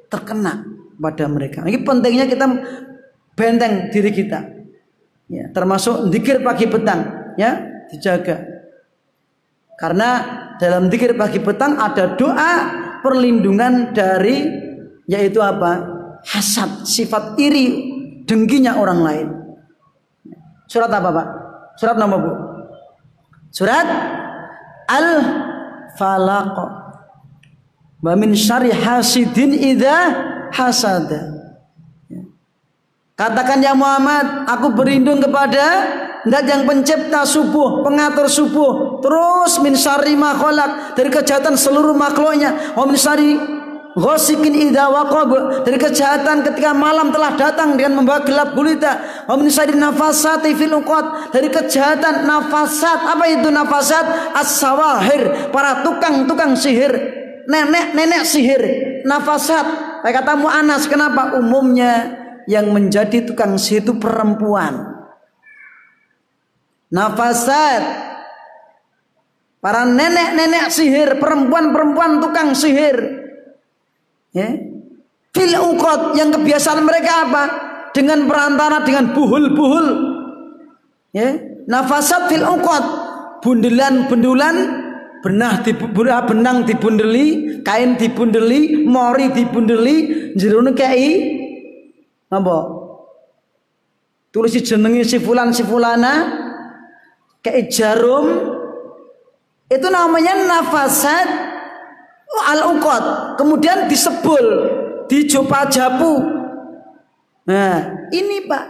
terkena 0.07 0.63
pada 0.95 1.27
mereka. 1.27 1.67
Ini 1.67 1.83
pentingnya 1.83 2.25
kita 2.31 2.45
benteng 3.35 3.91
diri 3.91 4.11
kita. 4.15 4.39
Ya, 5.27 5.51
termasuk 5.51 6.07
zikir 6.07 6.39
pagi 6.39 6.71
petang, 6.71 7.35
ya, 7.35 7.59
dijaga. 7.91 8.47
Karena 9.75 10.09
dalam 10.55 10.88
zikir 10.88 11.19
pagi 11.19 11.43
petang 11.43 11.75
ada 11.75 12.15
doa 12.15 12.53
perlindungan 13.03 13.91
dari 13.91 14.47
yaitu 15.03 15.43
apa? 15.43 15.83
Hasad, 16.23 16.88
sifat 16.88 17.35
iri, 17.43 17.97
dengkinya 18.28 18.78
orang 18.78 18.99
lain. 19.01 19.28
Surat 20.67 20.91
apa 20.91 21.09
Pak? 21.09 21.28
Surat 21.80 21.95
nama 21.95 22.15
Bu? 22.19 22.32
Surat 23.49 23.88
Al-Falaq. 24.91 26.57
Wa 28.03 28.13
min 28.13 28.36
syari 28.36 28.69
hasidin 28.69 29.55
idza 29.55 29.95
hasada. 30.53 31.34
Katakan 33.17 33.65
ya 33.65 33.73
Muhammad, 33.73 34.45
aku 34.45 34.78
berlindung 34.78 35.17
kepada 35.17 35.65
Enggak 36.28 36.43
yang 36.43 36.67
pencipta 36.67 37.23
subuh, 37.23 37.88
pengatur 37.88 38.28
subuh, 38.28 38.99
terus 38.99 39.63
min 39.63 39.80
syari 39.80 40.11
makhluk 40.11 40.91
dari 40.91 41.07
kejahatan 41.07 41.55
seluruh 41.55 41.95
makhluknya. 41.95 42.75
Wa 42.75 42.84
min 42.84 42.99
syari 42.99 43.39
Ghasikin 43.98 44.54
idza 44.54 44.93
waqab 44.93 45.66
dari 45.66 45.82
kejahatan 45.82 46.45
ketika 46.45 46.70
malam 46.70 47.10
telah 47.10 47.34
datang 47.34 47.74
dengan 47.74 47.98
membawa 47.98 48.22
gelap 48.22 48.54
gulita. 48.54 49.26
Wa 49.26 49.34
min 49.34 49.50
syarri 49.50 49.74
nafasati 49.74 50.54
fil 50.54 50.78
dari 51.34 51.50
kejahatan 51.50 52.30
nafasat. 52.30 53.00
Apa 53.18 53.26
itu 53.26 53.50
nafasat? 53.50 54.38
As-sawahir, 54.38 55.50
para 55.50 55.82
tukang-tukang 55.82 56.54
sihir. 56.54 56.93
Nenek-nenek 57.50 58.22
sihir, 58.22 58.62
nafasat. 59.02 59.66
Kayak 60.06 60.22
kata 60.22 60.45
Anas, 60.45 60.86
kenapa 60.86 61.34
umumnya 61.34 62.22
yang 62.45 62.70
menjadi 62.70 63.26
tukang 63.26 63.58
sihir 63.58 63.82
itu 63.82 63.98
perempuan? 63.98 64.93
Nafasat 66.93 67.82
para 69.58 69.89
nenek-nenek 69.89 70.70
sihir, 70.70 71.18
perempuan-perempuan 71.18 72.22
tukang 72.22 72.54
sihir 72.54 73.26
Ya. 74.38 74.53
Fil 75.33 75.53
ukot 75.57 76.13
yang 76.13 76.29
kebiasaan 76.29 76.85
mereka 76.85 77.25
apa? 77.25 77.43
Dengan 77.97 78.29
perantara 78.29 78.85
dengan 78.85 79.17
buhul-buhul. 79.17 79.88
Ya. 81.17 81.41
Nafasat 81.65 82.29
fil 82.29 82.45
ukot. 82.45 82.85
Bundelan-bundelan 83.41 84.55
benah 85.25 85.61
di 85.65 85.73
benang 85.73 86.65
dibundeli, 86.65 87.59
kain 87.65 87.97
dibundeli, 87.97 88.85
mori 88.85 89.33
dibundeli, 89.33 89.95
jerone 90.38 90.73
kei 90.77 91.09
napa? 92.29 92.57
Tulis 94.33 94.53
jenenge 94.61 95.05
si 95.07 95.17
fulan 95.17 95.53
si 95.55 95.63
fulana 95.65 96.13
kei 97.41 97.65
jarum 97.71 98.25
itu 99.67 99.88
namanya 99.88 100.33
nafasat 100.47 101.47
al 102.43 102.77
ukot 102.77 103.03
kemudian 103.39 103.89
disebul 103.89 104.45
dijopajapu. 105.07 106.13
Nah 107.47 108.07
ini 108.11 108.45
pak. 108.45 108.65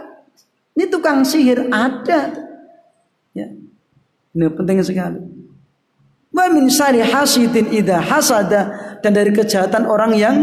Ini 0.78 0.86
tukang 0.86 1.26
sihir 1.26 1.66
ada. 1.74 2.30
Ya. 3.34 3.50
Ini 4.38 4.46
penting 4.54 4.78
sekali. 4.86 5.18
Wa 6.30 6.46
min 6.54 6.70
sari 6.70 7.02
hasidin 7.02 7.74
idha 7.74 7.98
hasada 7.98 8.94
dan 9.02 9.10
dari 9.10 9.34
kejahatan 9.34 9.90
orang 9.90 10.14
yang 10.14 10.36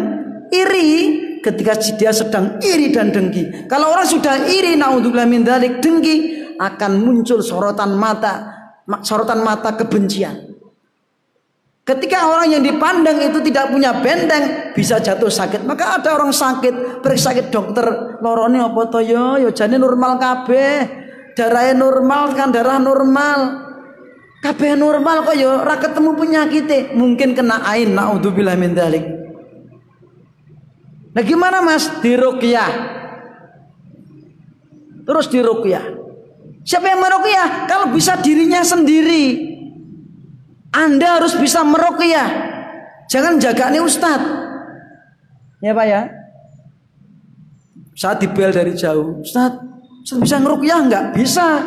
iri 0.51 1.23
ketika 1.39 1.79
dia 1.95 2.11
sedang 2.11 2.59
iri 2.59 2.91
dan 2.91 3.15
dengki. 3.15 3.71
Kalau 3.71 3.95
orang 3.95 4.03
sudah 4.03 4.43
iri 4.51 4.75
naudzubillah 4.75 5.29
min 5.29 5.47
dalik 5.47 5.79
dengki 5.79 6.43
akan 6.59 6.99
muncul 6.99 7.39
sorotan 7.39 7.95
mata 7.95 8.55
sorotan 9.03 9.41
mata 9.43 9.75
kebencian 9.75 10.44
Ketika 11.85 12.25
orang 12.25 12.49
yang 12.49 12.65
dipandang 12.65 13.21
itu 13.21 13.45
tidak 13.45 13.69
punya 13.69 13.93
benteng 14.01 14.73
bisa 14.73 14.97
jatuh 14.97 15.29
sakit. 15.29 15.69
Maka 15.69 16.01
ada 16.01 16.17
orang 16.17 16.33
sakit, 16.33 17.05
periksa 17.05 17.29
sakit 17.29 17.53
dokter, 17.53 17.85
lorone 18.25 18.57
apa 18.57 18.89
to 18.89 19.05
yo? 19.05 19.37
Yo 19.37 19.53
jane 19.53 19.77
normal 19.77 20.17
kabeh. 20.17 21.05
Darahnya 21.37 21.77
normal 21.77 22.33
kan 22.33 22.49
darah 22.49 22.81
normal. 22.81 23.39
Kabeh 24.41 24.73
normal 24.73 25.29
kok 25.29 25.37
yo 25.37 25.61
ora 25.61 25.77
ketemu 25.77 26.11
penyakit 26.17 26.65
Mungkin 26.97 27.37
kena 27.37 27.61
ain 27.69 27.93
naudzubillah 27.93 28.57
min 28.57 28.73
dzalik. 28.73 29.05
Nah 31.13 31.21
gimana 31.21 31.61
Mas? 31.61 31.85
Diruqyah. 32.01 32.71
Terus 35.05 35.29
diruqyah. 35.29 35.85
Siapa 36.65 36.85
yang 36.89 36.97
meruqyah? 36.97 37.69
Kalau 37.69 37.93
bisa 37.93 38.17
dirinya 38.25 38.65
sendiri. 38.65 39.54
Anda 40.75 41.23
harus 41.23 41.39
bisa 41.39 41.63
meruqyah. 41.63 42.27
Jangan 43.07 43.39
jaga 43.39 43.71
nih 43.71 43.79
Ustad. 43.79 44.19
Ya 45.63 45.71
Pak 45.71 45.85
ya. 45.87 46.01
Saat 47.95 48.19
dibel 48.19 48.51
dari 48.51 48.75
jauh, 48.75 49.23
Ustad, 49.23 49.55
saya 50.03 50.19
bisa 50.19 50.35
ngeruqyah 50.43 50.79
enggak? 50.83 51.03
Bisa. 51.15 51.63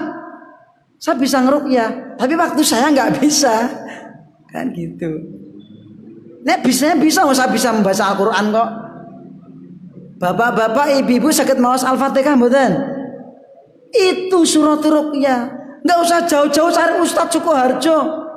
Saya 1.01 1.17
bisa 1.17 1.41
ngeruqyah, 1.41 2.19
tapi 2.21 2.37
waktu 2.37 2.61
saya 2.61 2.93
enggak 2.93 3.17
bisa. 3.17 3.65
Kan 4.53 4.77
gitu. 4.77 5.09
Nek 6.45 6.61
bisanya 6.67 7.01
bisa, 7.01 7.25
saya 7.33 7.49
bisa 7.49 7.73
membaca 7.73 8.13
Al-Qur'an 8.13 8.53
kok. 8.53 8.71
Bapak-bapak, 10.19 11.01
ibu-ibu 11.01 11.31
sakit 11.31 11.57
mawas 11.57 11.87
Al-Fatihah 11.87 12.35
mboten? 12.35 12.73
Itu 13.95 14.45
surat 14.45 14.85
ruqyah. 14.85 15.41
Enggak 15.81 15.99
usah 16.05 16.21
jauh-jauh 16.29 16.69
cari 16.75 17.01
Ustadz 17.01 17.33
Sukoharjo 17.39 18.28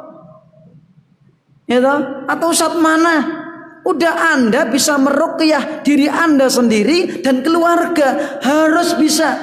ya 1.72 1.80
toh? 1.80 2.28
atau 2.28 2.50
saat 2.52 2.76
mana? 2.76 3.40
Udah 3.82 4.38
anda 4.38 4.70
bisa 4.70 4.94
meruqyah 5.00 5.82
diri 5.82 6.06
anda 6.06 6.52
sendiri 6.52 7.24
dan 7.26 7.42
keluarga 7.42 8.38
harus 8.44 8.94
bisa. 8.94 9.34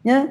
Ya. 0.00 0.24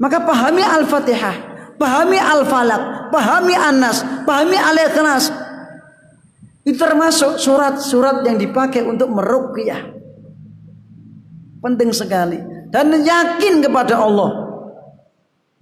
Maka 0.00 0.24
pahami 0.26 0.64
al-fatihah 0.64 1.36
pahami 1.78 2.18
al-falak 2.18 3.12
pahami 3.14 3.54
anas 3.54 4.02
pahami 4.26 4.58
al-ikhlas. 4.58 5.30
Itu 6.66 6.82
termasuk 6.82 7.38
surat-surat 7.38 8.26
yang 8.26 8.40
dipakai 8.40 8.82
untuk 8.82 9.12
meruqyah. 9.14 10.00
Penting 11.60 11.94
sekali. 11.94 12.40
Dan 12.72 12.90
yakin 12.90 13.62
kepada 13.62 14.02
Allah. 14.02 14.30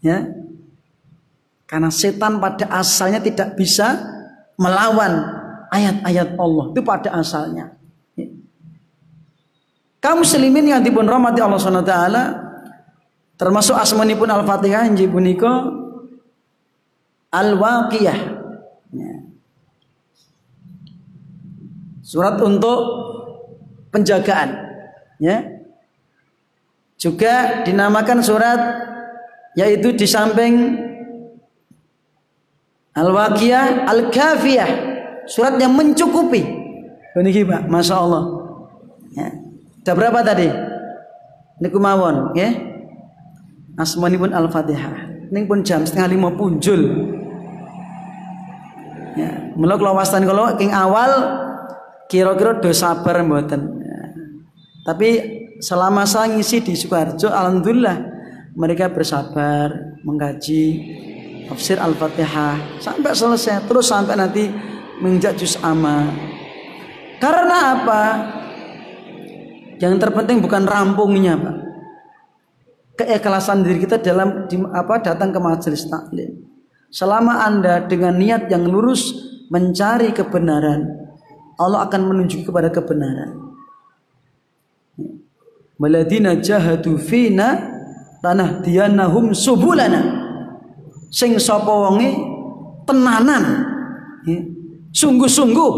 Ya 0.00 0.37
karena 1.68 1.92
setan 1.92 2.40
pada 2.40 2.64
asalnya 2.72 3.20
tidak 3.20 3.52
bisa 3.52 4.00
melawan 4.56 5.20
ayat-ayat 5.68 6.40
Allah 6.40 6.64
itu 6.72 6.80
pada 6.80 7.12
asalnya. 7.12 7.76
Kaum 10.00 10.24
muslimin 10.24 10.64
yang 10.64 10.80
dipun 10.80 11.04
rahmati 11.04 11.44
Allah 11.44 11.60
SWT 11.60 11.94
termasuk 13.36 13.76
asmanipun 13.76 14.32
Al-Fatihah 14.32 14.88
injih 14.88 15.12
punika 15.12 15.68
Al-Waqiyah. 17.28 18.18
Ya. 18.96 19.14
Surat 22.00 22.40
untuk 22.40 22.80
penjagaan, 23.92 24.56
ya. 25.20 25.44
Juga 26.96 27.62
dinamakan 27.68 28.24
surat 28.24 28.58
yaitu 29.54 29.92
di 29.92 30.08
samping 30.08 30.87
Al-Waqiyah, 32.98 33.86
Al-Kafiyah, 33.86 34.70
surat 35.30 35.54
yang 35.62 35.78
mencukupi. 35.78 36.42
Ini 37.14 37.42
Pak, 37.46 37.70
Masya 37.70 37.94
Allah. 37.98 38.22
Ya. 39.14 39.28
Sudah 39.82 39.94
berapa 39.94 40.18
tadi? 40.26 40.46
Ini 41.58 41.68
kumawon, 41.70 42.34
ya. 42.34 42.50
Asmani 43.78 44.18
pun 44.18 44.34
Al-Fatihah. 44.34 45.30
Ini 45.30 45.46
pun 45.46 45.62
jam 45.62 45.86
setengah 45.86 46.08
lima 46.14 46.34
punjul. 46.34 46.82
Ya, 49.18 49.50
mula 49.58 49.74
kalau 49.74 49.98
wastan 49.98 50.22
kalau 50.26 50.54
king 50.54 50.70
awal 50.70 51.10
kira-kira 52.06 52.62
do 52.62 52.70
sabar. 52.70 53.22
Ya. 53.22 54.00
Tapi 54.86 55.08
selama 55.58 56.06
saya 56.06 56.30
ngisi 56.34 56.62
di 56.62 56.74
Sukarjo, 56.78 57.30
alhamdulillah 57.30 57.98
mereka 58.54 58.90
bersabar 58.90 59.98
mengkaji 60.02 60.64
tafsir 61.48 61.80
Al-Fatihah 61.80 62.78
sampai 62.78 63.16
selesai 63.16 63.64
terus 63.64 63.88
sampai 63.88 64.14
nanti 64.14 64.46
menginjak 65.00 65.34
juz 65.38 65.56
amma. 65.64 66.12
Karena 67.18 67.74
apa? 67.74 68.02
Yang 69.78 69.94
terpenting 70.02 70.38
bukan 70.42 70.66
rampungnya, 70.66 71.34
Pak. 71.38 71.56
Keikhlasan 72.98 73.62
diri 73.62 73.78
kita 73.78 74.02
dalam 74.02 74.50
di, 74.50 74.58
apa 74.58 74.98
datang 74.98 75.30
ke 75.30 75.38
majelis 75.38 75.86
taklim. 75.86 76.34
Selama 76.90 77.46
Anda 77.46 77.86
dengan 77.86 78.18
niat 78.18 78.50
yang 78.50 78.66
lurus 78.66 79.14
mencari 79.54 80.10
kebenaran, 80.10 80.82
Allah 81.58 81.86
akan 81.86 82.02
menunjuk 82.10 82.46
kepada 82.50 82.74
kebenaran. 82.74 83.54
Maladina 85.78 86.34
jahadu 86.34 86.98
fina 86.98 87.54
tanah 88.18 88.66
dianahum 88.66 89.30
subulana. 89.30 90.17
Sing 91.08 91.36
sapa 91.40 91.68
wonge? 91.68 92.12
Tenanan. 92.84 93.44
Sungguh-sungguh. 94.92 95.72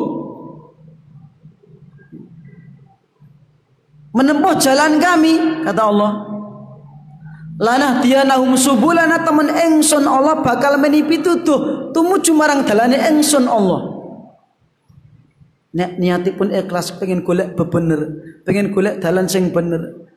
Menempuh 4.10 4.54
jalan 4.58 4.98
kami 4.98 5.62
kata 5.62 5.82
Allah. 5.86 6.12
Lanah 7.60 8.00
dianahum 8.00 8.56
subulana 8.56 9.20
temen 9.20 9.52
engson 9.52 10.08
Allah 10.08 10.40
bakal 10.42 10.80
menipi 10.80 11.20
tuduh. 11.20 11.92
Tumuju 11.92 12.32
marang 12.34 12.66
dalane 12.66 12.96
engson 12.96 13.46
Allah. 13.46 14.00
Nek 15.70 16.02
niatipun 16.02 16.50
ikhlas 16.50 16.98
pengen 16.98 17.22
golek 17.22 17.54
bebener, 17.54 18.18
pengen 18.42 18.74
golek 18.74 18.98
dalan 18.98 19.30
sing 19.30 19.54
bener. 19.54 20.09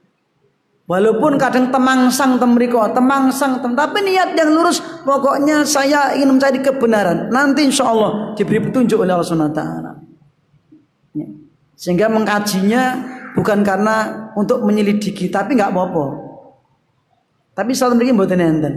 Walaupun 0.83 1.39
kadang 1.39 1.71
temangsang 1.71 2.43
temriko, 2.43 2.83
temangsang 2.91 3.63
tem, 3.63 3.71
tapi 3.71 4.03
niat 4.03 4.35
yang 4.35 4.51
lurus. 4.51 4.83
Pokoknya 5.07 5.63
saya 5.63 6.11
ingin 6.11 6.35
mencari 6.35 6.59
kebenaran. 6.59 7.31
Nanti 7.31 7.63
insya 7.63 7.87
Allah 7.87 8.35
diberi 8.35 8.59
petunjuk 8.59 8.99
oleh 8.99 9.15
Allah 9.15 9.23
Subhanahu 9.23 9.55
Taala. 9.55 9.91
Ya. 11.15 11.27
Sehingga 11.79 12.11
mengkajinya 12.11 13.13
bukan 13.33 13.65
karena 13.65 14.29
untuk 14.37 14.61
menyelidiki 14.61 15.29
tapi 15.29 15.57
nggak 15.57 15.73
apa-apa 15.73 16.05
tapi 17.53 17.73
soal 17.73 17.97
mereka 17.97 18.13
buat 18.13 18.33
enten 18.33 18.73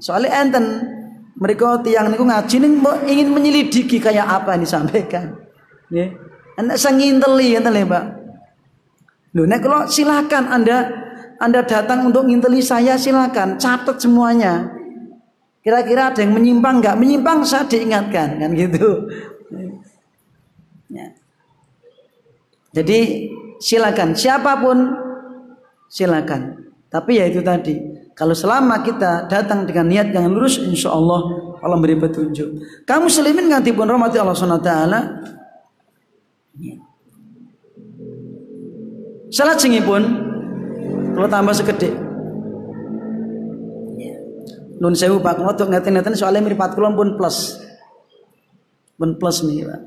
soalnya 0.00 0.30
enten 0.44 0.64
mereka 1.36 1.80
tiang 1.80 2.12
niku 2.12 2.24
ngaji 2.28 2.56
nih 2.60 2.72
ingin 3.08 3.28
menyelidiki 3.32 3.98
kayak 3.98 4.28
apa 4.28 4.56
yang 4.56 4.62
disampaikan 4.64 5.24
ya 5.88 6.12
anda 6.60 6.76
sanginteli 6.76 7.56
enten 7.56 7.76
ya 7.76 7.88
pak 7.88 8.04
Loh, 9.32 9.48
nek 9.48 9.64
kalau 9.64 9.88
silakan 9.88 10.44
anda 10.44 10.92
anda 11.42 11.66
datang 11.66 12.06
untuk 12.06 12.30
nginteli 12.30 12.62
saya 12.62 12.94
silakan. 12.94 13.58
Catat 13.58 13.98
semuanya. 13.98 14.70
Kira-kira 15.58 16.14
ada 16.14 16.22
yang 16.22 16.38
menyimpang 16.38 16.78
nggak? 16.78 16.94
Menyimpang 16.94 17.42
saya 17.42 17.66
diingatkan 17.66 18.38
kan 18.38 18.50
gitu. 18.54 19.10
Ya. 20.92 21.08
jadi 22.70 22.98
silakan. 23.58 24.14
Siapa 24.14 24.62
pun 24.62 24.94
silakan. 25.90 26.70
Tapi 26.86 27.18
ya 27.18 27.26
itu 27.26 27.42
tadi. 27.42 27.74
Kalau 28.14 28.38
selama 28.38 28.86
kita 28.86 29.26
datang 29.26 29.66
dengan 29.66 29.90
niat 29.90 30.14
yang 30.14 30.30
lurus 30.30 30.62
insya 30.62 30.94
Allah 30.94 31.26
Allah 31.58 31.78
beri 31.82 31.98
petunjuk. 31.98 32.54
Kamu 32.86 33.10
selimin 33.10 33.50
nganti 33.50 33.74
pun 33.74 33.90
rahmati 33.90 34.20
Allah 34.20 34.36
SWT 34.36 34.70
salat 39.32 39.56
singi 39.56 39.80
pun 39.80 40.31
kalau 41.12 41.28
tambah 41.28 41.54
segede 41.54 41.90
nun 44.82 44.98
sewu 44.98 45.22
pak 45.22 45.38
ngotok 45.38 45.70
ngeten-ngeten 45.70 46.18
soalnya 46.18 46.42
mirip 46.42 46.58
kulon 46.74 46.98
pun 46.98 47.14
plus 47.14 47.62
pun 48.98 49.14
plus 49.20 49.46
nih 49.46 49.68
pak 49.68 49.80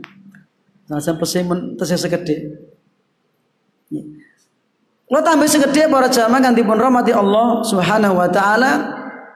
nah 0.87 1.01
sampai 1.01 1.43
pun 1.43 1.75
tesnya 1.75 1.97
segede 1.99 2.65
Lo 5.05 5.21
tambah 5.21 5.45
segede 5.45 5.85
para 5.85 6.09
jamaah 6.09 6.41
ganti 6.41 6.65
pun 6.65 6.81
rahmati 6.81 7.13
Allah 7.13 7.61
Subhanahu 7.61 8.17
wa 8.17 8.25
taala. 8.25 8.71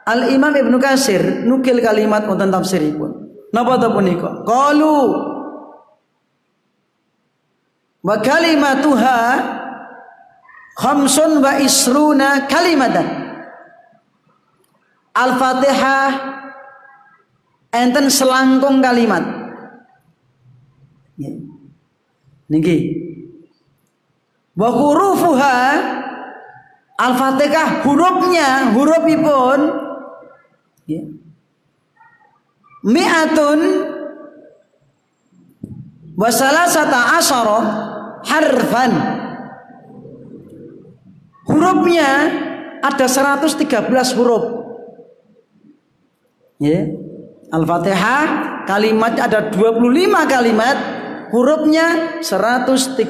Al 0.02 0.34
Imam 0.34 0.50
Ibnu 0.50 0.82
Kasir 0.82 1.46
nukil 1.46 1.78
kalimat 1.86 2.26
wonten 2.26 2.50
tafsiripun. 2.50 3.30
Napa 3.54 3.78
ta 3.78 3.94
punika? 3.94 4.42
Qalu 4.42 4.98
wa 8.02 8.16
kalimatuha 8.18 9.20
khamsun 10.80 11.43
wa 11.43 11.59
isruna 11.59 12.47
kalimatan. 12.47 13.27
Al-Fatihah 15.11 16.09
enten 17.75 18.07
selangkung 18.07 18.80
kalimat. 18.80 19.19
Niki 22.47 22.77
Wa 24.55 24.71
hurufuha 24.71 25.59
Al-Fatihah 26.95 27.84
hurufnya 27.84 28.71
hurufipun 28.75 29.59
ya. 30.88 31.03
Mi'atun 32.80 33.59
wasalasata 36.15 37.19
asyara 37.19 37.59
harfan 38.23 39.18
Hurufnya 41.50 42.30
ada 42.86 43.10
113 43.10 43.66
huruf 44.14 44.45
ya. 46.62 46.86
Al-Fatihah 47.50 48.26
kalimat 48.70 49.18
ada 49.18 49.50
25 49.50 49.82
kalimat 50.30 50.78
hurufnya 51.34 52.22
113 52.22 53.02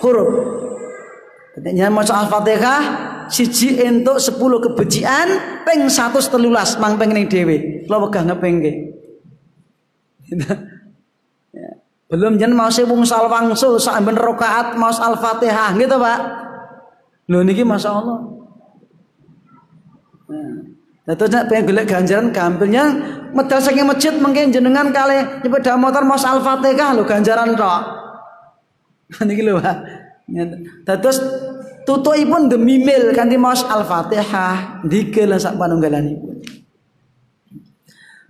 huruf. 0.00 0.32
Ketika 1.52 1.92
maca 1.92 2.24
Al-Fatihah 2.24 2.82
siji 3.28 3.76
entuk 3.84 4.16
10 4.16 4.40
kebejian 4.40 5.28
peng 5.68 5.84
113 5.84 6.32
mang 6.80 6.96
pengen 6.96 7.28
dhewe. 7.28 7.84
Kula 7.84 8.08
wegah 8.08 8.24
ngepengke. 8.32 8.72
ya. 11.52 11.68
Belum 12.08 12.40
jen 12.40 12.56
mau 12.56 12.72
wong 12.72 13.04
sal 13.04 13.28
wangsul 13.28 13.76
sak 13.76 14.00
ben 14.00 14.16
rakaat 14.16 14.80
maos 14.80 14.96
Al-Fatihah 14.96 15.76
gitu, 15.76 16.00
Pak. 16.00 16.51
Lho 17.32 17.40
niki 17.40 17.64
masyaallah. 17.64 18.18
Nah, 21.02 21.14
terus 21.18 21.32
nek 21.32 21.48
pengen 21.48 21.64
golek 21.66 21.88
ganjaran 21.88 22.28
gampilnya 22.30 22.84
medal 23.32 23.58
saking 23.58 23.88
masjid 23.88 24.14
mungkin 24.20 24.54
jenengan 24.54 24.92
kali 24.92 25.18
nyepeda 25.42 25.74
motor 25.74 26.04
maos 26.06 26.22
Al-Fatihah 26.22 26.92
lho 26.94 27.08
ganjaran 27.08 27.56
tok. 27.56 27.80
niki 29.28 29.42
lho 29.42 29.58
Pak. 29.58 29.76
Terus 31.00 31.18
tutukipun 31.88 32.52
demi 32.52 32.84
mil 32.84 33.16
kanthi 33.16 33.40
maos 33.40 33.64
Al-Fatihah 33.64 34.84
dikela 34.84 35.40
sak 35.40 35.56
panunggalanipun. 35.56 36.36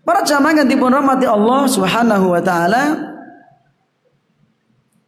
Para 0.03 0.23
jamaah 0.27 0.63
ganti 0.63 0.75
pun 0.75 0.91
rahmati 0.91 1.27
Allah 1.27 1.67
Subhanahu 1.67 2.35
wa 2.35 2.43
taala. 2.43 2.83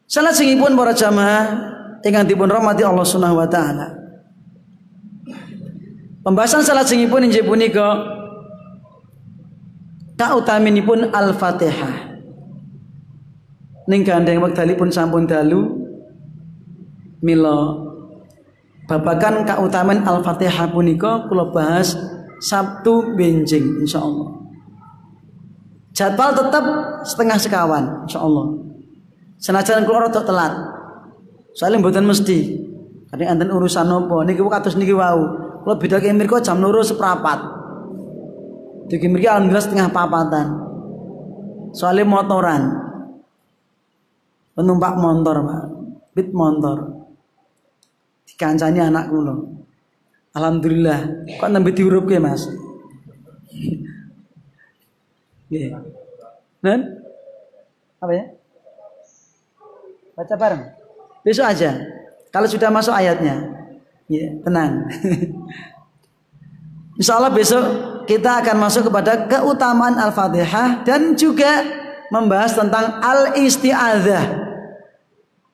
Salat 0.06 0.38
singipun 0.38 0.78
para 0.78 0.94
jamaah 0.94 1.73
ingkang 2.04 2.28
dipun 2.28 2.46
rahmati 2.52 2.84
Allah 2.84 3.02
Subhanahu 3.02 3.40
wa 3.40 3.48
taala. 3.48 3.88
Pembahasan 6.24 6.64
salat 6.64 6.88
singipun 6.88 7.24
inggih 7.24 7.44
punika 7.44 8.00
kautaminipun 10.16 11.12
Al-Fatihah. 11.12 12.16
ning 13.84 14.00
gandeng 14.00 14.40
wekdalipun 14.40 14.88
sampun 14.88 15.28
dalu 15.28 15.68
mila 17.20 17.76
babakan 18.88 19.44
kautaman 19.44 20.00
Al-Fatihah 20.04 20.72
punika 20.72 21.28
kula 21.28 21.52
bahas 21.52 21.92
Sabtu 22.44 23.16
benjing 23.16 23.84
insyaallah. 23.84 24.36
Jadwal 25.96 26.32
tetap 26.36 26.64
setengah 27.08 27.38
sekawan 27.40 27.84
insyaallah. 28.04 28.46
Senajan 29.40 29.84
kula 29.88 30.08
rada 30.08 30.20
telat. 30.20 30.52
Soalnya 31.54 31.80
mboten 31.80 32.04
mesti. 32.04 32.38
Kadang 33.08 33.38
enten 33.38 33.50
urusan 33.54 33.86
nopo 33.86 34.26
niki 34.26 34.42
kados 34.42 34.74
niki 34.74 34.92
wau. 34.92 35.22
Kula 35.62 35.78
bedake 35.78 36.10
mirko 36.10 36.42
jam 36.42 36.58
loro 36.60 36.82
seprapat. 36.82 37.40
Diki 38.90 39.08
mriki 39.08 39.30
alhamdulillah 39.30 39.64
setengah 39.64 39.88
papatan. 39.94 40.46
Soalnya 41.72 42.04
motoran. 42.04 42.62
Penumpak 44.54 44.94
motor, 45.00 45.36
Pak. 45.42 45.64
Bit 46.14 46.30
motor 46.30 46.94
dikancani 48.34 48.82
anak 48.82 49.08
kula. 49.14 49.34
Alhamdulillah, 50.34 51.30
kok 51.38 51.50
nembe 51.54 51.70
diurupke, 51.70 52.18
Mas. 52.18 52.50
Nggih. 55.46 55.70
Dan 56.58 56.80
apa 58.02 58.12
ya? 58.12 58.24
Baca 60.18 60.34
bareng. 60.34 60.83
Besok 61.24 61.48
aja. 61.48 61.80
Kalau 62.28 62.44
sudah 62.44 62.68
masuk 62.68 62.92
ayatnya. 62.92 63.40
Ya, 64.06 64.36
tenang. 64.44 64.84
Insya 67.00 67.18
Allah 67.18 67.32
besok 67.32 67.64
kita 68.04 68.44
akan 68.44 68.56
masuk 68.60 68.92
kepada 68.92 69.26
keutamaan 69.26 69.98
Al-Fatihah 69.98 70.86
dan 70.86 71.16
juga 71.16 71.64
membahas 72.12 72.54
tentang 72.54 73.02
al-isti'adzah. 73.02 74.24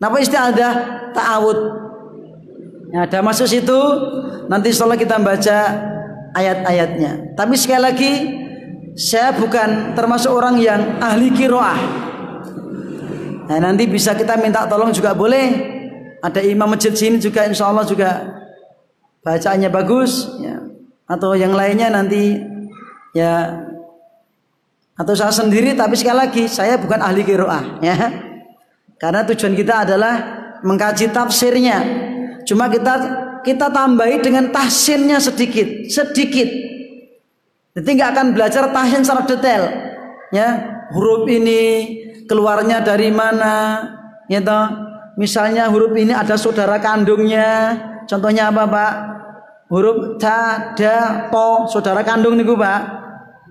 Napa 0.02 0.20
isti'adzah? 0.20 0.74
Ta'awud 1.16 1.80
Ya, 2.90 3.06
ada 3.06 3.22
masuk 3.22 3.46
situ. 3.46 3.80
Nanti 4.50 4.74
setelah 4.74 4.98
kita 4.98 5.22
baca 5.22 5.58
ayat-ayatnya. 6.34 7.38
Tapi 7.38 7.54
sekali 7.54 7.82
lagi 7.86 8.12
saya 8.98 9.30
bukan 9.38 9.94
termasuk 9.94 10.34
orang 10.34 10.58
yang 10.58 10.98
ahli 10.98 11.30
kiroah. 11.30 12.09
Nah, 13.50 13.58
nanti 13.58 13.90
bisa 13.90 14.14
kita 14.14 14.38
minta 14.38 14.62
tolong 14.70 14.94
juga 14.94 15.10
boleh. 15.10 15.50
Ada 16.22 16.46
imam 16.46 16.70
masjid 16.70 16.94
sini 16.94 17.18
juga 17.18 17.42
insya 17.50 17.66
Allah 17.66 17.82
juga 17.82 18.22
bacaannya 19.26 19.66
bagus. 19.74 20.30
Ya. 20.38 20.62
Atau 21.10 21.34
yang 21.34 21.58
lainnya 21.58 21.90
nanti 21.90 22.38
ya 23.10 23.66
atau 24.94 25.16
saya 25.18 25.34
sendiri 25.34 25.74
tapi 25.74 25.98
sekali 25.98 26.18
lagi 26.22 26.44
saya 26.46 26.76
bukan 26.76 27.00
ahli 27.00 27.24
kiroah 27.24 27.80
ya 27.80 27.96
karena 29.00 29.24
tujuan 29.32 29.56
kita 29.56 29.88
adalah 29.88 30.14
mengkaji 30.60 31.08
tafsirnya 31.08 31.80
Cuma 32.50 32.66
kita 32.66 32.94
kita 33.46 33.70
tambahi 33.72 34.18
dengan 34.18 34.50
tahsinnya 34.52 35.22
sedikit, 35.22 35.86
sedikit. 35.88 36.50
Jadi 37.78 37.88
nggak 37.94 38.10
akan 38.10 38.26
belajar 38.34 38.68
tahsin 38.74 39.06
secara 39.06 39.22
detail. 39.22 39.62
Ya, 40.34 40.48
huruf 40.94 41.26
ini 41.26 41.62
keluarnya 42.26 42.82
dari 42.82 43.10
mana, 43.10 43.82
ya. 44.30 44.40
Misalnya 45.18 45.68
huruf 45.68 45.92
ini 45.98 46.14
ada 46.14 46.38
saudara 46.38 46.80
kandungnya. 46.80 47.76
Contohnya 48.06 48.48
apa, 48.48 48.64
Pak? 48.66 48.92
Huruf 49.70 50.18
ta, 50.18 50.72
da, 50.74 51.28
to, 51.30 51.70
saudara 51.70 52.02
kandung 52.06 52.38
niku, 52.38 52.54
Pak. 52.56 52.80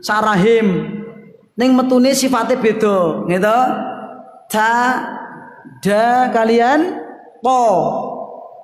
Sarahim. 0.03 0.97
Ning 1.59 1.75
metune 1.75 2.15
sifatnya 2.15 2.55
beda, 2.57 3.27
gitu. 3.27 3.59
Ta, 4.49 4.73
da 5.83 6.31
kalian 6.31 6.95
po 7.43 7.61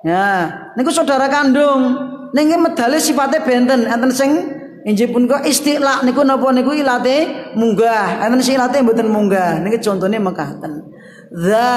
Ya, 0.06 0.54
niku 0.78 0.94
saudara 0.94 1.26
kandung. 1.26 1.98
Ning 2.30 2.54
medale 2.62 3.02
sifate 3.02 3.42
benten, 3.42 3.90
enten 3.90 4.12
sing 4.14 4.55
injih 4.86 5.10
punika 5.10 5.42
istiqla 5.42 6.06
niku 6.06 6.22
napa 6.22 6.54
niku 6.54 6.70
ilate 6.70 7.50
munggah, 7.58 8.22
enten 8.22 8.38
sing 8.38 8.54
ilate 8.54 8.78
mboten 8.86 9.10
munggah. 9.10 9.58
Niki 9.58 9.82
contone 9.82 10.22
mekaten. 10.22 10.94
Za 11.34 11.74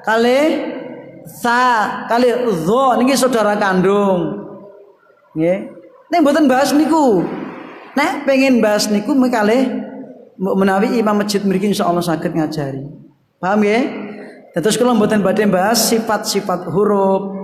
kali 0.00 0.40
sa 1.28 1.60
kali 2.08 2.32
zo 2.64 2.96
niki 2.96 3.12
saudara 3.12 3.60
kandung. 3.60 4.40
Nggih. 5.36 5.58
Nek 6.08 6.18
mboten 6.24 6.48
bahas 6.48 6.72
niku. 6.72 7.20
Nek 7.94 8.24
pengen 8.24 8.64
bahas 8.64 8.88
niku 8.88 9.12
mekale 9.12 9.84
menawi 10.40 10.98
imam 10.98 11.20
masjid 11.20 11.44
mriki 11.44 11.70
insyaallah 11.70 12.02
saged 12.02 12.32
ngajari. 12.32 12.88
Paham 13.38 13.60
ya? 13.62 13.84
Terus 14.54 14.78
kalau 14.78 14.94
mboten 14.94 15.20
badhe 15.20 15.50
bahas 15.50 15.90
sifat-sifat 15.90 16.70
huruf, 16.70 17.34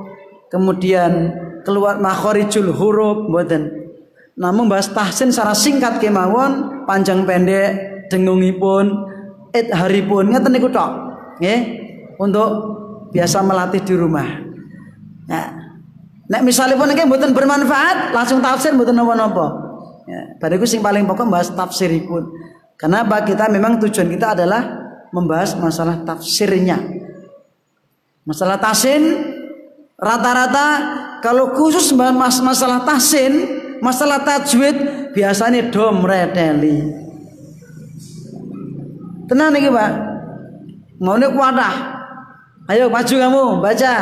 kemudian 0.48 1.34
keluar 1.66 1.98
makhorijul 1.98 2.70
huruf 2.70 3.26
mboten. 3.26 3.79
Namun 4.40 4.72
bahas 4.72 4.88
tahsin 4.88 5.28
secara 5.28 5.52
singkat 5.52 6.00
kemawon, 6.00 6.84
panjang 6.88 7.28
pendek, 7.28 8.08
dengungipun, 8.08 8.88
it 9.52 9.68
haripun 9.68 10.32
ngeten 10.32 10.56
niku 10.56 10.72
tok. 10.72 11.12
Untuk 12.16 12.48
biasa 13.12 13.44
melatih 13.44 13.84
di 13.84 13.94
rumah. 13.96 14.24
Nah, 15.28 15.46
nek 16.32 16.42
misalnya 16.42 16.80
pun 16.80 16.88
nggih 16.88 17.04
mboten 17.04 17.36
bermanfaat, 17.36 18.16
langsung 18.16 18.40
tafsir 18.40 18.72
mboten 18.72 18.96
napa-napa. 18.96 19.46
Ya, 20.08 20.36
bariku 20.40 20.64
sing 20.64 20.80
paling 20.80 21.04
pokok 21.04 21.28
bahas 21.28 21.52
tafsiripun. 21.52 22.32
Kenapa 22.80 23.20
kita 23.28 23.52
memang 23.52 23.76
tujuan 23.76 24.08
kita 24.08 24.32
adalah 24.32 24.64
membahas 25.12 25.52
masalah 25.60 26.00
tafsirnya. 26.00 26.80
Masalah 28.24 28.56
tasin 28.56 29.20
rata-rata 30.00 30.66
kalau 31.20 31.52
khusus 31.52 31.92
mas 31.92 32.40
masalah 32.40 32.88
tasin, 32.88 33.59
masalah 33.80 34.22
tajwid 34.24 34.76
biasanya 35.12 35.68
dom 35.68 36.04
reteli. 36.04 36.88
Tenang 39.26 39.50
nih 39.52 39.70
Pak. 39.72 39.92
Mau 41.00 41.16
nih 41.16 41.32
wadah. 41.32 41.76
Ayo 42.70 42.86
maju 42.86 43.14
kamu 43.16 43.42
baca. 43.58 43.94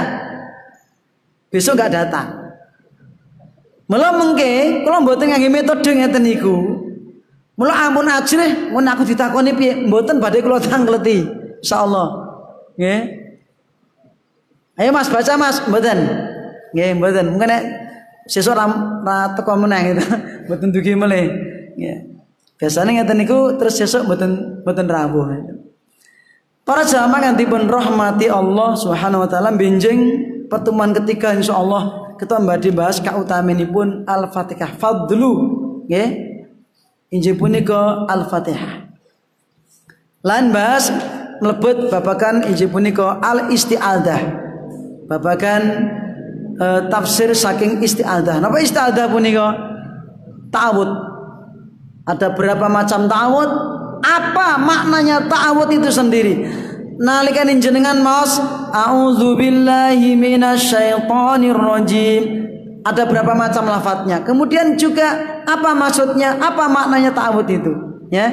Besok 1.48 1.78
nggak 1.78 1.92
datang. 1.94 2.28
Mula 3.88 4.12
mengke 4.12 4.84
kalau 4.84 5.00
mboten 5.00 5.32
ngangge 5.32 5.48
metode 5.48 5.90
ngeten 5.96 6.22
niku. 6.22 6.56
Mula 7.56 7.88
ampun 7.88 8.06
ajrih 8.06 8.70
mun 8.70 8.84
aku 8.84 9.02
ditakoni 9.08 9.56
piye 9.56 9.88
mboten 9.88 10.20
badhe 10.20 10.44
kula 10.44 10.60
tangleti. 10.60 11.24
Insyaallah. 11.64 12.08
Nggih. 12.76 13.00
Ayo 14.78 14.94
Mas 14.94 15.10
baca 15.10 15.32
Mas, 15.34 15.58
mboten. 15.66 15.98
Nggih, 16.70 16.94
mboten. 17.02 17.26
Mungkin 17.34 17.50
sesuk 18.28 18.52
ra 18.52 19.32
teko 19.32 19.56
meneh 19.56 19.96
gitu. 19.96 20.04
Mboten 20.46 20.68
dugi 20.70 20.92
meleh. 20.92 21.26
Nggih. 21.74 21.98
Biasanya 22.60 23.00
ngeten 23.00 23.24
niku 23.24 23.56
terus 23.56 23.80
sesuk 23.80 24.04
mboten 24.04 24.62
mboten 24.62 24.86
rawuh. 24.86 25.30
Para 26.68 26.84
jamaah 26.84 27.32
dipun 27.32 27.64
rahmati 27.64 28.28
Allah 28.28 28.76
Subhanahu 28.76 29.24
wa 29.24 29.28
taala 29.30 29.54
benjing 29.56 30.20
pertemuan 30.52 30.92
ketiga 30.92 31.32
insyaallah 31.32 32.12
kita 32.20 32.36
badhe 32.44 32.74
bahas 32.74 33.00
kautamanipun 33.00 34.04
Al-Fatihah 34.04 34.76
fadlu 34.76 35.32
nggih. 35.88 36.28
Injih 37.08 37.40
punika 37.40 38.04
Al-Fatihah. 38.04 38.92
Lan 40.20 40.52
bahas 40.52 40.92
mlebet 41.40 41.88
babakan 41.88 42.44
injih 42.44 42.68
punika 42.68 43.22
al-isti'adah 43.22 44.20
babakan 45.06 45.62
uh, 46.59 46.80
tafsir 46.90 47.30
saking 47.32 47.80
istiadah. 47.80 48.42
Napa 48.42 48.59
istiadah 48.61 49.06
punika? 49.09 49.54
Ta'awud. 50.50 50.90
Ada 52.09 52.34
berapa 52.34 52.66
macam 52.66 53.06
ta'awud? 53.06 53.50
Apa 53.98 54.59
maknanya 54.59 55.26
ta'awud 55.26 55.68
itu 55.74 55.90
sendiri? 55.90 56.46
Nalikan 56.98 57.50
jenengan 57.62 58.02
maos 58.02 58.42
auzubillahi 58.74 60.18
minasyaitonir 60.18 61.59
rajim. 61.59 62.22
Ada 62.82 63.04
berapa 63.04 63.36
macam 63.36 63.68
lafadznya? 63.68 64.24
Kemudian 64.24 64.78
juga 64.78 65.42
apa 65.44 65.76
maksudnya? 65.76 66.38
Apa 66.40 66.66
maknanya 66.66 67.12
ta'awud 67.14 67.46
itu? 67.46 67.72
Ya. 68.09 68.32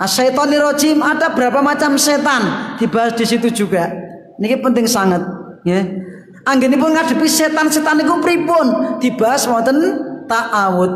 Asyaitonir 0.00 0.64
rajim 0.64 0.98
ada 1.04 1.30
berapa 1.30 1.62
macam 1.62 1.94
setan? 2.00 2.74
Dibahas 2.80 3.14
di 3.14 3.26
situ 3.28 3.52
juga. 3.52 3.92
Ini 4.40 4.58
penting 4.58 4.90
sangat 4.90 5.22
ya 5.62 5.78
anggenipun 6.44 6.92
ngadepi 6.92 7.26
setan-setan 7.26 8.00
niku 8.00 8.20
pripun? 8.20 8.96
Dibahas 9.00 9.48
wonten 9.48 9.76
ta'awud. 10.28 10.92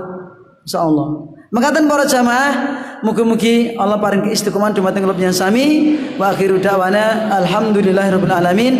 Insyaallah. 0.65 1.09
Mengatakan 1.49 1.89
para 1.89 2.05
jamaah 2.05 2.53
mugi-mugi 3.01 3.73
Allah 3.81 3.97
paring 3.97 4.21
keistiqomahan 4.21 4.77
dumateng 4.77 5.09
kula 5.09 5.33
sami. 5.33 5.97
Wa 6.21 6.37
akhiru 6.37 6.61
da'wana 6.61 7.33
alhamdulillahirabbil 7.41 8.35
alamin. 8.35 8.75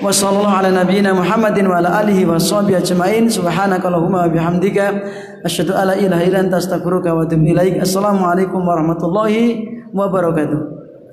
Wa 0.00 0.12
ala 0.12 0.68
nabiyyina 0.72 1.12
Muhammadin 1.16 1.68
wa 1.68 1.80
ala 1.80 2.00
alihi 2.00 2.24
wa 2.24 2.40
sahbihi 2.40 2.80
ajmain. 2.80 3.28
Subhanakallahumma 3.28 4.24
wa 4.24 4.32
bihamdika 4.32 4.84
asyhadu 5.44 5.76
alla 5.76 5.96
ilaha 5.96 6.24
illa 6.24 6.40
anta 6.40 6.56
astaghfiruka 6.56 7.12
wa 7.12 7.24
atubu 7.28 7.52
ilaik. 7.52 7.80
Warahmatullahi 7.80 9.68
wabarakatuh 9.92 10.75